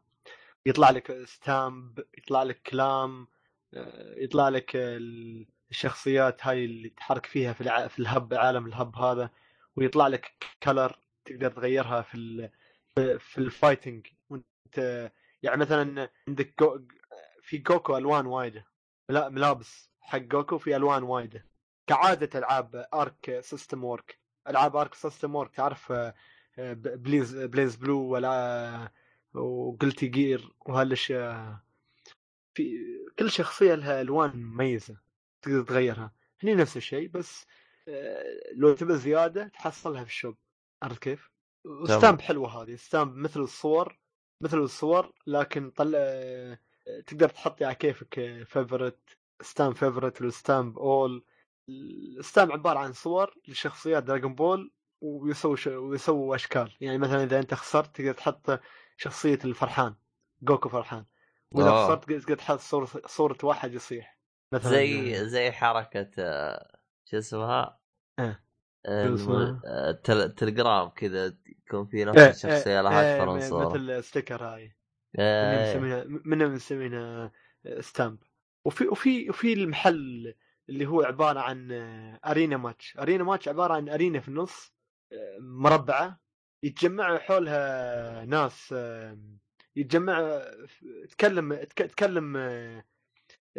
يطلع 0.67 0.91
لك 0.91 1.25
stamp 1.25 2.05
يطلع 2.19 2.43
لك 2.43 2.63
كلام 2.63 3.27
آه، 3.75 4.15
يطلع 4.19 4.49
لك 4.49 4.71
ال- 4.77 5.47
الشخصيات 5.71 6.47
هاي 6.47 6.65
اللي 6.65 6.89
تحرك 6.89 7.27
فيها 7.27 7.53
في 7.53 7.61
الع... 7.61 7.89
في 7.89 7.99
ال 7.99 8.08
hub 8.08 8.35
عالم 8.35 8.67
ال 8.67 8.74
hub 8.74 8.97
هذا. 8.97 9.31
ويطلع 9.77 10.07
لك 10.09 10.33
color 10.63 10.99
تقدر 11.25 11.51
تغيرها 11.51 12.03
في 12.03 12.15
ال... 12.15 12.51
في, 12.95 13.19
في 13.19 13.39
ال 13.39 13.46
fighting 13.46 14.07
وأنت 14.31 15.11
يعني 15.43 15.57
مثلا 15.61 16.09
عندك 16.29 16.55
جو... 16.61 16.81
في 17.49 17.59
غوكو 17.59 17.97
ألوان 17.97 18.27
وايدة. 18.27 18.67
لا 19.09 19.29
ملابس 19.29 19.91
حق 20.01 20.19
غوكو 20.19 20.59
في 20.59 20.77
ألوان 20.77 21.03
وايدة. 21.03 21.47
كعادة 21.87 22.39
ألعاب 22.39 22.89
Arc 22.95 23.41
System 23.41 23.85
Works 23.85 24.19
ألعاب 24.49 24.77
Arc 24.77 24.95
System 24.95 25.35
Works 25.35 25.55
تعرف 25.55 25.93
آه، 25.93 26.15
آه، 26.59 26.73
Blaz 26.73 27.37
BlazBlue 27.37 28.01
ولا 28.01 28.91
Guilty 29.35 30.07
Gear 30.07 30.53
وهالأشياء. 30.67 31.57
في 32.55 32.79
كل 33.19 33.31
شخصية 33.31 33.75
لها 33.75 34.01
ألوان 34.01 34.37
مميزة 34.37 34.97
تقدر 35.43 35.63
تغيرها. 35.63 36.13
هني 36.43 36.55
نفس 36.55 36.77
الشيء 36.77 37.09
بس 37.09 37.47
آه، 37.89 38.53
لو 38.53 38.75
تبى 38.75 38.97
زيادة 38.97 39.49
تحصلها 39.49 40.05
في 40.05 40.11
ال 40.11 40.15
shop. 40.15 40.37
عرفت 40.83 41.03
كيف؟ 41.03 41.31
و 41.65 41.74
stamp 41.74 42.21
حلوة 42.21 42.63
هذه. 42.63 42.75
stamp 42.77 43.17
مثل 43.17 43.41
الصور 43.41 43.99
مثل 44.43 44.59
الصور 44.59 45.13
لكن 45.27 45.71
طلع 45.71 45.99
آه، 46.01 46.59
تقدر 47.07 47.29
تحطي 47.29 47.65
على 47.65 47.75
كيفك 47.75 48.15
favorite 48.47 48.99
stamp 49.41 49.77
favorite 49.77 50.23
وال 50.23 50.39
stamp 50.39 50.79
أول 50.79 51.25
ال 51.69 51.83
stamp 51.83 52.53
عبارة 52.53 52.79
عن 52.79 52.93
صور 52.93 53.35
لشخصيات 53.49 54.03
دراجون 54.03 54.35
بول 54.35 54.73
ويسوي 55.01 55.57
ش... 55.57 55.67
ويسووا 55.67 56.35
أشكال 56.35 56.73
يعني 56.81 56.99
مثلا 56.99 57.23
إذا 57.23 57.39
أنت 57.39 57.55
خسرت 57.55 57.97
تقدر 57.97 58.13
تحط 58.13 58.61
شخصية 58.97 59.39
الفرحان 59.45 59.95
غوكو 60.43 60.69
فرحان 60.69 61.05
وإذا 61.55 61.71
آه. 61.71 61.85
خسرت 61.85 62.05
تقدر 62.05 62.37
تحط 62.37 62.59
صورة 62.59 62.89
صورة 63.07 63.39
واحد 63.43 63.75
يصيح 63.75 64.19
مثلا 64.53 64.71
زي 64.71 65.29
زي 65.29 65.53
حركة 65.53 66.11
آه، 66.19 66.79
شو 67.05 67.19
اسمها؟ 67.19 67.81
إيه. 68.19 68.45
آه،؟ 68.87 69.05
الم- 69.05 69.61
آه، 69.65 70.89
كذا 70.97 71.37
يكون 71.67 71.87
في 71.87 71.97
إيه، 71.97 72.05
نفس 72.05 72.45
الشخصية 72.45 72.77
إيه، 72.77 72.83
لها 72.83 73.03
إيه، 73.03 73.23
أكثر 73.23 73.35
من 73.35 73.41
صورة 73.41 73.69
مثل 73.69 74.05
sticker 74.05 74.45
هاي 74.45 74.78
منهم 75.15 75.27
إيه. 75.27 75.77
مسمينها 75.77 76.05
منهم 76.25 76.55
مسمينها 76.55 77.33
stamp 77.81 78.19
وفي 78.65 78.89
وفي 78.89 79.31
وفي 79.31 79.53
المحل 79.53 80.35
اللي 80.69 80.87
هو 80.87 81.03
عبارة 81.03 81.41
عن 81.41 81.69
arena 82.27 82.57
match 82.57 82.97
arena 82.99 83.25
match 83.25 83.49
عبارة 83.49 83.75
عن 83.75 83.89
arena 83.89 84.21
في 84.21 84.29
النص 84.29 84.73
آه، 85.13 85.39
مربعة. 85.41 86.21
يتجمعوا 86.63 87.19
حولها 87.19 88.25
ناس 88.25 88.75
آه، 88.77 89.19
يتجمع 89.77 90.43
تكلم 91.11 91.55
تك- 91.55 91.91
تكلم 91.91 92.37
آه، 92.37 92.85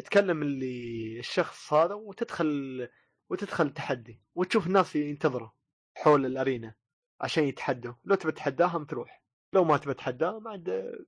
تكلم 0.05 0.41
اللي 0.41 1.19
الشخص 1.19 1.73
هذا 1.73 1.93
وتدخل 1.93 2.89
وتدخل 3.29 3.69
تحدي. 3.73 4.21
وتشوف 4.35 4.67
الناس 4.67 4.95
ينتظروا 4.95 5.49
حول 5.97 6.25
ال 6.25 6.34
arena 6.34 6.75
عشان 7.21 7.43
يتحدوا. 7.43 7.93
لو 8.05 8.15
تبي 8.15 8.31
تتحداهم 8.31 8.85
تروح. 8.85 9.23
لو 9.53 9.63
ما 9.63 9.77
تبي 9.77 9.93
تتحداهم 9.93 10.47
عاد 10.47 10.69
آه، 10.69 10.99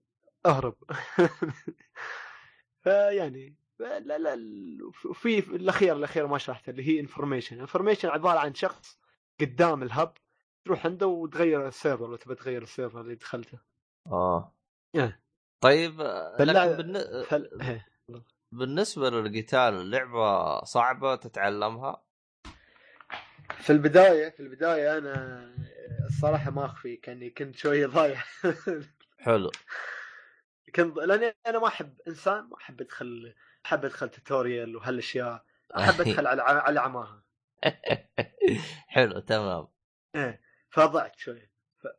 أهرب. 0.45 0.75
فيعني 2.83 3.55
لا 3.79 4.17
لا 4.17 4.35
في 5.13 5.39
الأخير 5.39 5.95
الأخير 5.95 6.27
ما 6.27 6.37
شرحته 6.37 6.69
اللي 6.69 6.87
هي 6.87 6.99
information 6.99 7.59
information 7.59 8.09
عبارة 8.09 8.39
عن 8.39 8.53
شخص 8.53 8.99
قدام 9.41 9.83
ال 9.83 9.91
hub 9.91 10.13
تروح 10.65 10.85
عنده 10.85 11.07
وتغير 11.07 11.67
ال 11.67 11.73
server 11.73 12.07
لو 12.07 12.15
تبي 12.15 12.35
تغير 12.35 12.61
ال 12.61 12.67
server 12.67 13.01
اللي 13.01 13.15
دخلته. 13.15 13.59
آه. 14.07 14.53
إيه. 14.95 15.21
طيب 15.61 16.01
لكن 16.39 16.77
بالن... 16.77 17.23
فل... 17.23 17.61
إيه. 17.61 17.87
بالنسبة 18.51 19.09
للقتال 19.09 19.73
اللعبة 19.73 20.63
صعبة 20.63 21.15
تتعلمها؟ 21.15 22.03
في 23.57 23.69
البداية 23.69 24.29
في 24.29 24.39
البداية 24.39 24.97
أنا 24.97 25.45
الصراحة 26.05 26.51
ما 26.51 26.65
اخفيك 26.65 27.09
اني 27.09 27.29
كنت 27.29 27.55
شوية 27.55 27.87
ضايع. 27.87 28.23
حلو. 29.25 29.51
كنت 30.75 30.97
لأني 30.97 31.35
أنا 31.47 31.59
ما 31.59 31.67
أحب 31.67 32.01
إنسان 32.07 32.43
ما 32.43 32.57
أحب 32.57 32.81
أدخل 32.81 33.33
أحب 33.65 33.85
أدخل 33.85 34.09
tutorial 34.09 34.75
وهالأشياء. 34.75 35.45
أحب 35.77 36.01
أدخل 36.01 36.27
على 36.27 36.41
على 36.41 36.79
عماها. 36.79 37.23
حلو 38.87 39.19
تمام. 39.19 39.67
إيه 40.15 40.41
فضعت 40.69 41.15
شوي. 41.19 41.51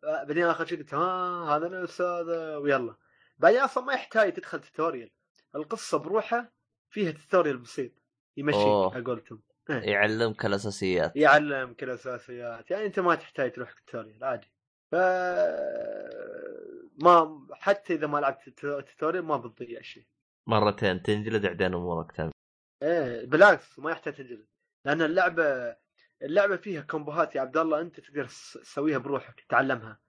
بعدين 0.05 0.45
آخر 0.45 0.64
شيء 0.66 0.79
قلت 0.79 0.95
ها 0.95 1.57
هذا 1.57 1.66
الاستاذ 1.66 2.29
ويلا. 2.57 2.97
بعدين 3.39 3.61
أصلا 3.61 3.85
ما 3.85 3.93
يحتاج 3.93 4.33
تدخل 4.33 4.61
tutorial 4.61 5.11
القصة 5.55 5.99
بروحها 5.99 6.53
فيها 6.91 7.11
tutorial 7.11 7.59
بسيط 7.59 7.93
يمشيك 8.37 8.61
أوه. 8.61 8.95
على 8.95 9.05
قولتهم. 9.05 9.43
يعلمك 9.68 10.47
الأساسيات. 10.47 11.16
يعلمك 11.16 11.83
الأساسيات. 11.83 12.70
يعني 12.70 12.87
أنت 12.87 13.01
ما 13.01 13.14
تحتاج 13.14 13.53
تروح 13.53 13.73
tutorial 13.73 14.25
عادي. 14.25 14.53
ف 14.91 14.95
ما 17.03 17.47
حتى 17.53 17.95
إذا 17.95 18.07
ما 18.07 18.19
لعبت 18.19 18.49
tutorial 18.49 19.25
ما 19.25 19.37
بتضيع 19.37 19.83
شيء. 19.83 20.07
مرتين 20.47 21.03
تنجلد 21.03 21.47
بعدين 21.47 21.75
أمورك 21.75 22.13
تمام 22.13 22.31
إيه 22.83 23.27
بالعكس 23.27 23.79
ما 23.79 23.91
يحتاج 23.91 24.15
تنجلد. 24.15 24.47
لأن 24.85 25.03
اللعبة 25.03 25.77
اللعبة 26.23 26.57
فيها 26.57 26.81
كومبوهات 26.81 27.35
يا 27.35 27.41
عبد 27.41 27.57
الله 27.57 27.81
أنت 27.81 28.01
تقدر 28.01 28.25
تس- 28.25 28.59
تسويها 28.63 28.99
بروحك 28.99 29.41
تتعلمها 29.41 30.01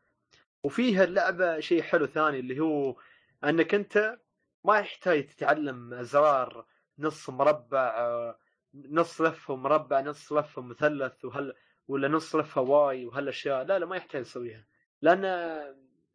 وفيها 0.63 1.03
اللعبة 1.03 1.59
شيء 1.59 1.81
حلو 1.81 2.05
ثاني 2.05 2.39
اللي 2.39 2.59
هو 2.59 2.95
أنك 3.43 3.73
أنت 3.73 4.19
ما 4.65 4.79
يحتاج 4.79 5.27
تتعلم 5.27 5.93
ازرار 5.93 6.65
نص 6.99 7.29
مربع 7.29 8.35
نص 8.75 9.21
لفة 9.21 9.55
مربع 9.55 10.01
نص 10.01 10.33
لفة 10.33 10.61
مثلث 10.61 11.25
وهل 11.25 11.53
ولا 11.87 12.07
نص 12.07 12.35
لفة 12.35 12.61
Y 12.61 13.05
وهالأشياء. 13.05 13.63
لا 13.63 13.79
لا 13.79 13.85
ما 13.85 13.95
يحتاج 13.95 14.23
تسويها. 14.23 14.65
لأن 15.01 15.25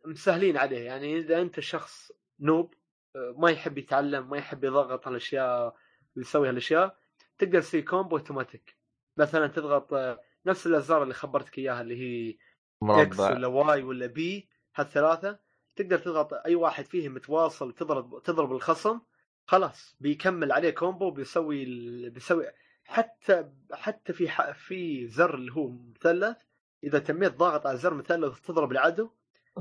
مسهلين 0.09 0.56
عليه. 0.56 0.78
يعني 0.78 1.18
إذا 1.18 1.40
أنت 1.40 1.61
شخص 1.61 2.12
noob 2.40 2.74
ما 3.14 3.50
يحب 3.50 3.78
يتعلم 3.78 4.30
ما 4.30 4.36
يحب 4.38 4.64
يضغط 4.64 5.06
على 5.06 5.16
الأشياء 5.16 5.74
ويسوي 6.16 6.48
هالاشياء 6.48 6.98
تقدر 7.38 7.61
تسوي 7.61 7.82
combo 7.82 8.16
أوتوماتيك. 8.16 8.76
مثلا 9.16 9.46
تضغط 9.46 9.94
آه، 9.94 10.20
نفس 10.46 10.66
الأزرار 10.66 11.02
اللي 11.02 11.14
خبرتك 11.14 11.59
إياها 11.59 11.80
اللي 11.80 12.00
هي 12.00 12.38
X 12.82 13.20
ولا 13.20 13.46
Y 13.46 13.82
ولا 13.82 14.06
B 14.07 14.49
هالثلاثة. 14.76 15.38
تقدر 15.76 15.98
تضغط 15.98 16.34
أي 16.34 16.54
واحد 16.54 16.84
فيهم 16.84 17.14
متواصل 17.14 17.72
تضرب 17.72 18.22
تضرب 18.22 18.52
الخصم 18.52 19.00
خلاص 19.46 19.96
بيكمل 20.00 20.52
عليه 20.52 20.70
combo 20.70 21.11
بيسوي 21.11 21.62
ال... 21.62 22.11
بيسوي 22.11 22.46
حتى 22.84 23.50
حتى 23.72 24.12
في 24.12 24.28
ح... 24.28 24.50
في 24.50 25.09
زر 25.09 25.34
اللي 25.34 25.52
هو 25.52 25.68
مثلث 25.68 26.36
إذا 26.84 26.98
تميت 26.98 27.36
ضاغط 27.36 27.66
على 27.66 27.76
زر 27.76 27.94
مثلث 27.94 28.40
تضرب 28.40 28.72
العدو. 28.72 29.11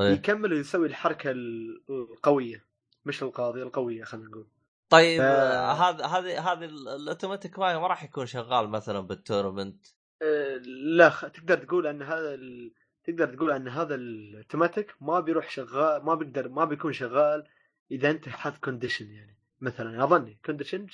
إيه. 0.01 0.11
يكمل 0.13 0.53
ويسوي 0.53 0.87
الحركة 0.87 1.31
ال- 1.31 1.83
القوية 1.89 2.65
مش 3.05 3.23
القاضيه 3.23 3.63
القوية 3.63 4.03
خلينا 4.03 4.27
نقول. 4.27 4.47
طيب 4.89 5.21
ف- 5.21 5.23
آه، 5.25 5.71
هذا 5.71 6.05
هذه 6.05 6.51
هذه 6.51 6.65
ال- 6.65 6.87
الاوتوماتيك 6.87 7.59
ما 7.59 7.79
ما 7.79 7.87
راح 7.87 8.03
يكون 8.03 8.25
شغال 8.25 8.69
مثلا 8.69 8.99
بال 8.99 9.14
tournament 9.14 9.87
أه، 10.21 10.57
لا 10.97 11.09
تقدر 11.09 11.57
تقول 11.57 11.87
أن 11.87 12.01
هذا 12.01 12.33
ال... 12.33 12.73
تقدر 13.03 13.35
تقول 13.35 13.51
أن 13.51 13.67
هذا 13.67 13.95
الاوتوماتيك 13.95 14.95
ما 15.01 15.19
بيروح 15.19 15.49
شغال 15.49 16.05
ما 16.05 16.15
بيقدر 16.15 16.49
ما 16.49 16.65
بيكون 16.65 16.93
شغال 16.93 17.47
إذا 17.91 18.09
أنت 18.09 18.29
حاط 18.29 18.57
condition 18.57 19.11
يعني. 19.11 19.37
مثلا 19.61 20.03
أظني 20.03 20.39
condition 20.45 20.87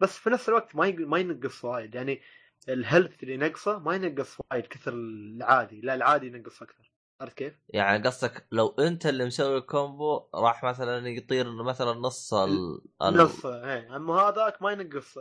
بس 0.00 0.18
في 0.18 0.30
نفس 0.30 0.48
الوقت 0.48 0.76
ما 0.76 0.90
ما 0.90 1.18
ينقص 1.18 1.64
وايد. 1.64 1.94
يعني 1.94 2.20
ال 2.68 2.76
health 2.76 3.22
اللي 3.22 3.36
نقصه 3.36 3.78
ما 3.78 3.94
ينقص 3.94 4.36
وايد 4.50 4.66
كثر 4.66 4.92
العادي 4.92 5.80
لا 5.80 5.94
العادي 5.94 6.26
ينقص 6.26 6.62
أكثر. 6.62 6.87
عرفت 7.20 7.36
كيف؟ 7.38 7.54
يعني 7.68 8.04
قصدك 8.06 8.46
لو 8.52 8.68
انت 8.78 9.06
اللي 9.06 9.26
مسوي 9.26 9.60
combo 9.60 10.28
راح 10.34 10.64
مثلا 10.64 11.08
يطير 11.08 11.62
مثلا 11.62 11.92
نص 11.92 12.34
ال. 12.34 12.80
نص 13.02 13.46
إيه 13.46 13.96
أما 13.96 14.14
هذاك 14.20 14.62
ما 14.62 14.70
ينقص 14.72 15.18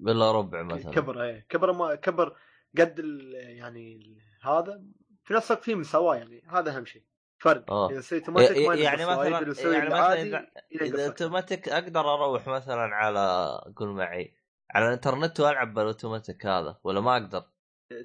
إلا 0.00 0.32
ربع 0.32 0.62
مثلا 0.62 0.92
كبر 0.92 1.22
إيه 1.22 1.46
كبر 1.48 1.72
ما 1.72 1.94
كبر 1.94 2.36
قد 2.78 2.98
ال- 2.98 3.34
يعني 3.34 3.96
ال- 3.96 4.22
هذا 4.42 4.82
في 5.24 5.34
نفس 5.34 5.50
الوقت 5.50 5.64
في 5.64 5.74
مساواة 5.74 6.16
يعني 6.16 6.42
هذا 6.48 6.76
أهم 6.76 6.84
شيء 6.84 7.02
فرق 7.38 7.70
آه. 7.70 7.90
إذا 7.90 8.00
سويت 8.00 8.28
اوتوماتيك 8.28 8.68
ما 8.68 8.74
يعني 8.74 9.04
وايد، 9.04 9.48
مثلا 9.48 9.72
يعني 9.72 9.88
مثلا 9.88 10.50
إذا. 10.82 11.06
اوتوماتيك 11.06 11.68
أقدر 11.68 12.00
أروح 12.14 12.48
مثلا 12.48 12.80
على 12.94 13.58
قول 13.76 13.88
معي 13.88 14.34
على 14.70 14.88
الإنترنت 14.88 15.40
وألعب 15.40 15.74
بالاوتوماتيك 15.74 16.46
هذا 16.46 16.78
ولا 16.84 17.00
ما 17.00 17.12
أقدر؟ 17.16 17.44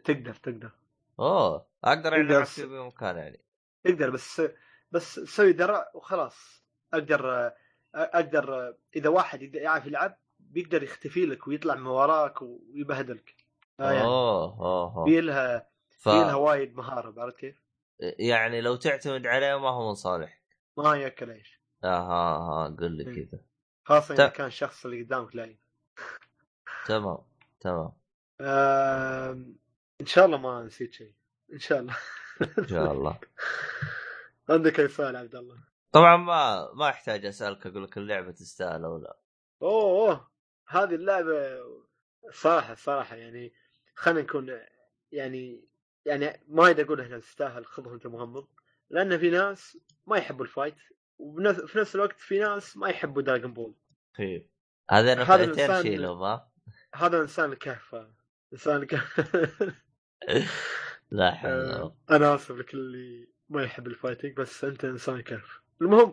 تقدر 0.06 0.34
تقدر 0.34 0.72
أوه 1.20 1.66
أقدر 1.84 2.44
س- 2.44 2.60
فيه 2.60 2.66
بمكان 2.66 3.18
يعني. 3.18 3.40
تقدر 3.84 4.10
بس 4.10 4.42
بس 4.92 5.20
سوي 5.20 5.54
درع 5.54 5.92
وخلاص. 5.94 6.64
أقدر 6.94 7.52
أقدر 7.96 8.76
إذا 8.96 9.10
واحد 9.10 9.56
يعرف 9.56 9.86
يلعب 9.86 10.18
بيقدر 10.40 10.84
يختفي 10.84 11.26
لك 11.26 11.48
ويطلع 11.48 11.76
من 11.76 11.86
وراك 11.88 12.42
ويبهدلك. 12.42 13.36
آه 13.80 13.92
يعني 13.92 14.06
أوه 14.06 14.60
اوه 14.60 15.06
في 15.06 15.22
لها 15.22 15.70
ف... 15.90 16.04
في 16.04 16.10
لها 16.10 16.36
وايد 16.36 16.76
مهارة 16.76 17.22
عرفت 17.22 17.38
كيف؟ 17.38 17.62
يعني 18.00 18.62
لو 18.62 18.76
تعتمد 18.76 19.28
عليه 19.28 19.60
ما 19.60 19.70
هو 19.70 19.88
من 19.88 19.96
صالح 19.96 20.42
ما 20.78 20.96
يأكل 20.96 21.32
عيش. 21.32 21.62
أها 21.84 22.38
ها 22.38 22.76
قل 22.80 22.92
لي 22.92 23.08
إيه. 23.08 23.26
كذا. 23.30 23.40
خاصة 23.86 24.14
إذا 24.14 24.28
كان 24.28 24.48
الشخص 24.48 24.86
اللي 24.86 25.04
قدامك 25.04 25.36
لاعب 25.36 25.56
تمام 26.88 27.18
تمام. 27.60 27.92
آم، 28.42 29.56
إن 30.02 30.06
شاء 30.06 30.26
الله 30.26 30.38
ما 30.38 30.64
نسيت 30.64 30.94
شيء. 30.94 31.14
إن 31.54 31.60
شاء 31.60 31.80
الله. 31.80 31.98
إن 32.60 32.68
شاء 32.68 32.91
الله. 32.91 33.20
عندك 34.50 34.80
أي 34.80 34.88
سؤال 34.88 35.16
عبد 35.16 35.36
الله؟ 35.36 35.58
طبعا 35.91 36.18
ما 36.18 36.72
ما 36.74 36.89
أحتاج 36.89 37.26
أسألك 37.26 37.68
أقول 37.68 37.84
لك 37.84 37.98
اللعبة 37.98 38.32
تستاهل 38.32 38.84
أو 38.86 38.98
لا. 38.98 39.18
أوه 39.62 39.84
أوه. 40.12 40.32
هذه 40.68 40.95
اللعبة 40.95 41.60
صراحة 42.32 42.76
صراحة 42.76 43.16
يعني 43.16 43.54
خلينا 43.95 44.22
نكون 44.22 44.60
يعني 45.12 45.68
يعني 46.06 46.43
ما 46.48 46.66
أريد 46.66 46.80
أقول 46.80 47.02
إنها 47.02 47.20
تستاهل 47.20 47.66
خذها 47.66 47.93
انت 47.93 48.08
مغمض 48.08 48.48
لأن 48.89 49.18
في 49.18 49.30
ناس 49.30 49.78
ما 50.08 50.18
يحبوا 50.18 50.45
ال 50.45 50.51
fight 50.51 50.76
وفي 51.18 51.78
نفس 51.80 51.95
الوقت 51.95 52.20
في 52.20 52.39
ناس 52.39 52.78
ما 52.78 52.89
يحبوا 52.89 53.22
دراجون 53.22 53.54
بول 53.54 53.76
طيب. 54.18 54.50
هذا 54.91 55.26
فئتين 55.26 55.54
الإنسان- 55.68 55.82
شيلهم 55.82 56.24
ها؟ 56.24 56.52
هذا 56.95 57.22
انسان 57.22 57.52
الكهف 57.52 57.95
هذا. 57.95 58.14
انسان 58.54 58.76
الكهف 58.82 59.20
لا 61.12 61.32
حول 61.32 61.51
آه،. 61.51 61.95
أنا 62.10 62.36
آسف 62.36 62.51
لك 62.51 62.74
اللي 62.74 63.28
ما 63.49 63.64
يحب 63.64 63.88
ال 63.88 63.93
fighting 63.93 64.34
بس 64.38 64.64
أنت 64.64 64.86
إنسان 64.86 65.22
كهف 65.22 65.62
المهم 65.82 66.12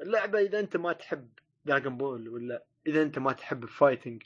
اللعبة 0.00 0.38
إذا 0.38 0.60
أنت 0.60 0.76
ما 0.76 0.92
تحب 0.92 1.28
دراجون 1.64 1.96
بول 1.96 2.28
ولا 2.28 2.64
إذا 2.86 3.02
أنت 3.02 3.18
ما 3.18 3.32
تحب 3.32 3.64
ال 3.64 3.70
fighting 3.70 4.22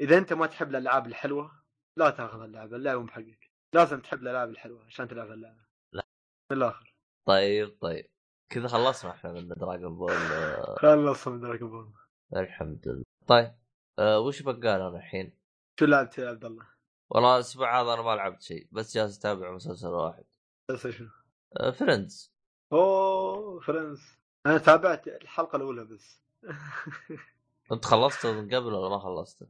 إذا 0.00 0.18
أنت 0.18 0.32
ما 0.32 0.46
تحب 0.46 0.70
الألعاب 0.70 1.06
الحلوة 1.06 1.62
لا 1.96 2.10
تأخذ 2.10 2.40
اللعبة 2.40 2.76
اللعبة 2.76 3.00
مو 3.00 3.06
بحقك 3.06 3.50
لازم 3.74 4.00
تحب 4.00 4.22
الألعاب 4.22 4.50
الحلوة 4.50 4.84
عشان 4.84 5.08
تلعب 5.08 5.30
اللعبة 5.30 5.62
لا. 5.92 6.02
من 6.50 6.56
الآخر 6.56 6.94
طيب 7.26 7.76
طيب 7.80 8.06
كذا 8.48 8.68
خلصنا 8.68 9.10
إحنا 9.10 9.32
من 9.32 9.48
دراجون 9.48 9.96
بول 9.96 10.12
آه، 10.12 10.76
خلص 10.78 11.28
من 11.28 11.40
دراجون 11.40 11.70
بول 11.70 11.92
الحمد 12.36 12.88
لله 12.88 13.04
طيب 13.26 13.54
آه 13.98 14.20
وش 14.20 14.42
بقى 14.42 14.54
لنا 14.54 14.88
الحين؟ 14.88 15.32
شو 15.80 15.86
لعبت 15.86 16.18
يا 16.18 16.28
عبد 16.28 16.44
الله؟ 16.44 16.66
والله 17.14 17.34
الأسبوع 17.34 17.80
هذا 17.80 17.92
أنا 17.92 18.02
ما 18.02 18.16
لعبت 18.16 18.42
شيء 18.42 18.68
بس 18.72 18.94
جالس 18.94 19.18
أتابع 19.18 19.50
مسلسل 19.50 19.88
واحد 19.88 20.24
شو؟ 20.90 21.04
آه 21.60 21.70
فريندز 21.70 22.32
أوه 22.72 23.60
فرنس 23.60 24.00
أنا 24.46 24.58
تابعت 24.58 25.08
الحلقة 25.08 25.56
الأولى 25.56 25.84
بس 25.84 26.20
أنت 27.72 27.84
خلصته 27.84 28.32
من 28.32 28.54
قبل 28.54 28.72
ولا 28.74 28.88
ما 28.88 28.98
خلصته؟ 28.98 29.46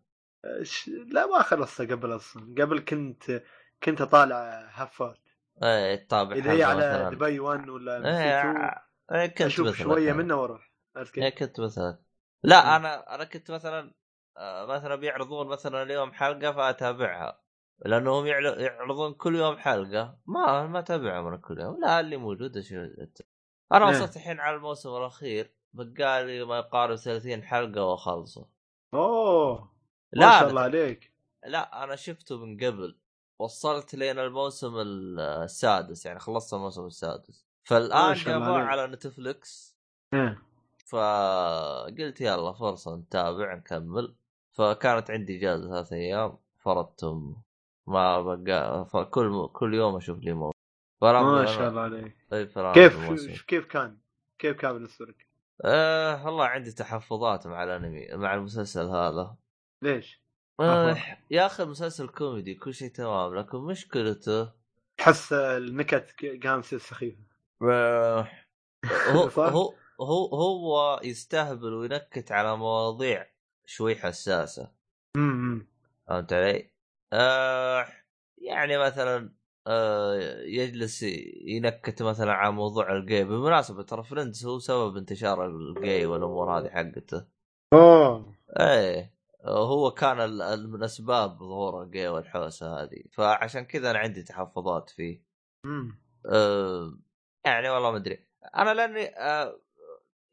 لا 0.86 1.26
ما 1.26 1.42
خلصته 1.42 1.86
قبل 1.94 2.16
أصلا 2.16 2.54
قبل 2.58 2.80
كنت 2.80 3.42
كنت 3.82 4.00
أطالع 4.00 4.68
هفات 4.72 5.18
إيه 5.62 5.94
تتابع 5.96 6.36
إذا 6.36 6.52
هي 6.52 6.62
على. 6.62 7.10
دبي 7.16 7.40
1 7.40 7.68
ولا 7.68 7.96
إيه 7.96 8.42
سي 8.42 8.50
2 8.50 8.70
إيه 9.12 9.26
كنت 9.26 9.42
أشوف 9.42 9.68
مثلك 9.68 9.82
شوية 9.82 10.12
أنا. 10.12 10.22
منه 10.22 10.34
وأروح 10.36 10.72
إيه؟ 11.18 11.28
كنت 11.30 11.60
مثلا 11.60 11.98
لا 12.42 12.62
مم. 12.64 12.68
أنا 12.70 13.14
أنا 13.14 13.24
كنت 13.24 13.50
مثلا 13.50 13.94
آه، 14.36 14.66
مثلا 14.66 14.94
بيعرضون 14.96 15.46
مثلا 15.46 15.82
اليوم 15.82 16.12
حلقة 16.12 16.52
فأتابعها 16.52 17.41
لأنهم 17.84 18.26
يعرضون 18.26 19.14
كل 19.14 19.36
يوم 19.36 19.56
حلقة. 19.56 20.18
ما 20.26 20.66
ما 20.66 20.78
اتابعهم 20.78 21.26
أنا 21.26 21.36
كل 21.36 21.60
يوم. 21.60 21.80
لا 21.80 22.00
اللي 22.00 22.16
موجود. 22.16 22.56
أنا 23.72 23.88
إيه. 23.88 23.96
وصلت 23.96 24.16
الحين 24.16 24.40
على 24.40 24.56
الموسم 24.56 24.96
الأخير. 24.96 25.54
بقالي 25.72 26.44
ما 26.44 26.58
يقارب 26.58 26.96
30 26.96 27.42
حلقة 27.42 27.84
وأخلصه. 27.84 28.48
أوه! 28.94 29.72
لا 30.12 30.26
ما 30.26 30.40
شاء 30.40 30.50
الله 30.50 30.60
عليك. 30.60 31.12
لا 31.46 31.84
أنا 31.84 31.96
شفته 31.96 32.36
من 32.36 32.56
قبل. 32.56 32.98
وصلت 33.38 33.94
لين 33.94 34.18
الموسم 34.18 34.74
السادس. 35.18 36.06
يعني 36.06 36.18
خلصت 36.18 36.54
الموسم 36.54 36.86
السادس. 36.86 37.46
فالآن 37.64 38.14
جابوه. 38.14 38.58
على 38.58 38.86
نتفلكس 38.86 39.78
إيه. 40.14 40.42
فقلت 40.86 42.20
يلا 42.20 42.52
فرصة 42.52 42.96
نتابع 42.96 43.54
نكمل. 43.54 44.14
فكانت 44.52 45.10
عندي 45.10 45.38
اجازه 45.38 45.68
ثلاث 45.68 45.92
أيام. 45.92 46.38
فرضتهم 46.58 47.42
ما 47.86 48.22
بقى 48.22 48.86
فكل 48.86 49.48
كل 49.52 49.74
يوم 49.74 49.96
أشوف 49.96 50.18
لي 50.18 50.32
موسم 50.32 50.58
ما 51.02 51.46
شاء 51.46 51.68
الله 51.68 51.80
عليك 51.80 52.16
طيب 52.30 52.72
كيف. 52.74 53.46
كيف 53.46 53.66
كان؟ 53.66 53.98
كيف 54.38 54.56
كان 54.56 54.72
بالنسبة 54.72 55.06
لك؟ 55.06 55.26
آه 55.64 56.26
والله 56.26 56.44
عندي 56.44 56.72
تحفظات 56.72 57.46
مع 57.46 57.64
الأنمي 57.64 58.08
مع 58.12 58.34
المسلسل 58.34 58.86
هذا 58.86 59.36
ليش؟ 59.82 60.22
آه. 60.60 60.96
يا 61.30 61.46
أخي 61.46 61.62
المسلسل 61.62 62.08
كوميدي 62.08 62.54
كل 62.54 62.74
شيء 62.74 62.90
تمام 62.90 63.34
لكن 63.34 63.58
مشكلته 63.58 64.52
تحس 64.96 65.32
النكت 65.32 66.14
قامسه 66.44 66.78
سخيفه 66.78 67.22
آه 67.62 68.28
هو؟ 69.14 69.28
هو 69.28 69.74
هو 70.00 70.26
هو 70.26 71.00
يستهبل 71.04 71.74
وينكت 71.74 72.32
على 72.32 72.56
مواضيع 72.56 73.26
شوي 73.66 73.96
حساسة 73.96 74.72
امم 75.16 75.66
فهمت 76.08 76.32
علي؟ 76.32 76.71
آه 77.12 77.86
يعني 78.38 78.78
مثلا 78.78 79.34
آه 79.66 80.40
يجلس 80.40 81.02
ينكت 81.46 82.02
مثلا 82.02 82.32
على 82.32 82.52
موضوع 82.52 82.92
الجي 82.92 83.24
بالمناسبة 83.24 83.82
ترى 83.82 84.02
فريندز 84.02 84.46
هو 84.46 84.58
سبب 84.58 84.96
انتشار 84.96 85.46
الجي 85.46 86.06
والأمور 86.06 86.58
هذه 86.58 86.68
حقته. 86.68 87.26
اوه 87.72 88.34
إيه 88.60 89.14
هو 89.44 89.90
كان 89.90 90.16
من 90.70 90.82
أسباب 90.82 91.38
ظهور 91.38 91.82
الجي 91.82 92.08
والحوسة 92.08 92.82
هذه. 92.82 93.02
فعشان 93.12 93.64
كذا 93.64 93.90
أنا 93.90 93.98
عندي 93.98 94.22
تحفظات 94.22 94.90
فيه. 94.90 95.22
امم 95.64 96.02
أه 96.26 96.98
يعني 97.44 97.70
والله 97.70 97.90
ما 97.90 97.96
أدري. 97.96 98.26
أنا 98.56 98.74
لأني 98.74 99.06
أه 99.18 99.60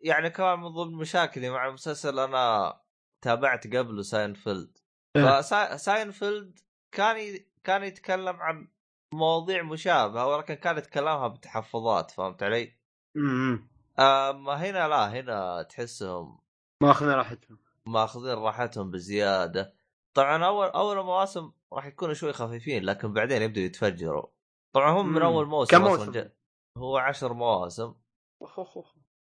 يعني 0.01 0.30
كمان 0.30 0.59
من 0.59 0.67
ضمن 0.67 0.93
مشاكلي 0.93 1.49
مع 1.49 1.67
المسلسل 1.67 2.19
أنا 2.19 2.80
تابعت 3.21 3.67
قبله 3.67 4.01
ساينفيلد. 4.01 4.77
فساينفيلد 5.15 6.59
كان 6.91 7.17
ي... 7.17 7.45
كان 7.63 7.83
يتكلم 7.83 8.35
عن 8.35 8.67
مواضيع 9.13 9.63
مشابهة 9.63 10.27
ولكن 10.27 10.53
كان 10.53 10.77
يتكلمها 10.77 11.27
بتحفظات 11.27 12.11
فهمت 12.11 12.43
علي؟ 12.43 12.73
امم 13.17 13.69
اما 13.99 14.53
هنا 14.53 14.87
لا 14.87 15.09
هنا 15.09 15.63
تحسهم 15.63 16.39
ما 16.83 16.91
اخذنا 16.91 17.15
راحتهم. 17.15 17.59
ماخذين 17.85 18.33
راحتهم 18.33 18.91
بزيادة. 18.91 19.73
طبعا 20.13 20.45
أول 20.45 20.67
أول 20.67 21.05
مواسم 21.05 21.51
راح 21.73 21.85
يكونوا 21.85 22.13
شوي 22.13 22.33
خفيفين 22.33 22.83
لكن 22.83 23.13
بعدين 23.13 23.41
يبدوا 23.41 23.63
يتفجروا. 23.63 24.27
طبعا 24.73 24.91
هم 24.91 25.13
من. 25.13 25.21
أول 25.21 25.45
موسم 25.45 25.77
كم 25.77 25.83
موسم؟ 25.83 26.29
هو 26.77 26.97
عشر 26.97 27.33
مواسم. 27.33 27.95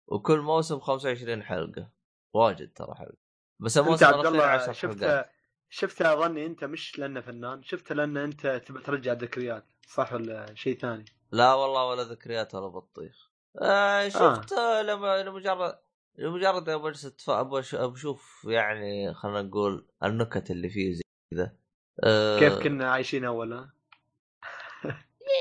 وكل 0.08 0.40
موسم 0.40 0.80
25 0.80 1.44
حلقة. 1.44 1.92
واجد 2.34 2.74
ترى 2.74 2.96
حلقة. 2.96 3.18
بس 3.60 3.78
الموسم 3.78 4.06
عبد 4.06 4.16
الأخير 4.16 4.32
الله 4.32 4.44
10 4.44 4.74
حلقات. 4.74 5.30
شفته 5.70 5.88
شفته 5.88 6.14
أظني 6.14 6.46
أنت 6.46 6.64
مش 6.64 7.00
لأنه 7.00 7.22
فنان 7.22 7.64
شفته 7.64 7.96
لأن 7.96 8.18
أنت 8.18 8.48
تبي 8.48 8.80
ترجع 8.80 9.14
ذكريات 9.14 9.66
صح 9.88 10.14
ولا 10.14 10.56
شيء 10.56 10.78
ثاني؟ 10.78 11.06
لا 11.32 11.54
والله 11.54 11.86
ولا 11.86 12.04
ذكريات 12.04 12.56
ولا 12.56 12.68
بطيخ 12.68 13.32
آه 13.62 14.10
شفت 14.10 14.54
آه. 14.54 14.82
لما 14.82 15.24
لمجرد 15.24 15.80
لمجرد 16.18 16.70
أبغى 16.70 16.94
أبغى 17.30 17.60
أشوف 17.60 18.48
يعني 18.50 19.14
خلينا 19.14 19.42
نقول 19.42 19.88
النكت 20.04 20.52
اللي 20.52 20.70
فيه 20.70 20.94
زي 20.94 21.02
كذا 21.32 21.58
آه 22.04 22.40
كيف 22.40 22.54
كنا 22.54 22.92
عايشين 22.92 23.26
أول؟ 23.26 23.68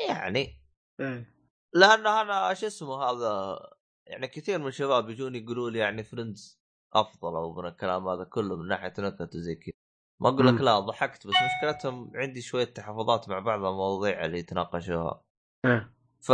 يعني 0.09 0.61
إيه 1.01 1.37
لأنه 1.73 2.21
أنا 2.21 2.55
شو 2.55 2.67
اسمه 2.67 3.03
هذا 3.03 3.59
يعني 4.07 4.29
كثير 4.29 4.59
من 4.59 4.67
الشباب 4.67 5.11
يجون 5.11 5.35
يقولوا 5.35 5.71
لي 5.71 5.79
يعني 5.79 6.05
فريندز 6.05 6.61
أفضل 6.93 7.37
أو 7.37 7.55
من 7.55 7.67
الكلام 7.69 8.09
هذا 8.09 8.25
كله 8.25 8.57
من 8.57 8.69
ناحية 8.69 8.93
نكت 8.99 9.35
وزي 9.35 9.55
كذا 9.55 9.75
ما 10.21 10.29
أقول 10.29 10.47
لك. 10.47 10.61
لا 10.61 10.81
ضحكت 10.81 11.27
بس 11.27 11.35
مشكلتهم 11.35 12.13
عندي 12.15 12.41
شوية 12.41 12.65
تحفظات 12.65 13.29
مع 13.29 13.39
بعض 13.39 13.65
المواضيع 13.65 14.25
اللي 14.25 14.39
يتناقشوها 14.39 15.23
إيه 15.65 15.93
ف 16.21 16.31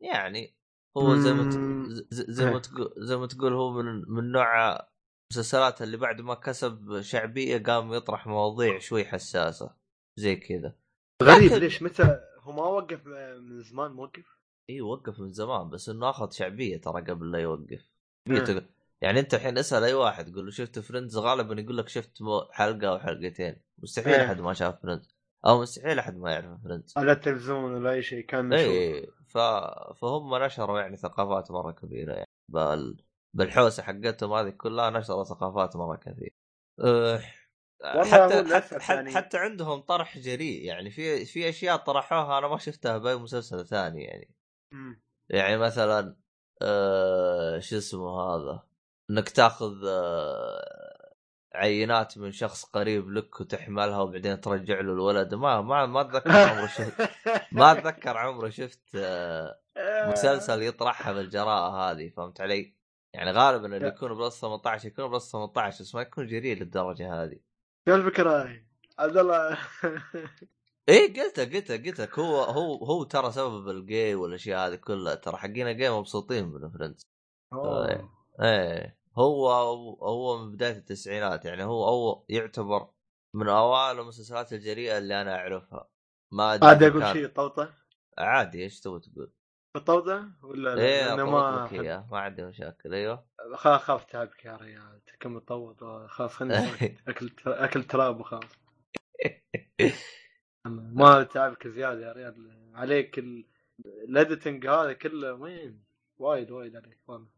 يعني 0.00 0.56
هو 0.96 1.16
زي 1.16 1.32
ما 1.32 1.44
ت... 1.44 1.52
زي 2.10 2.44
ما 2.44 2.52
إيه. 2.52 2.58
تقول 2.58 2.94
زي 2.96 3.16
ما 3.16 3.26
تقول 3.26 3.52
هو 3.52 3.70
من 3.70 4.02
من 4.08 4.32
نوع 4.32 4.78
المسلسلات 5.30 5.82
اللي 5.82 5.96
بعد 5.96 6.20
ما 6.20 6.34
كسب 6.34 7.00
شعبية 7.00 7.58
قام 7.58 7.92
يطرح 7.92 8.26
مواضيع 8.26 8.78
شوي 8.78 9.04
حساسة 9.04 9.74
زي 10.16 10.36
كذا 10.36 10.74
غريب 11.22 11.52
ليش 11.52 11.82
متى 11.82 12.20
هو 12.40 12.52
ما 12.52 12.62
وقف 12.62 13.06
من 13.06 13.62
زمان 13.62 13.90
موقف؟ 13.90 14.36
اي 14.70 14.80
وقف 14.80 15.20
من 15.20 15.32
زمان 15.32 15.70
بس 15.70 15.88
إنه 15.88 16.10
أخذ 16.10 16.30
شعبية 16.30 16.76
ترى 16.76 17.02
قبل 17.02 17.30
لا 17.30 17.38
يوقف 17.38 17.90
إيه. 18.30 18.68
يعني 19.02 19.20
انت 19.20 19.34
الحين 19.34 19.58
اسأل 19.58 19.84
أي 19.84 19.94
واحد 19.94 20.34
قول 20.34 20.44
له 20.44 20.50
شفت 20.50 20.78
فريندز 20.78 21.18
غالبا 21.18 21.60
يقول 21.60 21.76
لك 21.78 21.88
شفت 21.88 22.18
حلقة 22.52 22.88
أو 22.88 22.98
حلقتين. 22.98 23.62
مستحيل 23.78 24.14
إيه. 24.14 24.26
أحد 24.26 24.40
ما 24.40 24.52
شاف 24.52 24.82
فريندز 24.82 25.16
أو 25.46 25.60
مستحيل 25.60 25.98
أحد 25.98 26.16
ما 26.16 26.32
يعرف 26.32 26.62
فريندز 26.64 26.94
على 26.96 27.12
التلفزيون 27.12 27.74
ولا 27.74 27.90
أي 27.90 28.02
شيء 28.02 28.26
كان 28.26 28.52
اي 28.52 29.06
ف... 29.28 29.38
فهم 30.00 30.34
نشروا 30.44 30.80
يعني 30.80 30.96
ثقافات 30.96 31.50
مرة 31.50 31.72
كبيرة 31.72 32.12
يعني. 32.12 32.26
بال... 32.52 33.04
بالحوسة 33.36 33.82
حقتهم 33.82 34.32
هذه 34.32 34.50
كلها 34.50 34.90
نشروا 34.90 35.24
ثقافات 35.24 35.76
مرة 35.76 35.96
كثيرة. 35.96 36.30
أه... 36.84 37.20
حتى 37.84 38.54
حتى, 38.54 38.78
حتى, 38.80 38.94
يعني- 38.94 39.14
حتى 39.14 39.38
عندهم 39.38 39.80
طرح 39.80 40.18
جريء 40.18 40.64
يعني. 40.64 40.90
في 40.90 41.24
في 41.24 41.48
أشياء 41.48 41.76
طرحوها 41.76 42.38
أنا 42.38 42.48
ما 42.48 42.58
شفتها 42.58 42.98
بأي 42.98 43.16
مسلسل 43.16 43.66
ثاني 43.66 44.04
يعني. 44.04 44.34
مم. 44.72 45.02
يعني 45.30 45.56
مثلا 45.56 46.16
آه 46.62 47.58
شو 47.58 47.76
اسمه 47.76 48.20
هذا؟ 48.20 48.66
انك 49.10 49.28
تاخذ 49.28 49.74
آه 49.86 51.12
عينات 51.54 52.18
من 52.18 52.32
شخص 52.32 52.64
قريب 52.64 53.10
لك 53.10 53.40
وتحملها 53.40 53.98
وبعدين 54.00 54.40
ترجع 54.40 54.80
له 54.80 54.92
الولد 54.92 55.34
ما 55.34 55.60
ما 55.60 55.86
ما 55.86 56.00
أتذكر 56.00 56.30
عمري 56.50 56.68
شفت 56.68 57.10
ما 57.52 57.72
أتذكر 57.72 58.16
عمري 58.16 58.50
شفت 58.50 58.96
آه 58.96 59.60
مسلسل 60.10 60.62
يطرحها 60.62 61.12
بالجراءة 61.12 61.90
هذه 61.90 62.08
فهمت 62.08 62.40
علي؟ 62.40 62.76
يعني 63.14 63.30
غالبا 63.30 63.76
اللي. 63.76 63.88
يكون 63.88 64.14
plus 64.14 64.40
18 64.40 64.88
يكون 64.88 65.10
plus 65.10 65.32
18 65.32 65.84
بس 65.84 65.94
ما 65.94 66.02
يكون 66.02 66.26
جريء 66.26 66.58
للدرجة 66.58 67.22
هذه. 67.22 67.38
شو 67.88 67.94
الفكرة؟ 67.94 68.60
عبد 68.98 69.16
الله 69.16 69.58
إيه 70.88 71.14
قلت 71.22 71.40
قلت 71.40 71.72
قلت 71.72 72.18
هو 72.18 72.42
هو 72.42 72.84
هو 72.84 73.04
ترى 73.04 73.32
سبب 73.32 73.68
الجي 73.68 74.14
والأشياء 74.14 74.68
هذه 74.68 74.74
كلها 74.74 75.14
ترى 75.14 75.36
حقين 75.36 75.68
الجي 75.68 75.90
مبسوطين 75.90 76.48
من 76.48 76.70
فريندز. 76.70 77.06
إيه. 78.42 78.98
هو 79.18 79.50
هو 80.02 80.38
من 80.38 80.52
بداية 80.52 80.76
التسعينات 80.76 81.44
يعني 81.44 81.64
هو 81.64 81.84
هو 81.84 82.24
يعتبر 82.28 82.88
من 83.34 83.48
أوائل 83.48 84.00
المسلسلات 84.00 84.52
الجريئة 84.52 84.98
اللي 84.98 85.22
أنا 85.22 85.36
أعرفها. 85.36 85.88
ما 86.32 86.54
أدري 86.54 86.68
عادي 86.68 86.86
أقول 86.86 87.06
شيء 87.06 87.26
طوطة؟ 87.26 87.74
عادي 88.18 88.62
إيش 88.62 88.80
تبغى 88.80 89.00
تقول؟ 89.00 89.32
الطوطه 89.76 90.30
ولا 90.42 90.74
لا؟ 90.74 90.82
إيه 90.82 91.14
ما 91.14 92.04
ما 92.10 92.18
عندي 92.18 92.44
مشاكل 92.44 92.94
أيوه. 92.94 93.26
خاف 93.54 94.04
تعبك 94.04 94.44
يا 94.44 94.56
ريال 94.56 95.00
كم 95.20 95.38
تطوط 95.38 95.84
خلاص 96.08 96.32
خليني. 96.32 96.98
أكل 97.08 97.30
أكل 97.46 97.84
تراب 97.84 98.20
وخلاص. 98.20 98.50
ما 100.66 101.22
تعبك 101.22 101.68
زيادة 101.68 102.06
يا 102.06 102.12
ريال 102.12 102.52
عليك 102.74 103.18
ال- 103.18 103.46
الاديتنج 104.08 104.66
هذا 104.66 104.92
كله 104.92 105.32
وين 105.34 105.84
وايد 106.18 106.50
وايد 106.50 106.76
عليك 106.76 107.00
والله. 107.08 107.35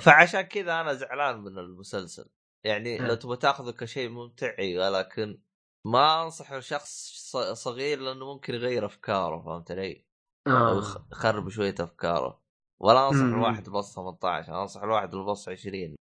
فعشان 0.00 0.40
كذا 0.40 0.80
أنا 0.80 0.94
زعلان 0.94 1.40
من 1.40 1.58
المسلسل 1.58 2.30
يعني 2.64 2.98
لو 2.98 3.06
إيه. 3.06 3.14
تبغى 3.14 3.36
تأخذه 3.36 3.70
كشيء 3.70 4.08
ممتع 4.08 4.54
أيوه 4.58 4.88
لكن 4.90 5.42
ما 5.86 6.22
أنصح 6.22 6.52
لشخص 6.52 7.12
ص- 7.30 7.36
صغير 7.52 8.00
لأنه 8.00 8.34
ممكن 8.34 8.54
يغير 8.54 8.86
أفكاره 8.86 9.42
فهمت 9.42 9.70
علي؟ 9.70 10.04
أو. 10.46 10.78
يخ- 10.78 11.06
يخرب 11.12 11.48
شوية 11.48 11.74
أفكاره 11.80 12.42
ولا 12.80 13.08
أنصح 13.08 13.20
مم. 13.20 13.34
الواحد 13.34 13.68
plus 13.68 13.94
18 13.94 14.48
أنا 14.52 14.62
أنصح 14.62 14.82
الواحد 14.82 15.10
plus 15.10 15.48
20 15.48 15.96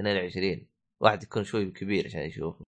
22 0.00 0.68
واحد 1.02 1.22
يكون 1.22 1.44
شوي 1.44 1.70
كبير 1.70 2.06
عشان 2.06 2.20
يشوفه 2.20 2.64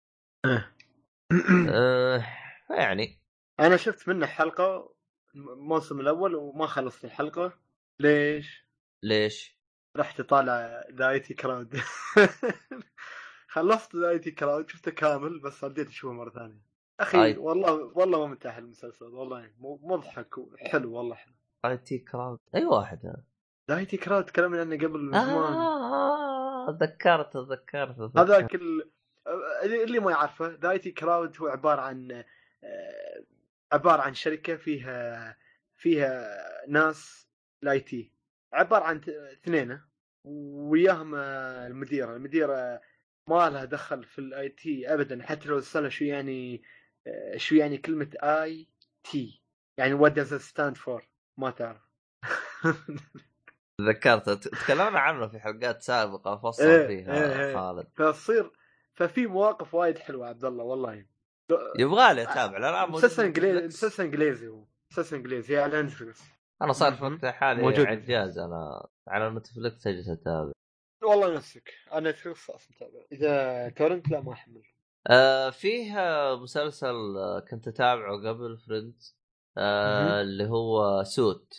أه 1.69 2.25
يعني 2.69 3.19
أنا 3.59 3.77
شفت 3.77 4.07
منه 4.09 4.25
حلقة 4.25 4.95
الموسم 5.35 5.99
الأول 5.99 6.35
وما 6.35 6.67
خلصت 6.67 7.05
الحلقة 7.05 7.59
ليش؟ 7.99 8.65
ليش؟ 9.03 9.60
رحت 9.97 10.19
اطالع 10.19 10.83
ذا 10.91 11.09
آي 11.09 11.19
تي 11.19 11.33
كراود 11.33 11.77
خلصت 13.53 13.95
ذا 13.95 14.09
آي 14.09 14.19
تي 14.19 14.31
كراود 14.31 14.69
شفته 14.69 14.91
كامل 14.91 15.39
بس 15.39 15.63
رديت 15.63 15.87
أشوفه 15.87 16.13
مرة 16.13 16.29
ثانية. 16.29 16.61
أخي 16.99 17.23
أي. 17.23 17.37
والله 17.37 17.73
والله 17.73 18.27
ما 18.27 18.37
المسلسل 18.57 19.05
والله. 19.05 19.51
مضحك 19.59 20.37
وحلو 20.37 20.93
والله 20.93 21.15
حلو. 21.15 21.33
آي 21.65 21.77
تي 21.77 21.97
كراود 21.97 22.39
أي 22.55 22.65
واحد 22.65 23.05
هذا؟ 23.05 23.23
ذا 23.69 23.77
آي 23.77 23.85
تي 23.85 23.97
كراود 23.97 24.25
تكلمنا 24.25 24.61
عنه 24.61 24.75
قبل 24.75 24.99
من 24.99 25.11
زمان. 25.11 25.53
آه 25.53 26.77
تذكرت 26.79 27.33
تذكرت. 27.33 28.17
هذاك 28.17 28.55
ال... 28.55 28.91
اللي 29.63 29.99
ما 29.99 30.11
يعرفه 30.11 30.47
ذا 30.47 30.71
آي 30.71 30.79
تي 30.79 30.91
كراود 30.91 31.37
هو 31.41 31.47
عبارة 31.47 31.81
عن 31.81 32.23
آه، 32.63 33.25
عبارة 33.71 34.01
عن 34.01 34.13
شركة 34.13 34.55
فيها 34.55 35.37
فيها 35.75 36.37
ناس 36.67 37.27
ال 37.63 37.79
IT. 37.79 38.20
عبارة 38.53 38.83
عن 38.83 39.01
اثنين 39.33 39.81
وياهم 40.23 41.15
آه، 41.15 41.67
المديره 41.67 42.15
المديره 42.15 42.81
ما 43.27 43.49
لها 43.49 43.65
دخل 43.65 44.03
في 44.03 44.19
ال 44.19 44.49
IT 44.49 44.93
ابدا 44.93 45.23
حتى 45.23 45.49
لو 45.49 45.59
تسالها 45.59 45.89
شو 45.89 46.05
يعني 46.05 46.63
آه، 47.07 47.37
شو 47.37 47.55
يعني 47.55 47.77
كلمة 47.77 48.09
IT. 48.23 49.41
يعني 49.77 50.09
does 50.09 50.27
it 50.27 50.41
stand 50.41 50.75
for 50.77 51.01
ما 51.37 51.49
تعرف. 51.49 51.81
تذكرت. 53.77 54.29
تكلمنا 54.29 54.99
عنه 54.99 55.27
في 55.27 55.39
حلقات 55.39 55.81
سابقة 55.81 56.37
فصل 56.37 56.63
إيه، 56.63 56.87
فيها 56.87 57.13
إيه، 57.13 57.45
إيه. 57.45 57.55
خالد. 57.55 57.87
فتصير 57.95 58.51
ففي 58.93 59.27
مواقف 59.27 59.73
وايد 59.73 59.97
حلوة 59.97 60.27
عبد 60.27 60.45
الله 60.45 60.63
والله. 60.63 61.05
يبغى 61.79 62.13
لي 62.13 62.21
اتابع 62.23 62.57
الان 62.57 62.85
موجود 62.85 62.95
مسلسل 63.05 63.23
إنجليزي. 63.23 63.67
مسلسل 63.67 64.03
إنجليزي 64.03 64.47
هو. 64.47 64.65
مسلسل 64.91 65.15
إنجليزي 65.15 65.57
على 65.57 65.81
نتفلكس 65.81 66.21
أنا 66.61 66.73
صار 66.73 66.93
في. 66.93 67.03
وقت 67.05 67.25
حالي 67.25 67.61
موجود. 67.61 67.85
عجاز 67.85 68.37
أنا 68.37 68.87
على 69.07 69.29
نتفلكس 69.29 69.87
أجلس 69.87 70.09
أتابع 70.09 70.51
والله 71.03 71.35
نفسك 71.35 71.73
أنا 71.93 72.11
نتفلكس 72.11 72.49
أصلا 72.49 72.75
متابع 72.75 73.05
إذا 73.11 73.69
torrent 73.69 74.09
لا 74.09 74.21
ما 74.21 74.33
أحمل 74.33 74.63
آه 75.07 75.49
فيه 75.49 75.93
مسلسل 76.35 77.17
آه، 77.17 77.39
كنت 77.51 77.67
أتابعه 77.67 78.29
قبل 78.29 78.57
فريندز 78.57 79.17
آه. 79.57 80.21
اللي 80.21 80.47
هو 80.49 81.03
Suits 81.03 81.53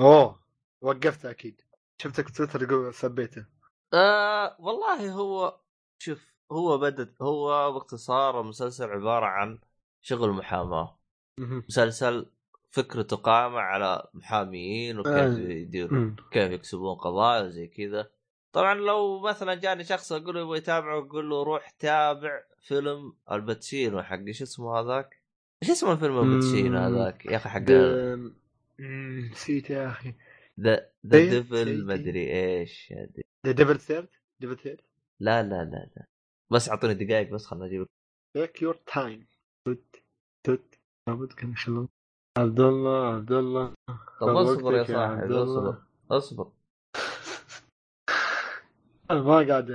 أوه 0.00 0.40
وقفته 0.80 1.30
أكيد 1.30 1.60
شفتك 2.02 2.36
تويتر 2.36 2.62
يقول 2.62 2.94
سبيته 2.94 3.46
آه 3.94 4.56
والله 4.58 5.12
هو 5.12 5.60
شوف 5.98 6.32
هو 6.52 6.78
بدت 6.78 7.22
هو 7.22 7.72
باختصار 7.72 8.40
المسلسل 8.40 8.90
عبارة 8.90 9.26
عن 9.26 9.58
شغل 10.02 10.30
محاماة. 10.30 10.98
مسلسل 11.40 12.26
فكرته 12.72 13.16
قائمه 13.16 13.58
على 13.58 14.08
محاميين 14.14 14.98
وكيف 14.98 15.14
آه. 15.14 15.38
يديروا 15.38 15.98
مم. 15.98 16.16
كيف 16.30 16.52
يكسبون 16.52 16.94
قضايا 16.94 17.42
وزي 17.42 17.66
كذا. 17.66 18.10
طبعا 18.52 18.74
لو 18.74 19.20
مثلا 19.20 19.54
جاني 19.54 19.84
شخص 19.84 20.12
أقول 20.12 20.34
له 20.34 20.40
يبغى 20.40 20.58
يتابعه 20.58 20.98
أقول 20.98 21.30
له 21.30 21.42
روح 21.42 21.70
تابع 21.70 22.42
فيلم 22.60 23.12
الباتشينو 23.32 24.02
حق 24.02 24.18
إيش 24.18 24.42
اسمه 24.42 24.80
هذاك؟ 24.80 25.22
إيش 25.62 25.70
اسمه 25.70 25.92
الفيلم 25.92 26.18
الباتشينو. 26.18 26.78
هذاك؟ 26.78 27.26
يا 27.26 27.36
أخي 27.36 27.48
حق 27.48 27.64
نسيت 28.80 29.70
يا 29.70 29.86
أخي. 29.86 30.14
The 30.60 30.90
The 31.06 31.18
Devil 31.18 31.86
مدري 31.86 32.32
إيش 32.32 32.94
The 33.46 33.52
Devil 33.52 33.80
Third 33.80 34.08
Devil 34.40 34.56
Third 34.56 34.80
لا 35.20 35.42
لا 35.42 35.64
لا 35.64 35.90
لا. 35.96 36.06
بس 36.50 36.68
أعطوني 36.68 36.94
دقائق 36.94 37.30
بس 37.30 37.46
خلنا 37.46 37.66
أجيب 37.66 37.86
take 38.36 38.62
your 38.62 38.74
time 38.74 39.26
توت 39.66 39.96
توت 40.44 40.74
لابد 41.08 41.32
كان 41.32 41.52
يخلون 41.52 41.88
عبد 42.38 42.60
الله 42.60 43.14
عبد 43.14 43.32
الله. 43.32 43.74
طب 44.20 44.28
اصبر 44.28 44.74
يا 44.74 44.84
صاحبي. 44.84 45.42
اصبر. 45.42 45.82
اصبر. 46.10 46.52
أنا 49.10 49.22
ما 49.22 49.48
قاعد 49.48 49.70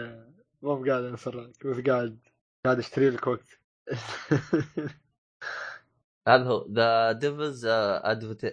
ما 0.62 0.84
قاعد 0.88 1.04
انصرك 1.04 1.68
بس 1.68 1.80
قاعد 1.88 2.20
قاعد 2.66 2.80
أشتري 2.80 3.10
لك 3.10 3.28
وقت. 3.28 3.60
هذا 6.28 6.44
هو 6.44 6.68
The 6.72 7.12
Devil's 7.12 7.66
Advoc 7.66 8.46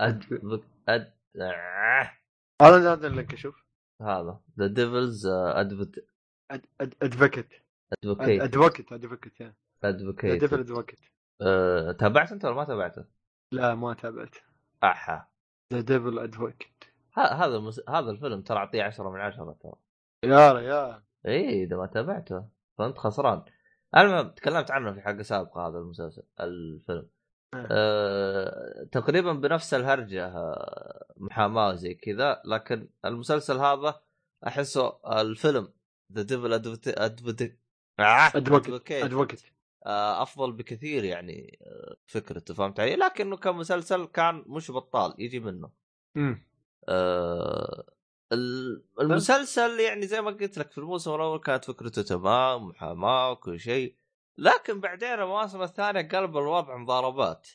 Ad 0.00 1.12
آه. 1.36 2.10
أنا 2.60 2.92
هذا 2.92 3.06
ال 3.06 3.12
link 3.12 3.34
شوف. 3.34 3.64
هذا 4.02 4.40
The 4.58 4.66
Devil's 4.66 5.26
Advoc 5.26 5.98
Advocate 6.50 7.52
Advocate 7.92 8.42
Advocate 8.42 8.92
Advocate 8.92 9.42
Advocate 9.84 10.52
Advocate 10.52 11.00
أه، 11.42 11.92
تابعت 11.92 12.32
أنت 12.32 12.44
ولا 12.44 12.54
ما 12.54 12.64
تابعته؟ 12.64 13.04
لا 13.52 13.74
ما 13.74 13.94
تابعت. 13.94 14.36
أحا. 14.84 15.26
The 15.72 15.80
Devil 15.80 16.18
Advocate 16.18 16.84
هذا 17.14 17.56
المس... 17.56 17.80
هذا 17.88 18.10
الفيلم 18.10 18.42
ترى 18.42 18.58
أعطيه 18.58 18.82
10 18.82 19.10
من 19.10 19.20
10 19.20 19.56
ترى. 19.62 19.72
يا 20.24 20.52
ريال. 20.52 21.02
إي 21.26 21.62
إذا 21.62 21.76
ما 21.76 21.86
تابعته. 21.86 22.48
فأنت 22.78 22.98
خسران. 22.98 23.44
المهم 23.96 24.28
تكلمت 24.28 24.70
عنه 24.70 24.92
في 24.92 25.00
حلقه 25.00 25.22
سابقة 25.22 25.68
هذا 25.68 25.78
المسلسل 25.78 26.22
الفيلم. 26.40 27.08
أه... 27.54 28.88
تقريبا 28.92 29.32
بنفس 29.32 29.74
الهرجة 29.74 30.26
آه، 30.26 31.06
محاماة 31.16 31.74
زي 31.74 31.94
كذا 31.94 32.42
لكن 32.44 32.88
المسلسل 33.04 33.56
هذا 33.56 34.00
أحسه 34.46 34.98
الفيلم 35.20 35.72
The 36.12 36.22
Devil 36.22 36.52
Advocate 36.52 36.98
ادفوكيت 38.90 39.42
أفضل 40.22 40.52
بكثير 40.52 41.04
يعني 41.04 41.58
آه، 41.62 41.96
فكرته 42.06 42.54
فهمت 42.54 42.80
علي؟ 42.80 42.96
لكنه 42.96 43.36
كمسلسل 43.36 44.04
كان 44.04 44.44
مش 44.46 44.70
بطال 44.70 45.14
يجي 45.18 45.40
منه. 45.40 45.70
آه، 46.88 47.84
ال- 48.32 48.84
المسلسل 49.00 49.80
يعني 49.80 50.06
زي 50.06 50.20
ما 50.22 50.30
قلت 50.30 50.58
لك 50.58 50.70
في 50.70 50.78
الموسم 50.78 51.14
الأول 51.14 51.38
كانت 51.38 51.64
فكرته 51.64 52.02
تمام 52.02 52.68
محاماه 52.68 53.30
وكل 53.30 53.60
شيء 53.60 53.96
لكن 54.38 54.80
بعدين 54.80 55.08
المواسم 55.12 55.62
الثانية 55.62 56.08
قلب 56.08 56.36
الوضع 56.36 56.76
مضاربات. 56.76 57.48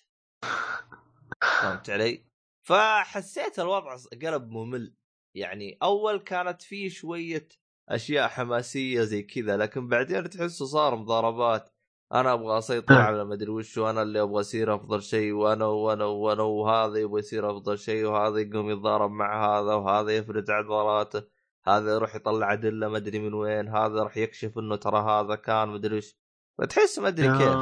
فهمت 1.61 1.89
علي؟ 1.89 2.25
فحسيت 2.61 3.59
الوضع 3.59 3.95
قلب 4.23 4.49
ممل. 4.49 4.93
يعني 5.35 5.77
أول 5.83 6.19
كانت 6.19 6.61
فيه 6.61 6.89
شوية 6.89 7.47
أشياء 7.89 8.27
حماسية 8.27 9.01
زي 9.01 9.23
كذا 9.23 9.57
لكن 9.57 9.87
بعدين 9.87 10.29
تحسه 10.29 10.65
صار 10.65 10.95
مضاربات. 10.95 11.69
أنا 12.13 12.33
أبغى 12.33 12.57
أسيطر 12.57 12.93
آه. 12.95 12.97
على 12.97 13.25
مدري 13.25 13.49
وش 13.49 13.77
وأنا 13.77 14.01
اللي 14.01 14.21
أبغى 14.21 14.39
اصير 14.39 14.75
أفضل 14.75 15.01
شيء 15.01 15.31
وأنا 15.33 15.65
وأنا 15.65 16.05
وأنا 16.05 16.43
وهذا 16.43 16.97
يبغى 16.99 17.19
يصير 17.19 17.51
أفضل 17.51 17.77
شيء 17.79 18.05
وهذا 18.05 18.37
يقوم 18.39 18.69
يتضارب 18.69 19.11
مع 19.11 19.45
هذا 19.59 19.73
وهذا 19.73 20.11
يفرد 20.17 20.49
عضلاته 20.49 21.23
هذا 21.67 21.93
يروح 21.95 22.15
يطلع 22.15 22.53
أدلة 22.53 22.87
مدري 22.87 23.19
من 23.19 23.33
وين 23.33 23.67
هذا 23.67 24.03
راح 24.03 24.17
يكشف 24.17 24.57
إنه 24.57 24.75
ترى 24.75 24.99
هذا 24.99 25.35
كان 25.35 25.69
مدري 25.69 25.97
وش. 25.97 26.15
فتحس 26.57 26.99
مدري 26.99 27.27
كيف. 27.37 27.55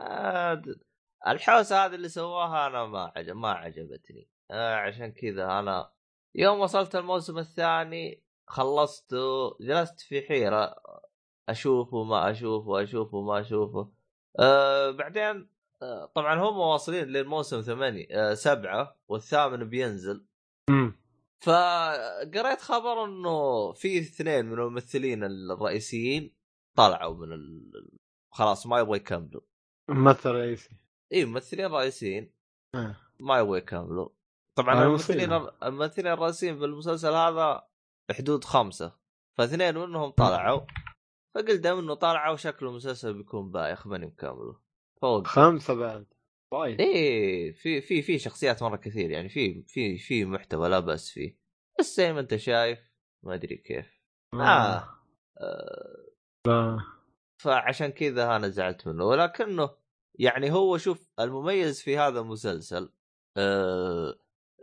آه، 0.00 0.54
د- 0.54 0.80
الحوسة 1.26 1.84
هذه 1.86 1.94
اللي 1.94 2.08
سواها 2.08 2.66
أنا 2.66 2.86
ما 2.86 3.12
عجب 3.16 3.36
ما 3.36 3.50
عجبتني. 3.50 4.28
آه 4.50 4.74
عشان 4.74 5.12
كذا 5.12 5.58
أنا 5.58 5.90
يوم 6.34 6.60
وصلت 6.60 6.96
الموسم 6.96 7.38
الثاني 7.38 8.24
خلصته 8.48 9.56
جلست 9.60 10.00
في 10.00 10.22
حيرة. 10.22 10.74
أشوفه 11.50 12.04
ما 12.04 12.30
أشوفه 12.30 12.82
أشوفه 12.82 13.20
ما 13.20 13.40
أشوفه. 13.40 13.92
آه 14.38 14.90
بعدين 14.90 15.50
آه 15.82 16.04
طبعا 16.14 16.34
هم 16.34 16.58
واصلين 16.58 17.04
للموسم 17.04 17.60
ثمانية 17.60 18.06
آه 18.10 18.34
سبعة 18.34 18.96
والثامن 19.08 19.68
بينزل. 19.68 20.26
فقريت 21.42 22.60
خبر 22.60 23.04
إنه 23.04 23.72
في 23.72 23.98
اثنين 23.98 24.46
من 24.46 24.58
الممثلين 24.58 25.24
الرئيسيين 25.24 26.34
طلعوا 26.76 27.14
من 27.14 27.32
ال... 27.32 27.72
خلاص 28.32 28.66
ما 28.66 28.78
يبغوا 28.78 28.96
يكملوا. 28.96 29.40
ممثل 29.88 30.30
رئيسي. 30.30 30.70
اي 31.12 31.24
ممثلين 31.24 31.66
رئيسيين. 31.66 32.32
آه. 32.74 32.96
ما 33.20 33.38
يبغوا 33.38 33.56
يكملوا. 33.56 34.08
طبعا 34.58 34.74
آه، 34.74 34.82
الممثلين. 34.82 35.32
الممثلين 35.62 36.12
الرئيسيين 36.12 36.58
في 36.58 36.64
المسلسل 36.64 37.12
هذا 37.12 37.68
حدود 38.10 38.44
خمسة. 38.44 38.92
فاثنين 39.38 39.78
منهم 39.78 40.10
طلعوا. 40.10 40.60
فقلت 41.34 41.60
دام 41.60 41.78
إنه 41.78 41.94
طلعوا 41.94 42.36
شكله 42.36 42.70
المسلسل 42.70 43.14
بيكون 43.14 43.50
بايخ 43.50 43.86
ماني 43.86 44.06
مكمله 44.06 44.60
فوق 45.02 45.26
خمسة 45.26 45.74
بعد 45.74 46.06
وايد 46.52 46.80
إيه 46.80 47.52
في 47.52 47.80
في 47.80 48.02
في 48.02 48.18
شخصيات 48.18 48.62
مرة 48.62 48.76
كثير 48.76 49.10
يعني 49.10 49.28
في 49.28 49.62
في 49.62 49.98
في 49.98 50.24
محتوى 50.24 50.68
لا 50.68 50.80
بأس 50.80 51.10
فيه 51.10 51.38
بس 51.78 51.96
زي 51.96 52.12
ما 52.12 52.20
أنت 52.20 52.36
شايف 52.36 52.78
ما 53.22 53.34
أدري 53.34 53.56
كيف 53.56 54.00
آه. 54.34 54.38
آه. 54.38 54.96
آه. 56.46 56.78
فعشان 57.42 57.88
كذا 57.88 58.36
أنا 58.36 58.48
زعلت 58.48 58.86
منه 58.86 59.04
ولكنه 59.04 59.70
يعني 60.14 60.52
هو 60.52 60.78
شوف 60.78 61.08
المميز 61.20 61.82
في 61.82 61.98
هذا 61.98 62.20
المسلسل 62.20 62.92
آه 63.36 64.14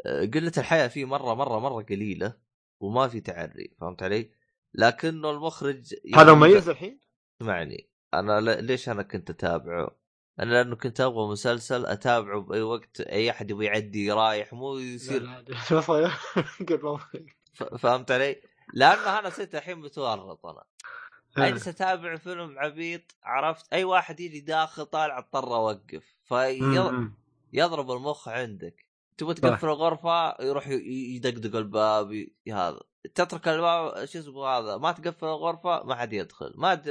آه، 0.06 0.26
قلة 0.26 0.52
الحياة 0.58 0.88
فيه 0.88 1.06
مرة 1.06 1.34
مرة 1.34 1.60
مرة 1.60 1.84
قليلة 1.84 2.38
وما 2.82 3.08
في 3.08 3.22
تعري 3.22 3.76
فهمت 3.80 4.04
علي؟ 4.04 4.32
لكنه 4.74 5.32
المخرج 5.32 5.96
هذا 6.16 6.34
مميز 6.34 6.70
الحين؟ 6.70 7.00
اسمعني 7.42 7.90
أنا. 8.14 8.40
ليش 8.40 8.90
أنا 8.90 9.04
كنت 9.04 9.30
أتابعه؟ 9.30 9.98
أنا 10.40 10.52
لأنه 10.52 10.76
كنت 10.76 11.02
أبغى 11.02 11.28
مسلسل 11.28 11.86
أتابعه 11.86 12.42
بأي 12.42 12.62
وقت 12.62 13.02
أي 13.02 13.30
أحد 13.30 13.52
يبغى 13.52 13.66
يعدي 13.66 14.12
رايح 14.12 14.54
مو 14.54 14.78
يصير. 14.78 15.44
فهمت 17.80 18.12
علي؟ 18.12 18.42
لأنه 18.74 19.20
أنا 19.20 19.30
صرت 19.30 19.56
الحين 19.56 19.78
متورط 19.78 20.46
أنا 20.46 20.64
أجلس 21.38 21.68
أتابع 21.68 22.16
فيلم 22.16 22.60
عبيط 22.60 23.16
عرفت 23.24 23.74
أي 23.74 23.84
واحد 23.84 24.20
يجي 24.20 24.40
داخل 24.40 24.86
طالع 24.86 25.18
اضطر 25.18 25.56
أوقف 25.56 26.16
فيضرب 26.24 27.92
المخ 27.92 28.28
عندك 28.28 28.86
تبغى 29.18 29.34
تقفل 29.34 29.68
الغرفة 29.68 30.44
يروح 30.44 30.68
يدقدق 30.68 31.56
الباب 31.56 32.28
هذا 32.52 32.80
تترك 33.16 33.48
الباب 33.48 34.06
شو 34.06 34.20
اسمه 34.20 34.48
هذا 34.48 34.78
ما 34.78 34.92
تقفل 34.92 35.26
الغرفة 35.26 35.84
ما 35.84 35.96
حد 35.96 36.14
يدخل. 36.14 36.54
ما 36.58 36.74
انت 36.74 36.90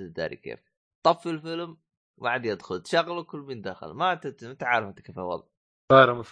داري 0.00 0.36
كيف. 0.36 0.60
طفي 1.02 1.30
الفيلم 1.30 1.78
ما 2.18 2.30
حد 2.30 2.46
يدخل. 2.46 2.82
تشغله 2.82 3.22
كل 3.22 3.38
من 3.38 3.62
دخل. 3.62 3.90
ما 3.90 4.12
أنت 4.42 4.62
عارف 4.62 4.88
أنت 4.88 5.00
كيف 5.00 5.18
الوضع. 5.18 5.46
صاير 5.92 6.22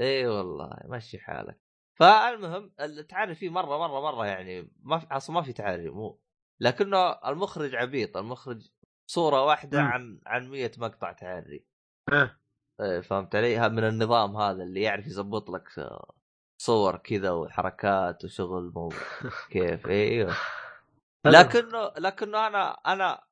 إي 0.00 0.26
والله 0.26 0.78
مشي 0.84 1.18
حالك. 1.18 1.60
فالمهم 1.98 2.72
التعري 2.80 3.34
فيه 3.34 3.50
مرة 3.50 3.78
مرة 3.78 4.00
مرة 4.00 4.26
يعني 4.26 4.72
ما 4.80 4.98
في 4.98 5.06
أصلا 5.10 5.34
ما 5.36 5.42
في 5.42 5.52
تعري 5.52 5.90
مو. 5.90 6.20
لكنه 6.60 7.10
المخرج 7.10 7.74
عبيط. 7.74 8.16
المخرج 8.16 8.70
صورة 9.06 9.44
واحدة 9.44 9.80
مم. 9.80 9.86
عن 9.86 10.20
عن 10.26 10.50
100 10.50 10.70
مقطع 10.78 11.12
تعري. 11.12 11.66
إيه، 12.80 13.00
فهمت 13.00 13.34
علي؟ 13.34 13.68
من 13.68 13.84
النظام 13.84 14.36
هذا 14.36 14.62
اللي 14.62 14.82
يعرف 14.82 15.06
يزبط 15.06 15.50
لك 15.50 15.78
آه، 15.78 16.14
صور 16.64 16.96
كذا 16.96 17.30
وحركات 17.30 18.24
وشغل 18.24 18.72
مو 18.74 18.92
كيف 19.52 19.86
إيوه 19.86 20.36
لكنه 21.26 21.92
لكنه 21.98 22.46
أنا 22.46 22.70
أنا 22.70 23.22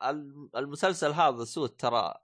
المسلسل 0.56 1.10
هذا 1.10 1.44
سوت 1.44 1.80
ترى 1.80 2.14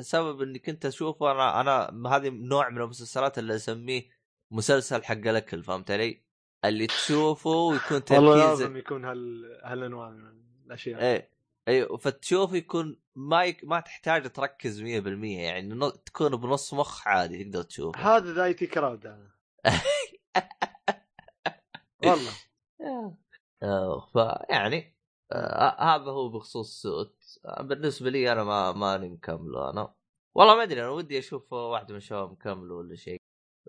سبب 0.00 0.42
اني 0.42 0.58
كنت 0.58 0.86
اشوفه 0.86 1.32
أنا 1.32 1.60
أنا 1.60 2.08
هذه 2.16 2.30
نوع 2.30 2.68
من 2.68 2.80
المسلسلات 2.80 3.38
اللي 3.38 3.54
أسميه 3.54 4.08
مسلسل 4.50 5.04
حق 5.04 5.12
الأكل 5.12 5.62
فهمت 5.62 5.90
علي؟ 5.90 6.22
اللي 6.64 6.86
تشوفه 6.86 7.50
ويكون 7.50 8.04
تركيزك 8.04 8.12
والله 8.12 8.48
لازم 8.48 8.76
يكون 8.76 9.04
هال 9.04 9.44
هالأنواع 9.64 10.10
من 10.10 10.32
الأشياء 10.66 11.02
إيه 11.02 11.30
أيوه 11.68 11.96
فتشوف 11.96 12.52
يكون 12.52 12.96
ما 13.14 13.44
يك... 13.44 13.64
ما 13.64 13.80
تحتاج 13.80 14.32
تركز 14.32 14.82
100% 14.82 14.84
يعني. 14.84 15.90
تكون 16.06 16.36
بنص 16.36 16.74
مخ 16.74 17.08
عادي 17.08 17.44
تقدر 17.44 17.62
تشوف 17.62 17.98
هذا 17.98 18.32
ذا 18.32 18.52
the 18.52 18.66
crowd 18.66 19.06
والله. 22.04 22.32
آه، 23.62 24.06
فيعني 24.12 24.96
آه 25.32 25.94
هذا 25.94 26.10
هو 26.10 26.28
بخصوص 26.28 26.82
Suits. 26.82 27.40
آه، 27.44 27.62
بالنسبة 27.62 28.10
لي 28.10 28.32
أنا 28.32 28.44
ما 28.44 28.72
ماني 28.72 29.08
مكمله 29.08 29.70
أنا. 29.70 29.94
والله 30.34 30.56
ما 30.56 30.62
أدري 30.62 30.80
أنا 30.80 30.90
ودي 30.90 31.18
أشوف 31.18 31.52
واحد 31.52 31.90
من 31.90 31.96
الشباب 31.96 32.32
مكمله 32.32 32.74
ولا 32.74 32.96
شيء. 32.96 33.20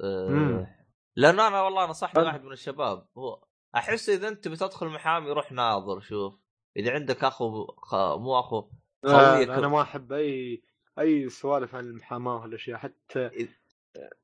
آه 0.04 0.76
لأنه 1.16 1.48
أنا 1.48 1.62
والله 1.62 1.86
نصحت 1.86 2.18
واحد 2.18 2.44
من 2.44 2.52
الشباب. 2.52 3.08
هو 3.18 3.44
أحس 3.76 4.10
إذا 4.10 4.28
أنت 4.28 4.48
بتدخل 4.48 4.88
محامي 4.88 5.32
روح 5.32 5.52
ناظر 5.52 6.00
شوف. 6.00 6.40
إذا 6.78 6.92
عندك 6.92 7.24
اخو 7.24 7.66
خ... 7.66 7.96
مو 7.96 8.40
اخو 8.40 8.70
خويك 9.06 9.50
أنا 9.50 9.68
ما 9.68 9.82
أحب 9.82 10.14
أي 10.14 10.64
أي 11.00 11.30
سوالف 11.30 11.76
عن 11.76 11.84
المحاماة 11.84 12.42
والاشياء 12.42 12.78
حتى 12.78 13.30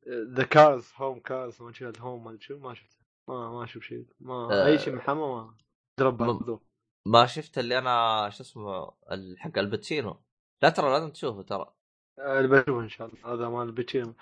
ذا 0.08 0.44
كارز 0.44 0.92
هوم 0.96 1.20
كارز 1.20 1.62
ما 1.62 1.72
شفت 1.72 2.00
هوم 2.00 2.24
ما 2.24 2.38
شو؟ 2.40 2.58
ما 2.60 2.74
شفته. 2.74 3.00
ما 3.28 3.52
ما 3.52 3.64
أشوف 3.64 3.84
شيء. 3.84 4.06
ما 4.20 4.34
آه 4.34 4.66
أي 4.66 4.80
شيء 4.80 4.96
محاماه 4.96 5.46
ما 5.46 5.56
دروب 6.00 6.24
م... 6.24 6.60
ما 7.06 7.26
شفت 7.26 7.58
اللي 7.58 7.78
أنا 7.78 8.30
شو 8.30 8.44
اسمه 8.44 8.92
حق 9.38 9.58
الباتشينو. 9.58 10.22
لا 10.62 10.70
ترى 10.70 10.90
لازم 10.90 11.12
تشوفه 11.12 11.42
ترى. 11.42 11.74
أه 12.20 12.42
بشوفه 12.42 12.80
إن 12.80 12.90
شاء 12.90 13.08
الله. 13.08 13.34
هذا 13.34 13.50
مال 13.50 13.68
الباتشينو. 13.68 14.14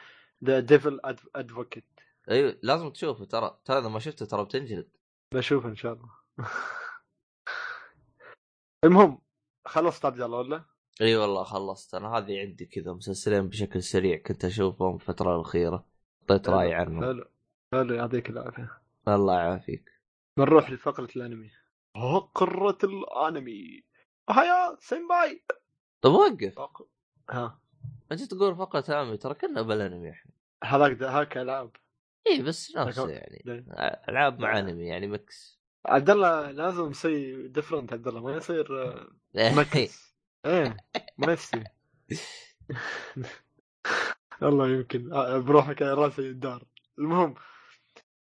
The 0.44 0.60
Devil 0.60 1.00
Advocate 1.36 1.86
أيوه 2.30 2.60
لازم 2.64 2.90
تشوفه 2.90 3.26
ترى. 3.26 3.60
ترى 3.66 3.80
إذا 3.80 3.88
ما 3.88 4.00
شفته 4.00 4.26
ترى 4.26 4.46
بتنجلد. 4.46 4.90
بشوفه 5.34 5.70
إن 5.70 5.76
شاء 5.76 5.94
الله. 5.94 6.10
المهم 8.84 9.22
خلصت 9.66 10.06
عبد 10.06 10.22
الله 10.22 10.38
ولا؟ 10.38 10.77
إي 11.02 11.16
والله 11.16 11.44
خلصت. 11.44 11.96
أنا 11.96 12.18
هذه 12.18 12.40
عندي 12.40 12.66
كذا 12.66 12.94
مسلسلين 12.94 13.50
بشكل 13.50 13.84
سريع 13.84 14.18
كنت 14.18 14.46
أشوفهم 14.46 14.96
الفترة 14.96 15.36
الأخيرة. 15.36 15.86
اعطيت 16.22 16.50
راي 16.50 16.74
عنهم. 16.74 17.04
حلو 17.04 17.26
حلو 17.74 17.94
يعطيك 17.94 18.30
العافية. 18.30 18.70
الله 19.08 19.40
يعافيك. 19.40 19.92
بنروح 20.38 20.72
لفقرة 20.72 21.10
الأنمي. 21.16 21.52
فقرة 21.96 22.78
الأنمي. 22.84 23.84
هيا 24.30 24.78
senpai. 24.80 25.44
طب 26.02 26.12
وقف. 26.12 26.60
ها. 27.30 27.60
أنت 28.12 28.24
تقول 28.24 28.56
فقرة 28.56 28.84
الأنمي 28.90 29.18
ترى 29.18 29.34
كنا 29.34 29.62
بالأنمي 29.62 30.10
إحنا. 30.10 30.32
هذاك 30.64 31.02
هاك 31.02 31.38
ألعاب. 31.38 31.72
إي 32.28 32.42
بس 32.42 32.76
نفسه 32.78 33.10
يعني؟ 33.10 33.66
ألعاب 34.10 34.40
مع 34.40 34.60
أنمي 34.60 34.86
يعني 34.86 35.08
mix 35.08 35.60
عبد 35.86 36.10
الله 36.10 36.52
لازم 36.52 36.90
يصير 36.90 37.48
different 37.48 37.94
عبد 37.94 38.08
الله. 38.08 38.22
ما 38.22 38.36
يصير 38.36 38.84
آه، 38.84 39.10
mix 39.60 40.17
إيه 40.48 40.78
ما 41.18 41.34
يصير 41.34 41.64
والله 44.42 44.70
يمكن. 44.70 45.14
آه، 45.14 45.38
بروحك 45.38 45.82
راسي 45.82 46.22
الدار. 46.22 46.64
المهم 47.00 47.36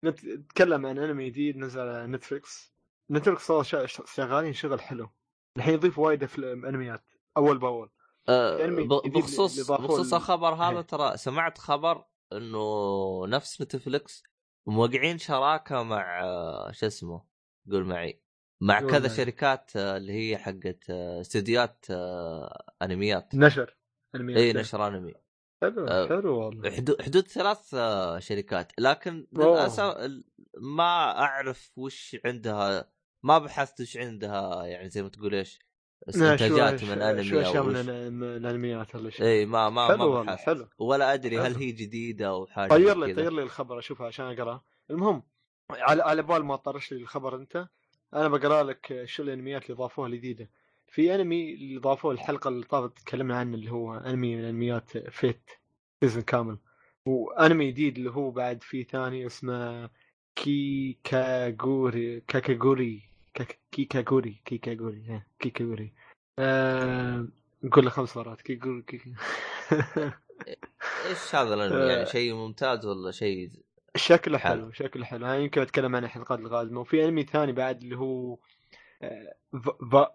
نتكلم 0.04 0.86
عن 0.86 0.98
أنمي 0.98 1.30
جديد 1.30 1.56
نزل 1.56 1.80
على 1.80 2.06
نتفلكس 2.06 2.74
نتفلكس 3.10 3.46
صار 3.46 3.62
شغالين 3.86 4.52
شغل 4.52 4.80
حلو. 4.80 5.10
الحين 5.56 5.74
يضيف 5.74 5.98
وايد 5.98 6.22
افلام 6.22 6.66
أنميات 6.66 7.04
أول 7.36 7.58
بأول. 7.58 7.90
أه 8.28 8.66
بخصوص 9.06 9.70
بخصوص 9.70 10.14
الخبر 10.14 10.54
هذا 10.54 10.76
إيه. 10.76 10.80
ترى 10.80 11.16
سمعت 11.16 11.58
خبر 11.58 12.04
إنه 12.32 13.26
نفس 13.26 13.62
نتفلكس 13.62 14.22
موقعين 14.66 15.18
شراكة 15.18 15.82
مع 15.82 16.20
آه، 16.22 16.72
شو 16.72 16.86
اسمه؟ 16.86 17.24
قول 17.70 17.84
معي. 17.84 18.22
مع 18.60 18.80
كذا. 18.80 19.08
شركات 19.08 19.70
آه، 19.76 19.96
اللي 19.96 20.12
هي 20.12 20.38
حقت 20.38 20.90
آه، 20.90 21.20
استديوهات 21.20 21.86
أنميات. 22.82 23.34
نشر. 23.34 23.76
أنميات 24.14 24.38
إي 24.38 24.52
نشر. 24.52 24.86
أنمي. 24.86 25.14
حلو 25.62 25.86
أه 25.88 26.08
حلو 26.08 26.38
والله. 26.38 26.70
حدود 27.00 27.28
ثلاث 27.28 27.74
شركات. 28.18 28.72
لكن 28.78 29.26
للاسف 29.32 29.96
ما 30.60 31.18
أعرف 31.18 31.72
وش 31.76 32.16
عندها 32.24 32.90
ما 33.22 33.38
بحثت 33.38 33.80
وش 33.80 33.96
عندها 33.96 34.64
يعني 34.64 34.88
زي 34.88 35.02
ما 35.02 35.08
تقول 35.08 35.34
إيش 35.34 35.58
استنتاجات 36.08 36.84
من 36.84 37.02
أنمي 37.02 37.24
شو 37.24 37.40
أشياء 37.40 37.62
من 37.62 38.24
الأنميات 38.24 38.94
ولا 38.94 39.10
شيء. 39.10 39.26
إي 39.26 39.46
ما 39.46 39.70
ما 39.70 39.88
حلو 39.88 40.12
ما 40.12 40.22
بحثت. 40.22 40.46
حلو. 40.46 40.68
ولا 40.78 41.14
أدري. 41.14 41.38
هل 41.38 41.54
هي 41.56 41.72
جديدة 41.72 42.28
أو 42.28 42.46
حاجة 42.46 42.70
طير 42.70 42.96
لي 42.98 43.14
طير 43.14 43.32
لي 43.32 43.42
الخبر 43.42 43.78
أشوفها 43.78 44.06
عشان 44.06 44.24
اقراه 44.24 44.64
المهم 44.90 45.22
على 45.70 46.02
على 46.02 46.22
بال 46.22 46.44
ما 46.44 46.56
تطرش 46.56 46.92
لي 46.92 47.02
الخبر 47.02 47.36
أنت 47.36 47.68
أنا 48.14 48.28
بقرأ 48.28 48.62
لك 48.62 49.04
شو 49.04 49.22
الأنميات 49.22 49.64
اللي 49.64 49.76
ضافوها 49.76 50.08
الجديده 50.08 50.50
في 50.90 51.14
أنمي 51.14 51.54
اللي 51.54 51.76
ضافوه 51.76 52.12
الحلقة 52.12 52.48
اللي 52.48 52.64
طافت 52.64 52.98
تكلمنا 52.98 53.36
عنه 53.38 53.54
اللي 53.54 53.70
هو 53.70 53.94
أنمي 53.94 54.36
من 54.36 54.44
أنميات 54.44 54.98
Fate 54.98 55.50
season 56.00 56.22
كامل. 56.22 56.58
وأنمي 57.06 57.70
جديد 57.70 57.98
اللي 57.98 58.10
هو 58.10 58.30
بعد 58.30 58.62
في 58.62 58.82
ثاني 58.82 59.26
اسمه 59.26 59.90
كيكاغوري 60.36 62.20
كاكاغوري 62.20 63.02
كيكاغوري 63.72 64.40
كيكاغوري 64.44 65.22
كيكاغوري. 65.38 65.92
آه... 66.38 67.26
نقول 67.62 67.84
له 67.84 67.90
خمس 67.90 68.16
مرات. 68.16 68.40
كيكاغوري 68.40 68.82
كيكا 68.82 69.14
إيش 71.06 71.34
هذا 71.34 71.88
يعني 71.88 72.06
شيء 72.16 72.34
ممتاز 72.34 72.86
ولا 72.86 73.10
شيء 73.10 73.50
شكله 73.96 74.38
حلو. 74.38 74.72
شكله 74.72 75.04
حلو. 75.04 75.26
أنا 75.26 75.36
يمكن 75.36 75.60
أتكلم 75.60 75.96
عن 75.96 76.04
الحلقات 76.04 76.38
القادمه 76.38 76.80
وفي 76.80 77.04
أنمي 77.04 77.22
ثاني 77.22 77.52
بعد 77.52 77.82
اللي 77.82 77.96
هو 77.96 78.38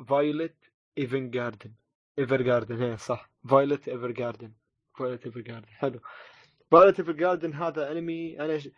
Violet 0.08 0.72
Even 0.98 1.30
Garden 1.30 1.74
Evergarden 2.20 2.82
هي 2.82 2.98
صح. 2.98 3.30
Violet 3.50 3.88
Evergarden 3.88 4.54
Violet 4.98 5.26
Evergarden 5.26 5.68
حلو. 5.68 6.00
Violet 6.72 7.00
Evergarden 7.00 7.54
هذا 7.54 7.92
أنمي 7.92 8.40
أنا 8.40 8.58
ش... 8.58 8.70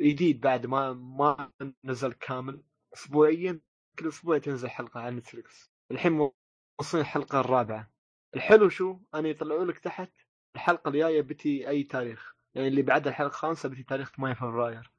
جديد 0.00 0.40
بعد 0.40 0.66
ما 0.66 0.92
ما 0.92 1.52
نزل 1.84 2.12
كامل. 2.12 2.62
اسبوعيا 2.94 3.60
كل 3.98 4.08
أسبوع 4.08 4.38
تنزل 4.38 4.70
حلقة 4.70 5.00
على 5.00 5.16
نتفلكس 5.16 5.72
الحين 5.90 6.30
وصلنا 6.78 7.02
الحلقة 7.02 7.40
الرابعة. 7.40 7.90
الحلو 8.34 8.68
شو؟ 8.68 8.98
أنا 9.14 9.28
يطلعوا 9.28 9.64
لك 9.64 9.78
تحت 9.78 10.12
الحلقة 10.54 10.88
الجاية 10.88 11.20
بتي 11.20 11.68
أي 11.68 11.82
تاريخ. 11.82 12.35
يعني 12.56 12.68
اللي 12.68 12.82
بعد 12.82 13.06
الحلقة 13.06 13.28
الخامسة 13.28 13.68
بتي 13.68 13.82
تاريخ 13.82 14.10
8 14.16 14.34
فبراير. 14.34 14.92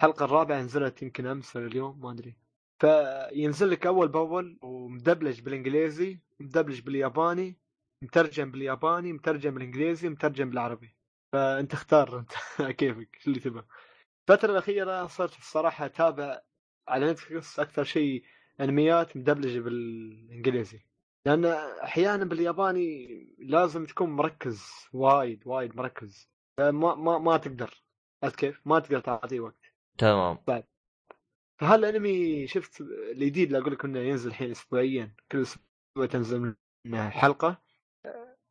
الحلقة 0.00 0.24
الرابعة 0.24 0.60
نزلت 0.62 1.02
يمكن 1.02 1.26
أمس 1.26 1.56
ولا 1.56 1.66
اليوم 1.66 2.00
ما 2.00 2.10
أدري. 2.10 2.36
فينزل 2.80 3.70
لك 3.70 3.86
أول 3.86 4.08
بأول 4.08 4.58
ومدبلج 4.62 5.40
بالإنجليزي 5.40 6.18
مدبلج 6.40 6.80
بالياباني 6.80 7.58
مترجم 8.02 8.50
بالياباني 8.50 9.12
مترجم 9.12 9.54
بالإنجليزي 9.54 10.08
مترجم 10.08 10.50
بالعربي. 10.50 10.96
فأنت 11.32 11.72
اختار 11.72 12.18
أنت 12.18 12.32
كيفك 12.78 13.18
اللي 13.26 13.40
تبغى. 13.40 13.64
الفترة 14.28 14.52
الأخيرة 14.52 15.06
صرت 15.06 15.38
الصراحة 15.38 15.86
أتابع 15.86 16.40
على 16.88 17.12
نتفلكس 17.12 17.60
أكثر 17.60 17.84
شيء 17.84 18.24
أنميات 18.60 19.16
مدبلجة 19.16 19.60
بالإنجليزي. 19.60 20.80
لأن 21.26 21.44
أحيانا 21.84 22.24
بالياباني 22.24 23.06
لازم 23.38 23.84
تكون 23.86 24.10
مركز 24.10 24.64
وايد 24.92 25.42
وايد 25.46 25.76
مركز. 25.76 26.33
ما 26.58 26.94
ما 26.94 27.18
ما 27.18 27.36
تقدر. 27.36 27.82
عرفت 28.22 28.36
كيف؟ 28.36 28.60
ما 28.66 28.78
تقدر 28.78 29.00
تعطيه 29.00 29.40
وقت. 29.40 29.74
تمام. 29.98 30.38
بعد 30.46 30.64
فهالانمي 31.60 32.46
شفت 32.46 32.80
الجديد؟ 32.80 33.46
اللي 33.46 33.58
أقول 33.58 33.72
لك 33.72 33.84
إنه 33.84 33.98
ينزل 33.98 34.30
الحين 34.30 34.50
اسبوعيا 34.50 35.14
كل 35.32 35.42
أسبوع 35.42 36.06
تنزل 36.10 36.54
منه 36.86 37.10
حلقة. 37.10 37.62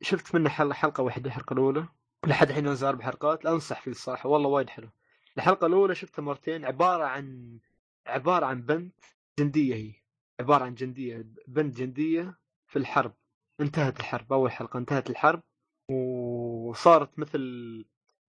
شفت 0.02 0.36
منه 0.36 0.50
حلقة 0.50 1.04
واحدة 1.04 1.28
الحلقة 1.28 1.54
الأولى. 1.54 1.88
لحد 2.28 2.50
الحين 2.50 2.68
نزل 2.68 2.88
أربع 2.88 3.06
حلقات. 3.06 3.46
أنصح 3.46 3.82
فيه 3.82 3.92
الصراحة 3.92 4.30
والله 4.30 4.50
وايد 4.50 4.70
حلو. 4.70 4.90
الحلقة 5.38 5.68
الأولى 5.68 5.96
شفتها 5.96 6.24
مرتين 6.24 6.66
عبارة 6.66 7.04
عن 7.06 7.60
عبارة 8.08 8.46
عن 8.46 8.62
بنت 8.62 9.00
جندية 9.40 9.76
هي. 9.76 9.94
عبارة 10.40 10.64
عن 10.64 10.76
جندية 10.76 11.26
بنت 11.48 11.78
جندية 11.78 12.40
في 12.68 12.80
الحرب. 12.80 13.14
انتهت 13.62 14.00
الحرب 14.00 14.34
أول 14.34 14.52
حلقة 14.52 14.78
انتهت 14.78 15.10
الحرب 15.10 15.42
وصارت 15.92 17.20
مثل 17.20 17.40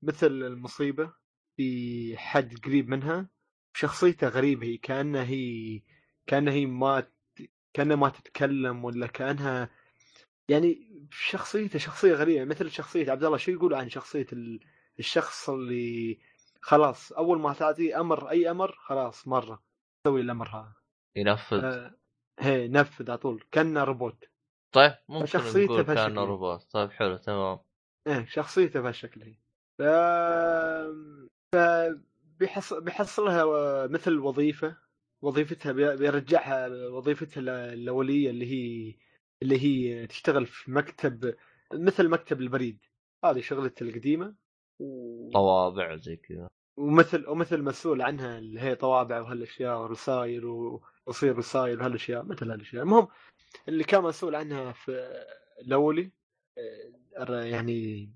مثل 0.04 0.26
المصيبة 0.26 1.12
في 1.56 2.16
حد 2.16 2.54
قريب 2.64 2.88
منها 2.88 3.28
شخصيته 3.76 4.28
غريبة 4.28 4.66
هي 4.66 4.76
كأنها 4.76 5.24
هي 5.24 5.82
كأنها 6.26 6.52
هي 6.52 6.66
ما 6.66 7.06
كأنها 7.74 7.96
ما 7.96 8.08
تتكلم 8.08 8.84
ولا 8.84 9.06
كأنها 9.06 9.70
يعني 10.48 10.88
شخصيته 11.10 11.78
شخصية 11.78 12.14
غريبة 12.14 12.44
مثل 12.44 12.70
شخصية 12.70 13.10
عبد 13.10 13.24
الله. 13.24 13.36
شو 13.36 13.50
يقولوا 13.50 13.78
عن 13.78 13.88
شخصية 13.88 14.26
الشخص 14.98 15.50
اللي 15.50 16.18
خلاص 16.60 17.12
أول 17.12 17.40
ما 17.40 17.52
تعطيه 17.52 18.00
أمر 18.00 18.30
أي 18.30 18.50
أمر 18.50 18.72
خلاص 18.72 19.28
مرة 19.28 19.62
سوي 20.06 20.20
الأمر 20.20 20.48
هذا. 20.48 20.74
ينفذ. 21.16 21.64
آه 21.64 21.94
هي 22.38 22.68
نفذ 22.68 23.10
على 23.10 23.18
طول 23.18 23.44
كأنه 23.52 23.84
روبوت. 23.84 24.24
طيب 24.72 24.94
ممكن 25.08 25.26
شخصيته 25.26 25.80
نقول. 25.80 25.94
كأنه 25.94 26.24
روبوت. 26.24 26.62
طيب 26.70 26.90
حلو 26.90 27.16
تمام. 27.16 27.58
إيه 28.06 28.26
شخصيته 28.26 28.80
بهالشكل 28.80 29.22
هي 29.22 29.34
ف 29.78 29.82
ف 31.52 31.56
بيحص... 32.38 32.74
بيحصلها 32.74 33.86
مثل 33.86 34.18
وظيفة 34.18 34.76
وظيفتها 35.22 35.72
بي- 35.72 35.96
بيرجعها 35.96 36.68
وظيفتها 36.88 37.40
ال- 37.40 37.48
الاوليه 37.48 38.30
اللي 38.30 38.46
هي 38.46 38.94
اللي 39.42 39.58
هي 39.62 40.06
تشتغل 40.06 40.46
في 40.46 40.70
مكتب 40.70 41.34
مثل 41.72 42.08
مكتب 42.08 42.40
البريد. 42.40 42.78
هذه 43.24 43.40
شغلتها 43.40 43.86
القديمة 43.86 44.34
و... 44.80 45.30
طوابع 45.32 45.96
زي 45.96 46.16
كذا. 46.16 46.48
ومثل 46.76 47.28
ومثل 47.28 47.62
مسؤول 47.62 48.02
عنها 48.02 48.38
اللي 48.38 48.60
هي 48.60 48.74
طوابع 48.74 49.20
وهالأشياء 49.20 49.82
ورسائل 49.82 50.44
وتصير 50.44 51.38
رسائل 51.38 51.80
وهالأشياء 51.80 52.22
مثل 52.24 52.50
هالأشياء. 52.50 52.82
المهم 52.82 53.08
اللي 53.68 53.84
كان 53.84 54.02
مسؤول 54.02 54.34
عنها 54.34 54.72
في 54.72 55.22
الاولي 55.60 56.10
آه، 57.18 57.44
يعني 57.44 58.10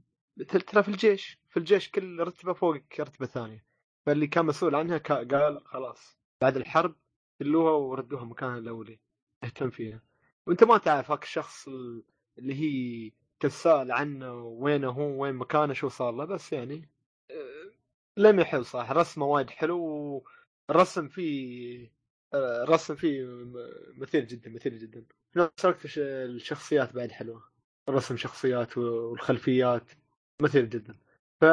ترى 0.44 0.82
في 0.82 0.88
الجيش 0.88 1.38
في 1.48 1.56
الجيش 1.56 1.90
كل 1.90 2.20
رتبة 2.20 2.52
فوقك 2.52 3.00
رتبة 3.00 3.26
ثانية. 3.26 3.64
فاللي 4.06 4.26
كان 4.26 4.46
مسؤول 4.46 4.74
عنها 4.74 4.98
قال 4.98 5.60
خلاص 5.64 6.18
بعد 6.40 6.56
الحرب 6.56 6.96
شلوها 7.42 7.72
وردوها 7.72 8.24
مكانها 8.24 8.58
الأولي 8.58 8.98
اهتم 9.44 9.70
فيها. 9.70 10.02
وأنت 10.46 10.64
ما 10.64 10.78
تعرف 10.78 11.10
هاك 11.10 11.22
الشخص 11.22 11.68
ال- 11.68 12.02
اللي 12.38 12.54
هي 12.54 13.12
تسأل 13.40 13.92
عنه 13.92 14.34
وينه 14.34 14.90
هو 14.90 15.22
وين 15.22 15.34
مكانه 15.34 15.72
شو 15.72 15.88
صار 15.88 16.12
له 16.14 16.24
بس 16.24 16.52
يعني 16.52 16.88
آه، 17.30 17.72
لم 18.16 18.40
يحل 18.40 18.64
صح. 18.64 18.90
رسمه 18.90 19.26
وايد 19.26 19.50
حلو 19.50 19.80
والرسم 20.68 21.08
فيه 21.08 21.92
آه، 22.34 22.62
الرسم 22.62 22.94
فيه 22.94 23.24
م- 23.24 23.54
مثير 24.00 24.24
جدا 24.24 24.50
مثير 24.50 24.74
جدا. 24.74 25.04
في 25.32 25.38
نفس 25.38 25.64
الوقت 25.64 25.84
الش- 25.84 25.98
الشخصيات 25.98 26.92
بعد 26.94 27.10
حلوة. 27.10 27.42
رسم 27.90 28.16
شخصيات 28.16 28.78
والخلفيات. 28.78 29.90
مثير 30.42 30.64
جدا. 30.64 30.96
ف 31.40 31.44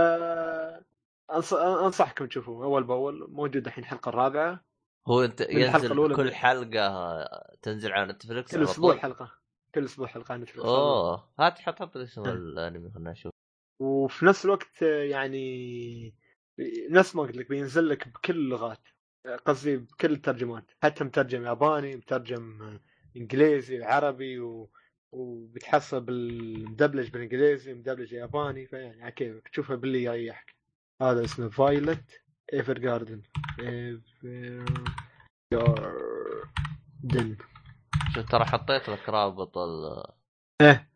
أنصحكم 1.62 2.26
تشوفوه 2.26 2.66
أول 2.66 2.84
بأول 2.84 3.32
موجود 3.32 3.68
الحين 3.68 3.84
الحلقة 3.84 4.10
الرابعة. 4.10 4.66
هو 5.08 5.24
أنت 5.24 5.42
ينزل 5.42 6.16
كل 6.16 6.34
حلقة 6.34 7.26
تنزل 7.62 7.92
على 7.92 8.14
نتفلكس 8.14 8.52
كل 8.52 8.58
على 8.58 8.66
أسبوع؟ 8.66 8.98
حلقة. 8.98 9.32
كل 9.76 9.86
أسبوع 9.86 10.08
حلقة 10.08 10.34
عن 10.34 10.42
نتفلكس 10.42 10.66
أوه 10.66 11.30
هات 11.40 11.60
حط 11.60 11.80
حط 11.80 11.98
اسم 11.98 12.24
نعم. 12.24 12.36
الأنمي 12.36 12.92
خلنا 12.92 13.12
نشوف. 13.12 13.32
وفي 13.82 14.26
نفس 14.26 14.46
الوقت 14.46 14.82
يعني 14.82 16.16
نفس 16.90 17.16
ما 17.16 17.22
قلت 17.22 17.36
لك 17.36 17.50
بينزل 17.50 17.90
لك 17.90 18.08
بكل 18.08 18.36
اللغات 18.36 18.88
قصدي 19.46 19.78
بكل 19.78 20.12
الترجمات 20.12 20.72
حتى 20.84 21.04
مترجم 21.04 21.46
ياباني 21.46 21.96
مترجم 21.96 22.80
إنجليزي 23.18 23.84
عربي 23.84 24.40
و... 24.40 24.72
وبتحصل 25.16 26.02
بالمدبلج 26.02 27.10
بالإنجليزي 27.10 27.74
مدبلج 27.74 28.14
ياباني 28.14 28.68
فيعني 28.68 29.04
على 29.04 29.12
كيفك. 29.12 29.48
تشوفها 29.48 29.76
باللي 29.76 30.04
يريحك 30.04 30.56
هذا 31.02 31.26
اسمه 31.26 31.50
Violet 31.50 32.22
Evergarden 32.54 33.22
Ever 33.60 34.66
Garden 35.54 37.38
شوف 38.16 38.30
ترى 38.30 38.46
حطيت 38.46 38.90
لك 38.90 39.10
رابط 39.10 39.58
ال... 39.58 40.04
إيه. 40.62 40.90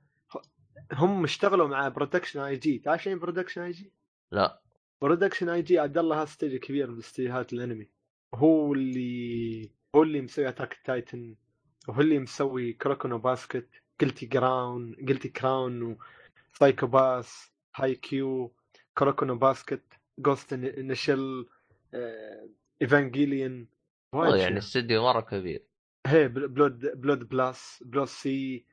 هم 0.93 1.23
اشتغلوا 1.23 1.67
مع 1.67 1.87
Production 1.87 2.39
I.G 2.39 2.79
تعرف 2.79 3.03
شنو 3.03 3.19
Production 3.19 3.61
I.G؟ 3.61 3.93
لا. 4.31 4.61
Production 5.01 5.49
I.G 5.49 5.79
عبد 5.79 5.97
الله 5.97 6.21
هذا 6.21 6.57
كبير 6.57 6.91
من 6.91 6.97
استديوهات 6.97 7.53
الأنمي. 7.53 7.89
هو 8.35 8.73
اللي 8.73 9.71
هو 9.95 10.03
اللي 10.03 10.21
مسوي 10.21 10.49
Attack 10.49 10.79
Titan 10.85 11.35
وهو 11.87 12.01
اللي 12.01 12.19
مسوي 12.19 12.73
Kuroko 12.73 13.06
no 13.06 13.17
Basket 13.17 13.69
Guilty 14.01 14.25
Crown 14.25 14.95
Guilty 15.07 15.29
Crown 15.29 15.97
و 16.53 16.87
Psycho-Pass 16.87 17.51
Haikyuu 17.75 18.51
Kuroko 18.97 19.26
no 19.26 19.35
Basket 19.35 19.83
Ghost 20.19 20.53
in 20.53 20.72
the 20.72 21.00
Shell 21.00 21.47
Evangelion 22.81 23.67
يعني 24.13 24.57
استديو 24.57 25.03
مرة 25.03 25.21
كبير. 25.21 25.63
هي 26.07 26.27
Blood 26.27 27.01
Blood 27.01 27.29
Plus 27.29 27.83
Blood-C 27.85 28.65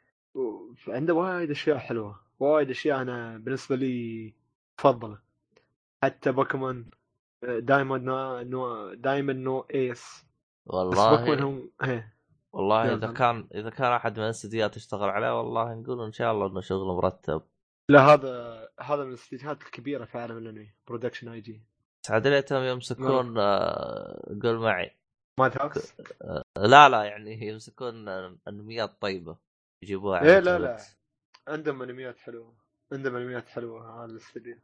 عنده 0.88 1.14
وايد 1.14 1.50
أشياء 1.50 1.78
حلوة. 1.78 2.20
وايد 2.40 2.70
أشياء 2.70 3.02
أنا 3.02 3.38
بالنسبة 3.38 3.76
لي 3.76 4.34
افضله 4.78 5.18
حتى 6.02 6.32
بوكيمون 6.32 6.90
Diamond 7.42 8.04
no, 8.04 8.40
no 8.40 8.94
Diamond 8.94 9.38
no 9.38 9.60
Ace 9.60 10.24
بس 10.66 10.98
بوكيمون 10.98 11.42
والله 11.42 11.44
هم 11.44 11.70
هي. 11.82 12.04
والله. 12.56 12.94
إذا 12.94 13.12
كان 13.12 13.48
إذا 13.54 13.70
كان 13.70 13.92
أحد 13.92 14.18
من 14.18 14.24
الاستديوهات 14.24 14.76
اشتغل 14.76 15.08
عليه 15.08 15.38
والله 15.38 15.74
نقول 15.74 16.04
إن 16.04 16.12
شاء 16.12 16.32
الله 16.32 16.46
إنه 16.46 16.60
شغل 16.60 16.86
مرتب. 16.86 17.42
لا 17.90 18.00
هذا 18.00 18.68
هذا 18.80 19.04
من 19.04 19.08
الاستديوهات 19.08 19.62
الكبيرة 19.62 20.04
في 20.04 20.18
عالم 20.18 20.38
الأنمي 20.38 20.72
Production 20.88 21.28
I.G 21.28 21.62
سعد 22.06 22.26
ليتهم 22.26 22.62
يمسكون 22.62 23.38
آه، 23.38 24.38
قول 24.42 24.58
معي. 24.58 24.96
Madhouse 25.40 25.94
لا 26.56 26.88
لا 26.88 27.04
يعني 27.04 27.46
يمسكون 27.46 28.08
أنميات 28.48 29.00
طيبة 29.00 29.36
يجيبوها 29.82 30.22
إيه 30.22 30.38
لا 30.38 30.58
لا. 30.58 30.78
عندهم 31.48 31.82
أنميات 31.82 32.18
حلوة. 32.18 32.54
عندهم 32.92 33.16
أنميات 33.16 33.48
حلوة 33.48 34.04
هذا 34.04 34.12
الاستديو 34.12 34.56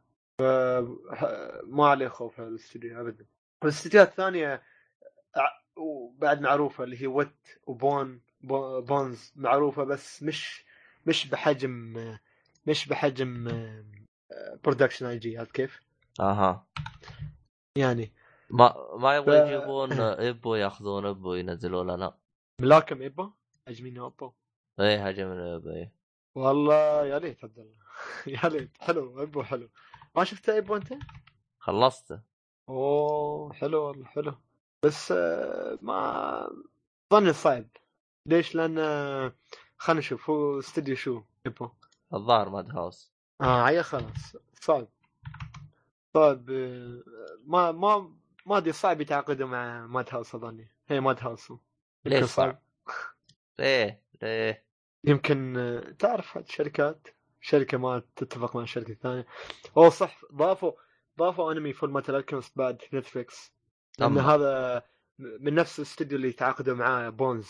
ما 1.63 1.87
عليه 1.87 2.07
خوف 2.07 2.39
هذا 2.39 2.49
الاستديو 2.49 3.01
ابدا. 3.01 3.25
والاستديوهات 3.63 4.09
الثانية 4.09 4.63
وبعد 5.75 6.41
معروفة 6.41 6.83
اللي 6.83 7.01
هي 7.01 7.07
Wit 7.07 7.35
و 7.67 7.78
Bone 7.78 8.21
Bo- 8.41 8.81
Bones 8.81 9.31
معروفة 9.35 9.83
بس 9.83 10.23
مش 10.23 10.65
مش 11.05 11.27
بحجم 11.27 11.93
مش 12.67 12.87
بحجم 12.87 13.47
Production 14.63 15.05
I.G 15.05 15.37
عرفت 15.37 15.51
كيف؟ 15.51 15.81
أها. 16.19 16.67
يعني. 17.77 18.13
ما 18.49 18.73
ما 18.97 19.15
يبغى 19.15 19.41
ف- 19.41 19.45
يجيبون 19.45 19.91
ابو 20.29 20.55
ياخذون 20.55 21.05
ابو 21.05 21.33
ينزلون 21.33 21.91
لنا 21.91 22.17
ملاكم 22.61 23.01
ابو 23.01 23.29
هجمين 23.67 23.99
ابو 23.99 24.31
إيه 24.79 25.07
هجم 25.07 25.27
من 25.27 25.39
ابو 25.39 25.69
إيه. 25.69 25.93
والله 26.35 27.05
يا 27.05 27.19
ليت 27.19 27.43
عبد 27.43 27.59
الله. 27.59 27.77
يا 28.43 28.49
ليت. 28.49 28.77
حلو 28.79 29.23
ابو 29.23 29.43
حلو. 29.43 29.69
ما 30.15 30.23
شفت 30.23 30.49
ابو 30.49 30.75
أنت؟ 30.75 30.93
خلصته. 31.59 32.21
أوه 32.69 33.53
حلو 33.53 33.83
والله 33.83 34.05
حلو. 34.05 34.33
بس 34.83 35.11
آه، 35.11 35.77
ما 35.81 36.49
ظني 37.13 37.33
صعب. 37.33 37.65
ليش؟ 38.25 38.55
لأن 38.55 38.79
آه، 38.79 39.33
خلينا 39.77 39.99
نشوف 39.99 40.29
هو 40.29 40.59
استديو 40.59 40.95
شو؟ 40.95 41.21
ابو 41.45 41.69
الظاهر 42.13 42.49
ماد 42.49 42.71
هاوس. 42.71 43.11
آه 43.41 43.61
عيا 43.61 43.81
خلاص. 43.81 44.35
صعب. 44.61 44.87
صعب 46.13 46.49
آه، 46.49 47.03
ما 47.45 47.71
ما 47.71 48.13
ما 48.45 48.57
أدري 48.57 48.71
صعب 48.71 49.01
يتعاقدوا 49.01 49.47
مع 49.47 49.87
Madhouse 49.87 50.35
أظني. 50.35 50.71
هي 50.87 50.99
Madhouse. 50.99 51.53
ليش 52.05 52.23
صعب؟ 52.23 52.61
ليه؟ 53.59 54.01
ليه؟ 54.21 54.63
يمكن 55.03 55.95
تعرف 55.99 56.37
الشركات؟ 56.37 57.07
شركة 57.41 57.77
ما 57.77 58.03
تتفق 58.15 58.55
مع 58.55 58.63
الشركة 58.63 58.91
الثانية 58.91 59.27
أوه 59.77 59.89
صح 59.89 60.21
ضافوا 60.33 60.71
ضافوا 61.19 61.51
أنمي 61.51 61.73
Fullmetal 61.73 62.15
Alchemist 62.15 62.57
بعد 62.57 62.81
نتفلكس 62.93 63.52
لأن 63.99 64.11
أما. 64.17 64.21
هذا 64.35 64.83
من 65.19 65.55
نفس 65.55 65.79
الاستوديو 65.79 66.17
اللي 66.17 66.31
تعاقدوا 66.31 66.75
معاه 66.75 67.09
Bones 67.09 67.49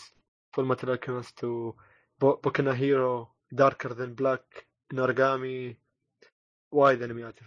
Fullmetal 0.54 0.90
Alchemist 0.90 1.44
و 1.44 1.63
Boku 1.63 2.38
no 2.38 2.76
Hero 2.76 3.28
Darker 3.52 3.92
than 3.92 4.14
Black 4.14 4.68
Noragami 4.92 5.76
وايد 6.72 7.02
أنميات. 7.02 7.38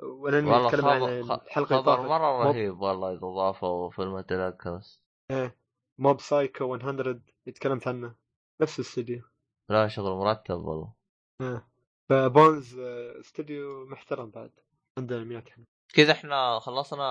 والأنمي 0.00 0.66
يتكلم 0.66 0.86
عن 0.86 1.02
الحلقة 1.02 1.80
اللي 1.80 1.82
خبر 1.82 2.00
مرة 2.08 2.36
Mob- 2.44 2.46
رهيب 2.46 2.80
والله 2.80 3.12
إذا 3.12 3.20
ضافوا 3.20 3.90
في 3.90 4.16
النتفلكس 4.16 5.02
إيه. 5.30 5.56
Mob 5.98 6.20
Psycho 6.20 6.76
100 6.76 7.20
يتكلمت 7.46 7.88
عنه. 7.88 8.14
نفس 8.62 8.78
الاستوديو 8.78 9.22
لا 9.70 9.88
شغل 9.88 10.10
مرتب 10.12 10.54
والله. 10.64 10.94
إيه. 11.42 11.68
ف 12.08 12.20
Bones 12.20 12.78
آه، 12.78 13.20
استوديو 13.20 13.86
محترم 13.86 14.30
بعد. 14.30 14.50
عنده 14.98 15.16
أنميات 15.16 15.48
حلوة 15.48 15.66
كذا 15.94 16.12
إحنا 16.12 16.58
خلصنا 16.58 17.06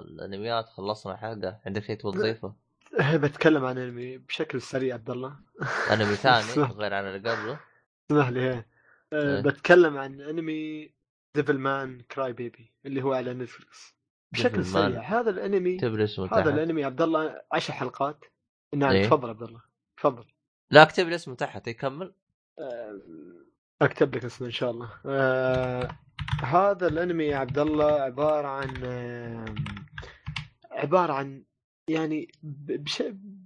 الانميات 0.00 0.68
خلصنا 0.68 1.16
حلقه 1.16 1.60
عندك 1.66 1.82
شيء؟ 1.82 1.98
إيه، 3.00 3.16
بتكلم 3.24 3.64
عن 3.64 3.78
انمي 3.78 4.18
بشكل 4.18 4.62
سريع 4.62 4.94
عبد 4.94 5.10
الله 5.10 5.36
أنمي 5.92 6.14
ثاني. 6.14 6.64
غير 6.64 6.94
عن 6.94 7.06
اللي 7.06 7.30
قبله 7.30 7.60
اسمح 8.10 8.28
لي. 8.28 8.50
آه، 8.50 8.64
إيه. 9.12 9.40
بتكلم 9.40 9.98
عن 9.98 10.20
انمي 10.20 10.90
Devilman 11.34 12.00
Crybaby 12.00 12.72
اللي 12.86 13.02
هو 13.02 13.12
على 13.12 13.34
نتفلكس 13.34 13.94
بشكل. 14.32 14.64
سريع 14.64 15.00
هذا 15.00 15.30
الانمي 15.30 15.78
هذا 16.32 16.50
الانمي 16.50 16.84
عبد 16.84 17.02
الله 17.02 17.42
10 17.52 17.74
حلقات 17.74 18.24
نعم 18.74 18.90
إيه. 18.90 19.06
تفضل 19.06 19.28
عبد 19.28 19.42
الله 19.42 19.60
تفضل 19.96 20.24
لا 20.70 20.82
اكتب 20.82 21.08
لي 21.08 21.14
اسمه 21.14 21.34
تحت 21.34 21.68
يكمل 21.68 22.12
آه، 22.58 23.00
أكتب 23.82 24.16
لك 24.16 24.24
اسمه 24.24 24.46
إن 24.46 24.52
شاء 24.52 24.70
الله 24.70 24.90
آه، 25.06 25.88
هذا 26.42 26.86
الانمي 26.86 27.24
يا 27.24 27.36
عبد 27.36 27.58
الله 27.58 27.92
عبارة 27.92 28.48
عن 28.48 28.84
عبارة 30.70 31.12
عن 31.12 31.44
يعني 31.88 32.30
بش... 32.42 33.02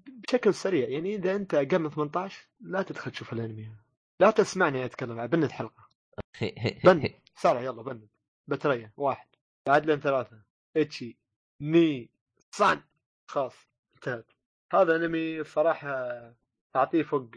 بشكل 0.07 0.55
سريع. 0.55 0.89
يعني 0.89 1.15
إذا 1.15 1.37
أنت 1.37 1.55
أقل 1.55 1.79
من 1.79 1.91
18 1.91 2.49
لا 2.61 2.83
تدخل 2.83 3.11
تشوف 3.11 3.33
الانمي. 3.33 3.73
لا 4.21 4.31
تسمعني 4.31 4.85
أتكلم 4.85 5.27
بند 5.33 5.51
حلقة. 5.51 5.89
بند. 6.85 7.15
سرع 7.37 7.61
يلا 7.61 7.83
بند. 7.83 8.09
بتريا 8.49 8.93
واحد. 8.97 9.29
بعد 9.67 9.87
لين 9.87 10.01
ثلاثة. 10.01 10.43
إتشي. 10.77 11.19
ني. 11.61 12.11
صن 12.51 12.81
خلاص. 13.27 13.55
انتهت. 13.95 14.33
هذا 14.73 14.97
انمي 14.97 15.45
صراحة 15.45 15.89
اعطيه 16.77 17.03
فوق 17.03 17.31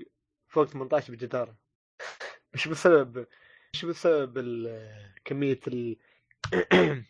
فوق 0.48 0.66
18 0.66 1.14
بجداره 1.14 1.56
مش 2.54 2.68
بسبب 2.68 3.28
مش 3.76 3.86
بسبب 3.86 4.38
كمية 5.26 5.60
ال... 5.68 5.98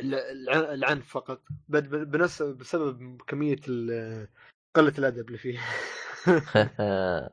ال- 0.00 0.14
الع- 0.14 0.74
العنف 0.74 1.08
فقط؟ 1.08 1.42
بل 1.68 2.04
بنفس 2.04 2.42
بسبب 2.42 3.22
كمية 3.22 3.60
ال- 3.68 4.28
قلة 4.74 4.92
الأدب 4.98 5.26
اللي 5.26 5.38
فيه. 5.38 5.58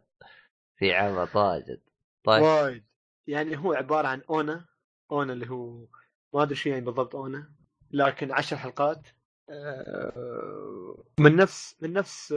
في 0.80 0.94
عمى 0.94 1.26
طاجد. 1.26 1.82
طيب 2.24 2.44
وايد. 2.44 2.84
يعني 3.28 3.58
هو 3.58 3.74
عبارة 3.74 4.08
عن 4.08 4.22
أونا. 4.30 4.66
أونا 5.12 5.34
اللي 5.34 5.50
هو 5.50 5.88
ما 6.34 6.44
أدري 6.44 6.56
شو 6.56 6.70
يعني 6.70 6.86
بالضبط 6.86 7.16
أونا. 7.16 7.52
لكن 7.92 8.32
عشر 8.32 8.58
حلقات. 8.58 9.08
آه، 9.50 11.04
من 11.20 11.36
نفس 11.36 11.76
من 11.82 11.94
نفس 11.94 12.32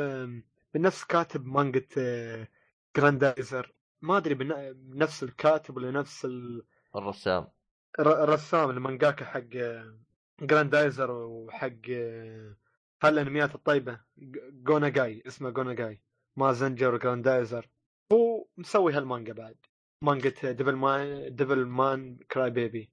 من 0.74 0.82
نفس 0.82 1.04
كاتب 1.04 1.46
مانجا 1.46 1.86
آه، 1.98 2.48
جراندايزر 2.96 3.74
ما 4.02 4.16
أدري 4.16 4.34
نفس 4.88 5.22
الكاتب 5.22 5.76
ولا 5.76 5.90
نفس 5.90 6.24
ال- 6.24 6.64
الرسام. 6.96 7.48
الر- 7.98 8.24
الرسام 8.24 8.70
المانجاكا 8.70 9.24
حق 9.24 9.40
جراندايزر 10.42 11.10
وحق 11.10 11.90
هالانميات 13.02 13.54
الطيبة 13.54 14.00
G- 14.18 14.38
Go 14.64 14.81
Nagai 14.81 15.22
اسمه 15.26 15.50
Go 15.50 15.65
Nagai 15.65 16.00
مازنجر 16.36 16.94
وجراندايزر. 16.94 17.68
هو 18.12 18.46
مسوي 18.56 18.92
هالمانجا 18.92 19.32
بعد 19.32 19.56
مانجا 20.04 20.52
Devilman 20.52 21.34
Devilman 21.34 22.18
Crybaby. 22.32 22.90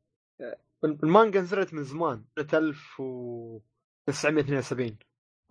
المانجا 0.84 1.42
نزلت 1.42 1.74
من 1.74 1.84
زمان 1.84 2.26
سنة 2.40 2.60
1972 2.60 4.98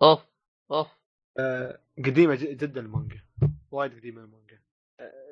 أوف 0.01 0.25
أوف. 0.71 0.87
آه، 1.39 1.79
قديمة 2.05 2.35
جدا 2.41 2.81
المانجا 2.81 3.21
وايد 3.71 3.93
قديمة 3.93 4.21
المانجا. 4.21 4.46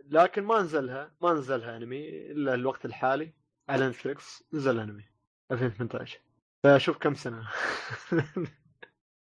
لكن 0.06 0.44
ما 0.44 0.62
نزلها 0.62 1.12
ما 1.22 1.34
نزلها 1.34 1.78
انمي 1.78 2.10
إلا 2.32 2.54
الوقت 2.54 2.86
الحالي 2.86 3.34
على 3.70 3.88
نتفلكس 3.90 4.44
نزل 4.54 4.80
انمي 4.80 5.06
2018 5.52 6.20
فشوف 6.64 6.98
كم 6.98 7.14
سنة. 7.14 7.48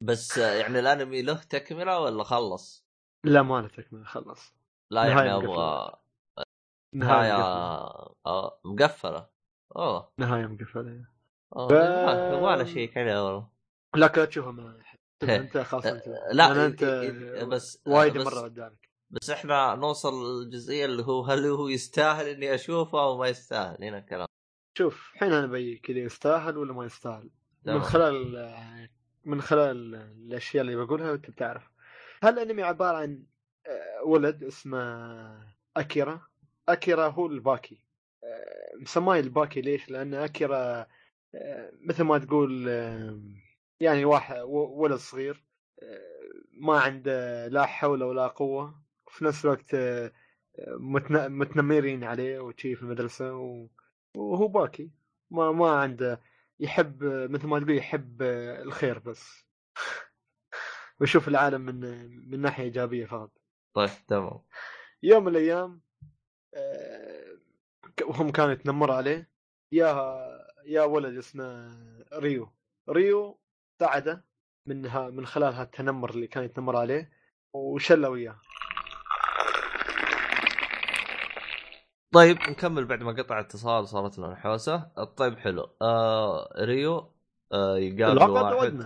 بس 0.02 0.38
يعني 0.38 0.78
الانمي 0.78 1.22
له 1.22 1.34
تكملة 1.42 2.00
ولا 2.00 2.24
خلص؟ 2.24 2.86
لا 3.24 3.42
ما 3.42 3.60
له 3.60 3.68
تكملة 3.68 4.04
خلص. 4.04 4.54
لا 4.90 5.04
يعني 5.04 5.34
أبغى 5.34 5.96
نهاية. 6.94 7.32
آه، 8.26 8.60
مقفلة. 8.64 9.28
أوه. 9.76 10.12
نهاية 10.18 10.46
مقفلة. 10.46 11.04
أوه، 11.56 11.68
ف- 11.68 11.72
يبغى- 11.72 12.32
يبغى 12.34 12.56
له 12.56 12.64
شيء 12.64 12.98
عليه 12.98 13.24
والله. 13.24 13.48
لكن 13.96 14.20
لا 14.20 14.26
تشوفها 14.26 14.52
ما 14.52 14.82
أنت 15.22 15.58
خلاص 15.58 15.86
أنت 15.86 16.08
لا 16.32 16.66
انت 16.66 16.84
بس 17.48 17.78
وايد 17.86 18.18
بس- 18.18 18.26
مرة 18.26 18.40
قدامك 18.40 18.88
بس 19.10 19.30
إحنا 19.30 19.74
نوصل 19.74 20.42
للجزئيه 20.42 20.84
اللي 20.84 21.02
هو 21.02 21.22
هل 21.24 21.46
هو 21.46 21.68
يستاهل 21.68 22.26
إني 22.26 22.54
أشوفه 22.54 23.00
أو 23.02 23.18
ما 23.18 23.28
يستاهل. 23.28 23.84
هنا 23.84 23.98
الكلام. 23.98 24.26
شوف 24.78 25.10
الحين 25.14 25.32
أنا 25.32 25.46
بيك 25.46 25.90
اذا 25.90 25.98
يستاهل 25.98 26.56
ولا 26.56 26.72
ما 26.72 26.84
يستاهل. 26.84 27.30
من. 27.66 27.80
خلال 27.80 28.48
من 29.24 29.40
خلال 29.40 29.94
الأشياء 29.94 30.64
اللي 30.64 30.76
بقولها 30.76 31.14
أنت 31.14 31.30
بتعرف. 31.30 31.70
هالانمي 32.22 32.62
عبارة 32.62 32.96
عن 32.96 33.24
آه، 33.66 34.04
ولد 34.04 34.44
اسمه 34.44 34.78
أكيرا؟ 35.76 36.20
أكيرا 36.68 37.08
هو 37.08 37.26
الباكي. 37.26 37.84
آه، 38.24 38.76
مسماه 38.80 39.18
الباكي 39.18 39.60
ليش؟ 39.60 39.90
لأن 39.90 40.14
أكيرا 40.14 40.86
آه، 41.34 41.72
مثل 41.80 42.02
ما 42.02 42.18
تقول 42.18 42.68
يعني 43.80 44.04
واحد 44.04 44.36
ولد 44.46 44.98
صغير 44.98 45.44
ما 46.52 46.80
عنده 46.80 47.48
لا 47.48 47.66
حول 47.66 48.02
ولا 48.02 48.26
قوة. 48.26 48.85
وفي 49.16 49.24
نفس 49.24 49.44
الوقت 49.44 49.74
آه، 49.74 50.12
متن- 50.78 51.28
متنمرين 51.28 52.04
عليه 52.04 52.38
وشي 52.40 52.74
في 52.76 52.82
المدرسة 52.82 53.34
و... 53.36 53.68
وهو 54.16 54.48
باكي. 54.48 54.90
ما 55.30 55.52
ما 55.52 55.70
عنده 55.70 56.20
يحب 56.60 57.04
مثل 57.04 57.46
ما 57.46 57.58
تقول 57.58 57.76
يحب 57.76 58.22
الخير 58.62 58.98
بس. 58.98 59.44
ويشوف 61.00 61.28
العالم 61.28 61.60
من 61.60 61.80
من 62.30 62.40
ناحية 62.40 62.64
إيجابية 62.64 63.06
فقط. 63.06 63.30
طيب 63.74 63.90
تمام. 64.08 64.40
يوم 65.02 65.24
من 65.24 65.28
الأيام 65.28 65.80
آه، 66.54 67.38
وهم 68.02 68.30
كانوا 68.30 68.52
يتنمروا 68.52 68.94
عليه 68.94 69.30
يا 69.72 70.16
يا 70.66 70.82
ولد 70.82 71.16
اسمه 71.18 71.76
ريو. 72.14 72.52
ريو 72.90 73.40
ساعده 73.80 74.24
من 74.66 74.86
ها 74.86 75.10
من 75.10 75.26
خلال 75.26 75.54
هالتنمر 75.54 76.10
اللي 76.10 76.26
كان 76.26 76.44
يتنمر 76.44 76.76
عليه 76.76 77.10
وشله 77.52 78.08
وياه. 78.10 78.40
طيب 82.16 82.36
نكمل 82.36 82.84
بعد 82.84 83.02
ما 83.02 83.12
قطع 83.12 83.40
اتصال 83.40 83.88
صارت 83.88 84.18
لنا 84.18 84.34
حوسة. 84.36 84.78
طيب 85.16 85.38
حلو. 85.38 85.68
آه 85.82 86.48
ريو 86.64 87.10
آه 87.52 87.78
يقابل 87.78 88.30
واحد. 88.30 88.84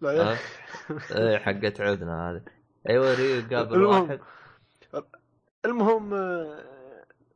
لا 0.00 0.12
يا. 0.12 0.36
إيه 1.18 1.38
حقت 1.38 1.80
عودنا 1.80 2.30
هذه. 2.30 2.42
أيوه 2.88 3.14
ريو 3.14 3.36
يقابل 3.36 3.74
المهم. 3.74 4.02
واحد. 4.02 4.20
المهم 5.64 6.14
آه، 6.14 6.58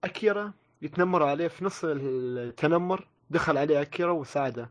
أكيرا 0.05 0.53
يتنمر 0.83 1.23
عليه 1.23 1.49
في 1.49 1.65
نص 1.65 1.81
التنمر. 1.85 3.09
دخل 3.31 3.59
عليه 3.59 3.81
أكيرا 3.83 4.13
وساعده. 4.13 4.71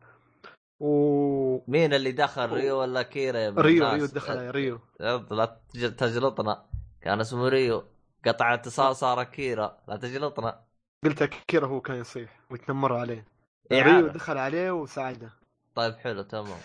و 0.79 1.71
مين 1.71 1.93
اللي 1.93 2.11
دخل 2.11 2.49
ريو 2.49 2.79
ولا 2.81 3.01
أكيرا 3.01 3.37
يا 3.37 3.49
ريو؟ 3.49 3.89
ريو 3.89 4.05
دخل 4.05 4.37
عليه 4.37 4.51
ريو. 4.51 4.79
لا 4.99 5.59
تج- 5.73 5.95
تجلطنا. 5.95 6.65
كان 7.01 7.19
اسمه 7.19 7.49
ريو. 7.49 7.83
قطع 8.25 8.53
اتصال 8.53 8.95
صار 8.95 9.23
أكيرا. 9.23 9.77
لا 9.87 9.95
تجلطنا. 9.95 10.63
قلت 11.05 11.21
اكيرا 11.21 11.67
هو 11.67 11.81
كان 11.81 11.97
يصيح 11.97 12.39
ويتنمر 12.49 12.95
عليه. 12.95 13.25
إيه 13.71 13.81
ريو. 13.81 14.07
دخل 14.07 14.37
عليه 14.37 14.71
وساعده. 14.71 15.29
طيب 15.75 15.95
حلو 15.95 16.21
تمام. 16.21 16.59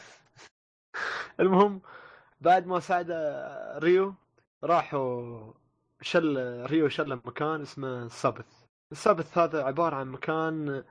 المهم 1.41 1.81
بعد 2.41 2.67
ما 2.67 2.81
ساعده 2.81 3.79
ريو 3.79 4.15
راحوا 4.65 5.53
شل 6.01 6.37
ريو 6.67 6.89
شل 6.89 7.17
مكان 7.17 7.63
اسمه 7.63 8.03
ال 8.03 8.10
Sabbath 8.10 8.64
ال 8.92 8.98
Sabbath 8.98 9.38
هذا 9.39 9.64
عبارة 9.64 9.97
عن 9.97 10.09
مكان 10.09 10.85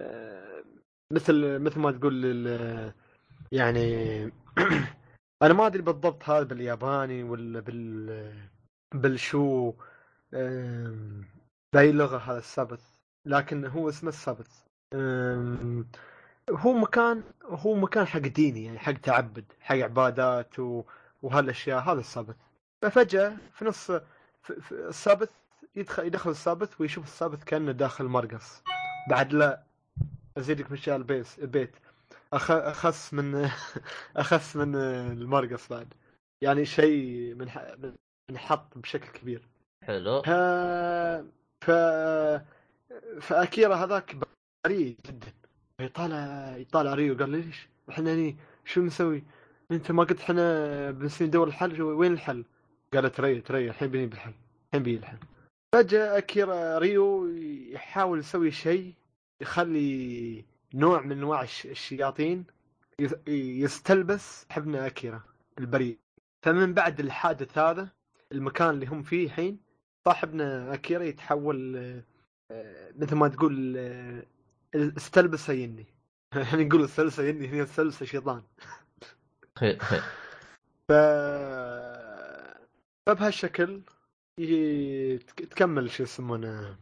آه، 0.00 0.64
مثل 1.12 1.58
مثل 1.58 1.80
ما 1.80 1.92
تقول 1.92 2.24
يعني 3.52 4.22
أنا 5.42 5.54
ما 5.54 5.66
أدري 5.66 5.82
بالضبط 5.82 6.28
هذا 6.28 6.44
بالياباني 6.44 7.22
ولا 7.22 7.60
بال 7.60 8.48
بالشو. 8.94 9.72
باي 11.72 11.92
لغة 11.92 12.16
هذا 12.16 12.38
ال 12.38 12.43
Sabbath 12.43 12.80
لكن 13.26 13.66
هو 13.66 13.88
اسمه 13.88 14.08
ال 14.08 14.14
Sabbath. 14.14 14.62
آم، 14.94 15.86
هو 16.50 16.72
مكان 16.72 17.22
هو 17.44 17.74
مكان 17.74 18.06
حق 18.06 18.18
ديني 18.20 18.64
يعني 18.64 18.78
حق 18.78 18.92
تعبد 18.92 19.44
حق 19.60 19.76
عبادات 19.76 20.58
و... 20.58 20.82
وهالأشياء 21.22 21.80
هذا 21.80 22.00
السبت 22.00 22.36
ففجأة 22.82 23.36
في 23.54 23.64
نص 23.64 23.90
السبت 24.72 25.30
يدخل 25.76 26.06
يدخل 26.06 26.30
السبت 26.30 26.80
ويشوف 26.80 27.04
السبت 27.04 27.44
كأنه 27.44 27.72
داخل 27.72 28.04
مرقص. 28.04 28.62
بعد 29.10 29.32
لا 29.32 29.62
أزيدك 30.38 30.70
من 30.70 30.76
اشياء 30.78 30.96
البيت. 31.38 31.70
أخ... 32.32 32.50
أخس 32.50 33.14
من 33.14 33.50
أخس 34.16 34.56
من 34.56 34.76
المرقص 34.76 35.68
بعد. 35.68 35.94
يعني 36.42 36.64
شيء 36.64 37.34
من 37.34 37.50
ح... 37.50 37.74
منحط 38.30 38.78
بشكل 38.78 39.08
كبير. 39.08 39.48
حلو. 39.84 40.22
ف... 40.22 40.30
ف... 41.64 41.70
فأكيرا 43.20 43.74
هذاك 43.74 44.16
بريء 44.66 44.96
جدا. 45.06 45.32
يطالع 45.80 46.56
يطالع 46.56 46.94
ريو 46.94 47.16
قال 47.16 47.30
ليش؟ 47.30 47.68
إحنا 47.90 48.14
هني 48.14 48.36
شو 48.64 48.80
نسوي؟ 48.82 49.24
أنت 49.70 49.92
ما 49.92 50.04
قلت 50.04 50.20
إحنا 50.20 50.90
بنسوي 50.90 51.26
ندور 51.26 51.48
الحل؟ 51.48 51.82
وين 51.82 52.12
الحل؟ 52.12 52.44
قال 52.94 53.12
تري 53.12 53.40
تري 53.40 53.68
الحين 53.68 53.88
بيجي 53.90 54.06
بالحل 54.06 54.32
الحين 54.68 54.82
بيجي 54.82 54.98
الحل. 54.98 55.18
فجأة 55.74 56.18
أكيرا 56.18 56.78
ريو 56.78 57.26
يحاول 57.72 58.18
يسوي 58.18 58.50
شيء 58.50 58.94
يخلي 59.40 60.44
نوع 60.74 61.00
من 61.00 61.12
أنواع 61.12 61.42
الش- 61.42 61.66
الشياطين 61.66 62.44
يس- 62.98 63.28
يستلبس 63.28 64.46
حبن 64.50 64.74
أكيرا 64.74 65.20
البريء. 65.58 65.98
فمن 66.42 66.74
بعد 66.74 67.00
الحادث 67.00 67.58
هذا 67.58 67.88
المكان 68.32 68.70
اللي 68.70 68.86
هم 68.86 69.02
فيه 69.02 69.26
الحين 69.26 69.58
صاحبنا 70.08 70.74
أكيرا 70.74 71.02
يتحول 71.04 71.76
آه، 71.76 72.02
آه، 72.50 72.92
مثل 72.96 73.16
ما 73.16 73.28
تقول 73.28 73.74
آه، 73.76 74.22
استلبسه 74.74 75.52
يني 75.52 75.86
إحنا 76.42 76.62
نقول 76.64 76.84
استلبسه 76.84 77.22
يني 77.22 77.48
هي 77.48 77.62
استلبسه 77.62 78.06
شيطان. 78.06 78.42
ف 80.88 80.92
فبهالشكل 83.06 83.80
تكمل 85.50 85.90
شو 85.90 86.02
يسمونه 86.02 86.76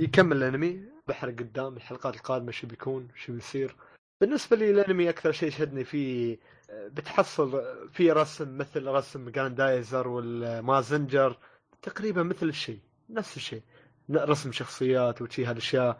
يكمل 0.00 0.36
الأنمي 0.36 0.84
بحرق 1.08 1.34
قدام 1.34 1.76
الحلقات 1.76 2.14
القادمة 2.16 2.50
شو 2.52 2.66
بيكون 2.66 3.08
شو 3.14 3.32
بيصير. 3.32 3.76
بالنسبة 4.20 4.56
لي 4.56 4.70
الأنمي 4.70 5.10
أكثر 5.10 5.32
شيء 5.32 5.50
شدني 5.50 5.84
فيه 5.84 6.38
آه، 6.70 6.88
بتحصل 6.88 7.62
في 7.92 8.12
رسم 8.12 8.58
مثل 8.58 8.86
رسم 8.86 9.30
جراندايزر 9.30 10.08
والمازنجر 10.08 11.38
تقريبا 11.82 12.22
مثل 12.22 12.48
الشيء 12.48 12.80
نفس 13.10 13.36
الشيء. 13.36 13.62
رسم 14.10 14.52
شخصيات 14.52 15.22
وشي 15.22 15.44
هالأشياء. 15.46 15.98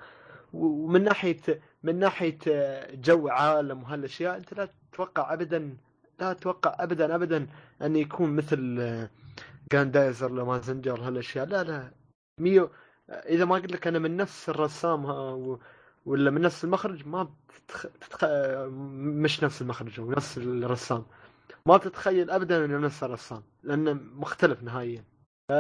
ومن 0.53 1.05
ناحية 1.05 1.61
من 1.83 1.99
ناحية 1.99 2.39
آه، 2.49 2.95
جو 2.95 3.29
عالم 3.29 3.83
وهالأشياء 3.83 4.37
أنت 4.37 4.55
لا 4.55 4.69
تتوقع 4.93 5.33
ابدا 5.33 5.77
لا 6.21 6.33
تتوقع 6.33 6.77
ابدا 6.79 7.15
ابدا 7.15 7.47
انه 7.83 7.99
يكون 7.99 8.37
مثل 8.37 8.77
آه، 8.81 9.11
جراندايزر 9.73 10.33
ولا 10.33 10.45
مازنجر 10.45 11.01
هالأشياء. 11.01 11.47
لا 11.47 11.65
لا. 11.65 11.93
ميو 12.41 12.71
إذا 13.11 13.45
ما 13.45 13.55
قلت 13.55 13.73
لك 13.73 13.87
أنا 13.87 13.99
من 13.99 14.17
نفس 14.17 14.49
الرسام. 14.49 15.05
ولا 16.05 16.31
من 16.31 16.41
نفس 16.41 16.65
المخرج 16.65 17.07
ما 17.07 17.23
بتتخ... 17.49 17.87
تتخ... 18.01 18.25
مش 19.23 19.45
نفس 19.45 19.63
المخرج 19.63 20.01
أو 20.01 20.11
نفس 20.11 20.39
الرسام. 20.39 21.05
ما 21.67 21.79
تتخيل 21.79 22.31
ابدا 22.31 22.65
أنه 22.65 22.79
نفس 22.79 23.03
الرسام 23.03 23.43
لأنه 23.63 23.93
مختلف 23.93 24.63
نهائيا. 24.63 25.05
ف... 25.49 25.53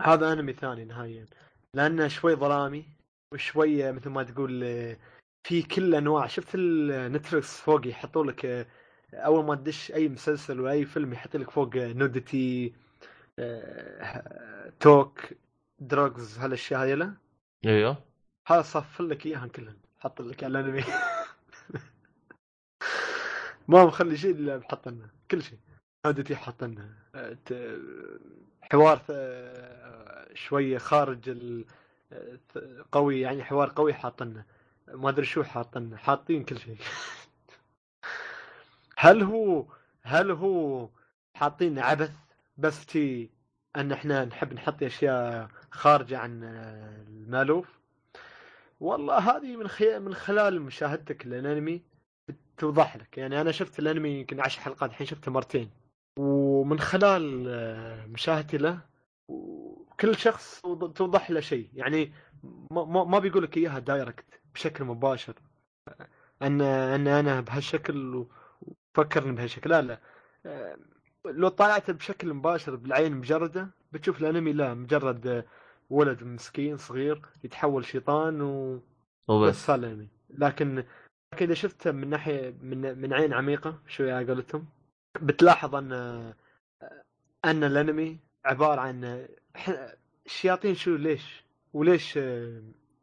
هذا 0.00 0.32
أنمي 0.32 0.52
ثاني 0.52 0.84
نهائيا. 0.84 1.26
لأنه 1.74 2.08
شوي 2.08 2.34
ظلامي 2.34 2.86
وشويه 3.32 3.90
مثل 3.90 4.10
ما 4.10 4.22
تقول 4.22 4.60
في 5.46 5.62
كل 5.62 5.94
أنواع. 5.94 6.26
شفت 6.26 6.54
النتفلكس 6.54 7.60
فوق 7.60 7.86
يحطوا 7.86 8.24
لك 8.24 8.68
أول 9.14 9.44
ما 9.44 9.54
تدش 9.54 9.92
أي 9.92 10.08
مسلسل 10.08 10.60
وأي 10.60 10.84
فيلم 10.84 11.12
يحط 11.12 11.36
لك 11.36 11.50
فوق 11.50 11.76
نودتي 11.76 12.74
توك 14.80 15.20
دراجز 15.78 16.38
هالأشياء 16.38 16.82
هاي 16.82 16.94
لا؟ 16.94 17.14
أيوه. 17.64 17.96
هذا 18.46 18.62
صف 18.62 19.00
لك 19.00 19.26
اياهم 19.26 19.48
كلهم 19.48 19.76
حط 19.98 20.22
لك 20.22 20.44
الأنمي. 20.44 20.84
ما 23.68 23.84
مخلي 23.84 24.16
شيء 24.16 24.30
إلا 24.30 24.56
بحط 24.56 24.88
لنا 24.88 25.10
كل 25.30 25.42
شيء. 25.42 25.58
نودتي 26.06 26.36
حط 26.36 26.64
لنا 26.64 26.88
ت- 27.46 27.80
حوار 28.72 28.96
ث- 28.98 30.34
شوية 30.36 30.78
خارج 30.78 31.28
ال- 31.28 31.64
قوي 32.92 33.20
يعني 33.20 33.44
حوار 33.44 33.72
قوي 33.76 33.94
حاط 33.94 34.22
لنا 34.22 34.44
ما 34.88 35.08
أدري 35.08 35.26
شو 35.26 35.42
حاط 35.42 35.78
لنا 35.78 35.96
حاطين 35.96 36.44
كل 36.44 36.58
شيء. 36.58 36.76
هل 38.98 39.22
هو 39.22 39.66
هل 40.02 40.30
هم 40.30 40.88
حاطين 41.34 41.78
عبث 41.78 42.12
بس 42.58 42.86
تي 42.86 43.30
أن 43.76 43.92
إحنا 43.92 44.24
نحب 44.24 44.52
نحط 44.54 44.82
أشياء 44.82 45.48
خارجة 45.70 46.18
عن 46.18 46.44
المألوف؟ 47.08 47.78
والله 48.80 49.18
هذه 49.18 49.56
من 49.56 49.68
خي... 49.68 49.98
من 49.98 50.14
خلال 50.14 50.60
مشاهدتك 50.62 51.26
للأنمي 51.26 51.82
توضح 52.58 52.96
لك. 52.96 53.18
يعني 53.18 53.40
أنا 53.40 53.52
شفت 53.52 53.78
الأنمي 53.78 54.08
يمكن 54.20 54.40
عشر 54.40 54.60
حلقات 54.60 54.90
الحين 54.90 55.06
شفته 55.06 55.30
مرتين. 55.32 55.70
ومن 56.16 56.78
خلال 56.80 57.44
آه، 57.48 58.06
مشاهدتي 58.06 58.58
له 58.58 58.80
كل 60.00 60.16
شخص 60.16 60.60
توضح 60.94 61.30
له 61.30 61.40
شيء. 61.40 61.70
يعني 61.74 62.12
ما, 62.70 63.04
ما, 63.04 63.18
بيقول 63.18 63.42
لك 63.42 63.56
إياها 63.56 63.78
direct 63.78 64.24
بشكل 64.54 64.84
مباشر. 64.84 65.34
أن 66.42 66.60
أن 66.60 67.08
أنا 67.08 67.40
بهالشكل 67.40 68.26
وفكرني 68.96 69.32
بهالشكل. 69.32 69.70
لا 69.70 69.82
لا. 69.82 70.00
آه، 70.46 70.76
لو 71.24 71.48
طالعت 71.48 71.90
بشكل 71.90 72.34
مباشر 72.34 72.76
بالعين 72.76 73.16
مجردة 73.16 73.70
بتشوف 73.92 74.20
الأنمي 74.20 74.52
لا 74.52 74.74
مجرد 74.74 75.44
ولد 75.90 76.24
مسكين 76.24 76.76
صغير 76.76 77.22
يتحول 77.44 77.84
شيطان 77.84 78.42
و 78.42 78.80
وبس. 79.28 79.70
الأنمي. 79.70 80.08
لكن 80.30 80.84
لكن 81.34 81.46
إذا 81.46 81.54
شفته 81.54 81.92
من 81.92 82.10
ناحية 82.10 82.54
من 82.62 82.98
من 82.98 83.12
عين 83.12 83.32
عميقة 83.32 83.78
شوية 83.86 84.14
على 84.14 84.26
قولتهم 84.26 84.66
بتلاحظ 85.20 85.74
أن 85.74 85.92
أن 87.44 87.64
الأنمي 87.64 88.18
عبارة 88.44 88.80
عن 88.80 89.28
الشياطين 90.26 90.74
شو 90.74 90.96
ليش؟ 90.96 91.44
وليش 91.72 92.18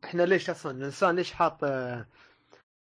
إحنا 0.04 0.24
ليش 0.24 0.50
أصلا 0.50 0.72
الإنسان 0.78 1.16
ليش 1.16 1.34
حاط 1.34 1.64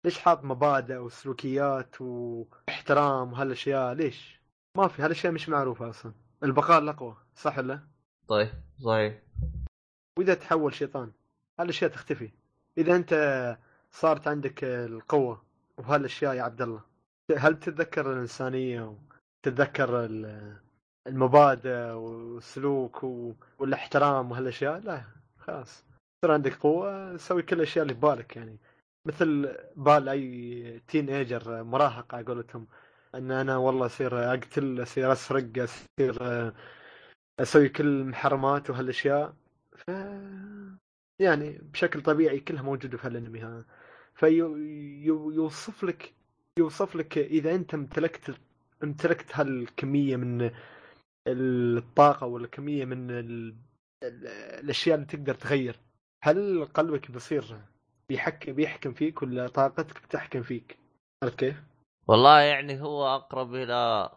ليش 0.04 0.18
حاط 0.18 0.44
مبادئ 0.44 0.96
وسلوكيات 0.96 2.00
واحترام 2.00 3.32
وهالأشياء؟ 3.32 3.94
ليش؟ 3.94 4.40
ما 4.76 4.88
في 4.88 5.02
هالأشياء 5.02 5.32
مش 5.32 5.48
معروفة 5.48 5.90
أصلا. 5.90 6.12
البقاء 6.42 6.78
الأقوى 6.78 7.16
صح 7.34 7.58
ولا؟ 7.58 7.80
طيب 8.28 8.50
صحيح. 8.84 9.22
وإذا 10.18 10.34
تحول 10.34 10.74
شيطان 10.74 11.12
هالأشياء 11.60 11.90
تختفي. 11.90 12.30
إذا 12.78 12.96
أنت 12.96 13.12
صارت 13.90 14.28
عندك 14.28 14.64
القوة 14.64 15.42
وهالأشياء 15.78 16.34
يا 16.34 16.42
عبد 16.42 16.62
الله. 16.62 16.91
هل 17.38 17.60
تتذكر 17.60 18.12
الإنسانية 18.12 18.96
وتتذكر 19.44 20.04
ال- 20.04 20.56
المبادئ 21.06 21.90
والسلوك 21.92 23.04
والإحترام 23.58 24.30
وهالأشياء؟ 24.30 24.80
لا 24.80 25.02
خلاص. 25.38 25.84
صار 26.24 26.32
عندك 26.32 26.54
قوة 26.54 27.16
سوي 27.16 27.42
كل 27.42 27.56
الأشياء 27.56 27.82
اللي 27.82 27.94
ببالك 27.94 28.36
يعني. 28.36 28.58
مثل 29.08 29.56
بال 29.76 30.08
أي 30.08 30.80
تين 30.88 31.08
ايجر 31.10 31.62
مراهق 31.64 32.14
على 32.14 32.24
قولتهم 32.26 32.66
إن 33.14 33.30
أنا 33.30 33.56
والله 33.56 33.86
أصير 33.86 34.32
أقتل 34.34 34.82
أصير 34.82 35.12
أسرق 35.12 35.62
أصير 35.62 36.52
أسوي 37.40 37.68
كل 37.68 37.86
المحرمات 37.86 38.70
وهالأشياء. 38.70 39.34
ف 39.76 39.90
يعني 41.18 41.58
بشكل 41.62 42.02
طبيعي 42.02 42.40
كلها 42.40 42.62
موجودة 42.62 42.98
في 42.98 43.06
هالأنمي 43.06 43.40
هذا. 43.40 43.64
فيوصف 44.14 45.84
لك 45.84 46.14
يوصف 46.58 46.96
لك 46.96 47.18
إذا 47.18 47.54
أنت 47.54 47.74
امتلكت 47.74 48.34
امتلكت 48.84 49.36
هالكمية 49.36 50.16
من 50.16 50.50
الطاقة 51.28 52.26
ولا 52.26 52.46
كميه 52.46 52.84
من 52.84 53.10
ال... 53.10 53.56
ال- 54.02 54.26
الأشياء 54.60 54.94
اللي 54.94 55.06
تقدر 55.06 55.34
تغير 55.34 55.80
هل 56.22 56.64
قلبك 56.64 57.10
بيصير 57.10 57.60
بيحكم 58.08 58.52
بيحكم 58.52 58.92
فيك 58.92 59.22
ولا 59.22 59.48
طاقتك 59.48 60.02
بتحكم 60.02 60.42
فيك؟ 60.42 60.78
عرفت 61.22 61.38
كيف؟ 61.38 61.62
والله 62.06 62.40
يعني 62.40 62.80
هو 62.80 63.06
أقرب 63.14 63.54
إلى 63.54 64.10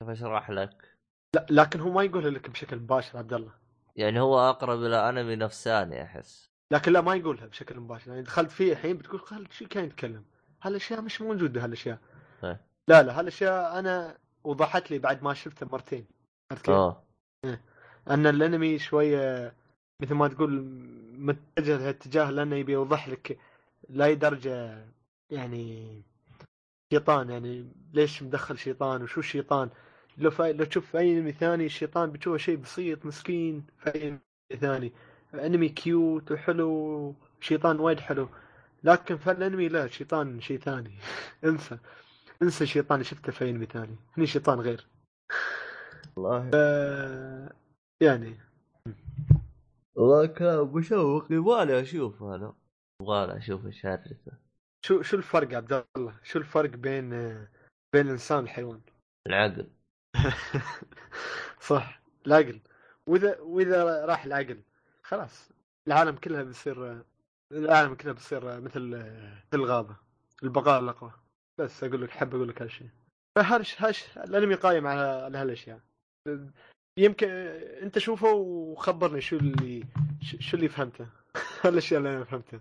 كيف 0.00 0.10
أشرح 0.10 0.50
لك؟ 0.50 0.96
لا 1.34 1.46
لكن 1.50 1.80
هو 1.80 1.90
ما 1.90 2.02
يقولها 2.02 2.30
لك 2.30 2.50
بشكل 2.50 2.76
مباشر 2.76 3.18
عبد 3.18 3.32
الله. 3.32 3.54
يعني 3.96 4.20
هو 4.20 4.38
أقرب 4.50 4.82
إلى 4.82 5.08
انمي 5.08 5.36
نفساني 5.36 6.02
أحس. 6.02 6.50
لكن 6.72 6.92
لا 6.92 7.00
ما 7.00 7.14
يقولها 7.14 7.46
بشكل 7.46 7.80
مباشر. 7.80 8.10
يعني 8.10 8.22
دخلت 8.22 8.50
فيه 8.50 8.72
الحين 8.72 8.96
بتقول 8.96 9.20
خالد 9.20 9.52
شو 9.52 9.68
كان 9.68 9.84
يتكلم؟ 9.84 10.24
هالأشياء 10.62 11.00
مش 11.00 11.20
موجودة 11.20 11.64
هالأشياء. 11.64 11.98
إيه. 12.44 12.60
لا 12.88 13.02
لا 13.02 13.20
هالأشياء 13.20 13.78
أنا 13.78 14.18
وضحت 14.44 14.90
لي 14.90 14.98
بعد 14.98 15.22
ما 15.22 15.34
شفته 15.34 15.66
مرتين 15.72 16.06
عرفت 16.52 16.66
كيف؟ 16.66 16.74
آه. 16.74 17.02
أن 18.10 18.26
الأنمي 18.26 18.78
شوية 18.78 19.52
مثل 20.02 20.14
ما 20.14 20.28
تقول 20.28 20.50
متجه 21.18 21.76
لهالاتجاه 21.76 22.30
لأنه 22.30 22.56
يبي 22.56 22.72
يوضح 22.72 23.08
لك 23.08 23.38
لاي 23.88 24.14
درجة 24.14 24.84
يعني 25.30 26.02
شيطان 26.92 27.30
يعني 27.30 27.72
ليش 27.92 28.22
مدخل 28.22 28.58
شيطان 28.58 29.02
وشو 29.02 29.20
الشيطان؟ 29.20 29.70
لو 30.18 30.30
فا... 30.30 30.52
لو 30.52 30.64
تشوف 30.64 30.96
أي 30.96 31.18
أنمي 31.18 31.32
ثاني 31.32 31.66
الشيطان 31.66 32.10
بتشوفه 32.12 32.36
شيء 32.36 32.56
بسيط 32.56 33.06
مسكين 33.06 33.66
في 33.78 33.94
أي 33.94 34.08
أنمي 34.08 34.20
ثاني. 34.60 34.92
أنمي 35.34 35.68
cute 35.68 36.32
وحلو 36.32 37.14
شيطان 37.40 37.80
وايد 37.80 38.00
حلو. 38.00 38.28
لكن 38.84 39.16
في 39.16 39.30
الأنمي 39.30 39.68
لا 39.68 39.86
شيطان 39.86 40.40
شيء 40.40 40.58
ثاني. 40.58 40.98
انسى. 41.44 41.78
انسى 42.42 42.64
الشيطان 42.64 42.94
اللي 42.94 43.04
شفته 43.04 43.32
في 43.32 43.50
انمي 43.50 43.66
ثاني 43.66 43.96
هني 44.16 44.26
شيطان 44.26 44.60
غير. 44.60 44.86
والله. 46.16 46.50
آه... 46.54 47.52
يعني. 48.00 48.36
والله 49.94 50.26
كلام 50.26 50.72
مشوق 50.72 51.32
يبغالي 51.32 51.80
أشوف 51.80 52.22
أنا 52.22 52.54
يبغالي 53.02 53.38
أشوف 53.38 53.66
إيش 53.66 53.86
شو 54.86 55.02
شو 55.02 55.16
الفرق 55.16 55.56
عبد 55.56 55.84
الله؟ 55.96 56.14
شو 56.22 56.38
الفرق 56.38 56.70
بين 56.70 57.10
بين 57.92 58.06
الإنسان 58.06 58.38
والحيوان؟ 58.38 58.80
العقل. 59.26 59.70
صح. 61.70 62.02
العقل. 62.26 62.60
وإذا 63.06 63.40
وإذا 63.40 64.06
راح 64.06 64.24
العقل 64.24 64.62
خلاص. 65.02 65.50
العالم 65.86 66.16
كلها 66.16 66.42
بيصير 66.42 67.04
العالم 67.52 67.94
كلها 67.94 68.12
بيصير 68.12 68.60
مثل 68.60 68.80
مثل 68.80 69.54
الغابة 69.54 69.96
البقاء 70.42 70.80
الأقوى. 70.80 71.12
بس 71.58 71.84
أقول 71.84 72.02
لك 72.02 72.10
حب 72.10 72.34
أقول 72.34 72.48
لك 72.48 72.62
هالشيء 72.62 72.88
فهرش 73.36 73.82
هش 73.82 74.18
الأنمي 74.18 74.54
قايم 74.54 74.86
على 74.86 75.00
على 75.00 75.38
هالأشياء. 75.38 75.80
يمكن 76.96 77.28
أنت 77.82 77.98
شوفه 77.98 78.32
وخبرني 78.32 79.20
شو 79.20 79.36
اللي 79.36 79.84
شو 80.22 80.56
اللي 80.56 80.68
فهمته. 80.68 81.06
هالأشياء 81.64 81.98
اللي 81.98 82.16
أنا 82.16 82.24
فهمتها. 82.24 82.60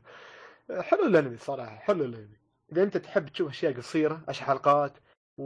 حلو 0.81 1.05
الأنمي 1.05 1.37
صراحة 1.37 1.75
حلو 1.75 2.05
الأنمي. 2.05 2.37
إذا 2.71 2.83
أنت 2.83 2.97
تحب 2.97 3.29
تشوف 3.29 3.49
أشياء 3.49 3.73
قصيرة 3.73 4.21
عشر 4.27 4.45
حلقات 4.45 4.97
و... 5.37 5.43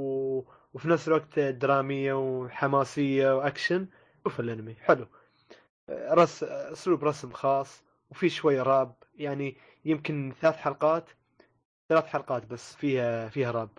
وفي 0.73 0.89
نفس 0.89 1.07
الوقت 1.07 1.39
درامية 1.39 2.13
وحماسية 2.13 3.37
وأكشن 3.37 3.87
شوف 4.23 4.39
الأنمي. 4.39 4.75
حلو. 4.75 5.07
رس 5.89 6.43
أسلوب 6.43 7.03
رسم 7.03 7.31
خاص 7.31 7.83
وفي 8.11 8.29
شوية 8.29 8.63
راب 8.63 8.95
يعني 9.15 9.57
يمكن 9.85 10.33
ثلاث 10.41 10.55
حلقات 10.55 11.09
ثلاث 11.89 12.05
حلقات 12.05 12.45
بس 12.45 12.75
فيها 12.75 13.29
فيها 13.29 13.51
راب. 13.51 13.69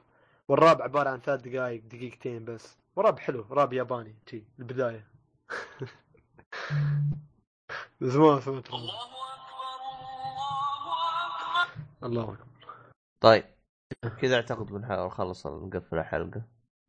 والراب 0.49 0.83
عبارة 0.83 1.11
عن 1.11 1.21
ثلاث 1.21 1.41
دقائق 1.41 1.83
دقيقتين 1.85 2.45
بس. 2.45 2.79
وراب 2.97 3.19
حلو 3.19 3.47
راب 3.51 3.73
ياباني 3.73 4.15
تي 4.27 4.45
البداية. 4.59 5.07
زمان 8.01 8.41
سمعت 8.41 8.71
راب. 8.71 8.81
الله 12.05 12.23
أكبر 12.23 12.47
طيب 13.21 13.45
كذا 14.21 14.37
أعتقد 14.37 14.67
بنحاول 14.67 15.07
نخلص 15.07 15.47
نقفل 15.47 15.99
الحلقة. 15.99 16.43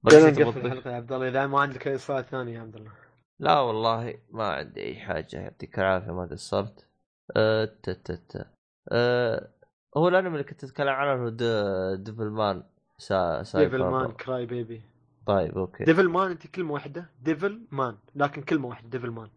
بس 0.04 0.14
نقفل؟ 0.14 0.66
الحلقة 0.66 0.92
يا 0.92 0.96
عبد 0.96 1.12
الله 1.12 1.28
إذا 1.28 1.48
ما 1.48 1.60
عندك 1.60 1.88
أي 1.88 1.98
سؤال 1.98 2.26
ثاني 2.26 2.54
يا 2.54 2.62
عبد 2.62 2.76
الله. 2.76 2.92
لا 3.40 3.60
والله 3.60 4.20
ما 4.30 4.48
عندي 4.48 4.84
أي 4.84 4.96
حاجة. 4.96 5.38
يعطيك 5.38 5.80
العافية 5.80 6.12
ما 6.12 6.26
قصرت. 6.26 6.88
أه 7.36 7.66
تا 7.84 7.94
تا 7.94 8.16
تا. 8.30 8.46
أه 8.92 9.50
هو 9.98 10.08
الأنمي 10.08 10.32
اللي 10.32 10.44
كنت 10.44 10.64
أتكلم 10.64 10.90
عنه 10.90 11.24
هو 11.24 11.30
ديفل 11.96 12.30
مان 12.30 12.64
سا 12.98 13.44
ديفل 13.56 13.84
مان 13.84 14.12
كراي 14.12 14.46
بيبي 14.46 14.82
طيب 15.26 15.58
أوكي. 15.58 15.84
ديفل 15.84 16.10
مان 16.10 16.32
أنت 16.32 16.48
كلمة 16.48 16.74
واحدة. 16.74 17.10
ديفل 17.22 17.68
مان 17.72 17.98
لكن 18.16 18.42
كلمة 18.42 18.68
واحدة. 18.68 18.90
Devilman 18.90 19.30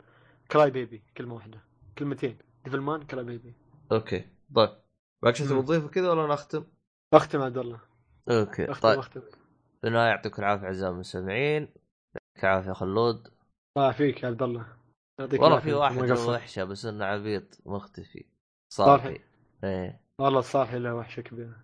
Crybaby 0.53 1.03
كلمة 1.17 1.35
واحدة. 1.35 1.61
كلمتين. 1.99 2.39
Devilman 2.65 3.03
Crybaby 3.03 3.55
أوكي. 3.93 4.25
طيب. 4.55 4.71
باقي 5.23 5.35
شيء 5.35 5.47
تبغى. 5.47 5.63
تضيفه 5.63 5.89
كذا 5.89 6.11
ولا 6.11 6.35
نختم؟ 6.35 6.65
أختم؟ 7.15 7.43
عبد 7.43 7.59
الله. 7.59 7.81
أوكي. 8.31 8.71
أختم 8.71 8.89
طيب. 8.89 8.99
أختم. 8.99 9.23
يعطيكم 9.85 10.43
العافية 10.43 10.67
أعزائي 10.67 10.93
المستمعين. 10.93 11.63
يعطيك 11.63 12.45
العافية 12.45 12.73
خلود. 12.73 13.29
الله 13.77 13.93
فيك 13.93 14.23
يا 14.23 14.29
عبد 14.29 14.43
الله. 14.43 14.61
يعطيك 14.61 14.78
والله 15.19 15.61
ما 15.61 15.73
قصرت. 15.73 16.29
وحشة 16.29 16.65
بس 16.65 16.85
إنه 16.87 17.05
عبيط 17.05 17.59
مختفي. 17.67 18.27
صالحي. 18.73 19.05
صالحي. 19.05 19.21
إيه. 19.65 20.01
والله 20.19 20.41
صالحي 20.41 20.79
له 20.79 20.95
وحشه 20.95 21.21
كبيره 21.21 21.57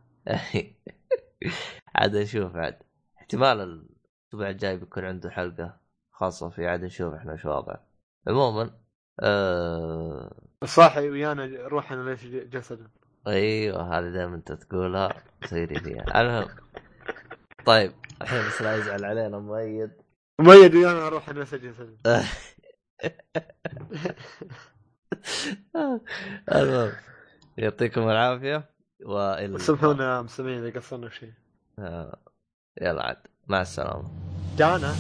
عاد 1.94 2.16
نشوف 2.16 2.56
عاد. 2.56 2.78
احتمال 3.18 3.60
الأسبوع 3.60 4.50
الجاي 4.50 4.76
بيكون 4.76 5.04
عنده 5.04 5.30
حلقة 5.30 5.80
خاصة 6.12 6.48
في 6.48 6.66
عاد 6.66 6.84
نشوف 6.84 7.14
إحنا 7.14 7.36
شو 7.36 7.48
وضعه. 7.50 7.86
عموما 8.28 8.70
آه... 9.20 10.48
صاحي 10.64 11.10
ويانا 11.10 11.68
روحنا 11.68 12.10
ليش 12.10 12.24
جسدا. 12.24 12.90
أيوه 13.26 13.98
هذه 13.98 14.10
دائما 14.10 14.34
أنت 14.34 14.52
تقولها 14.52 15.22
تصيري 15.42 15.80
فيها. 15.80 16.20
المهم. 16.20 16.56
طيب 17.66 17.92
الحين 18.22 18.46
بس 18.46 18.62
لا 18.62 18.76
يزعل 18.76 19.04
علينا 19.04 19.38
مؤيد. 19.38 19.90
مؤيد 20.40 20.74
ويانا 20.74 21.08
روحنا 21.08 21.38
ليش 21.38 21.54
جسدا. 21.54 21.96
المهم 26.52 26.92
يعطيكم 27.56 28.10
العافية 28.10 28.70
وإلى 29.04 29.58
سامحونا 29.58 30.16
يا 30.16 30.22
مستمعين 30.22 30.66
إذا 30.66 30.80
قصرنا 30.80 31.10
شيء. 31.10 31.32
آه، 31.78 32.18
يلا 32.82 33.02
عاد 33.02 33.16
مع 33.48 33.60
السلامة. 33.60 34.10
جانا. 34.58 34.94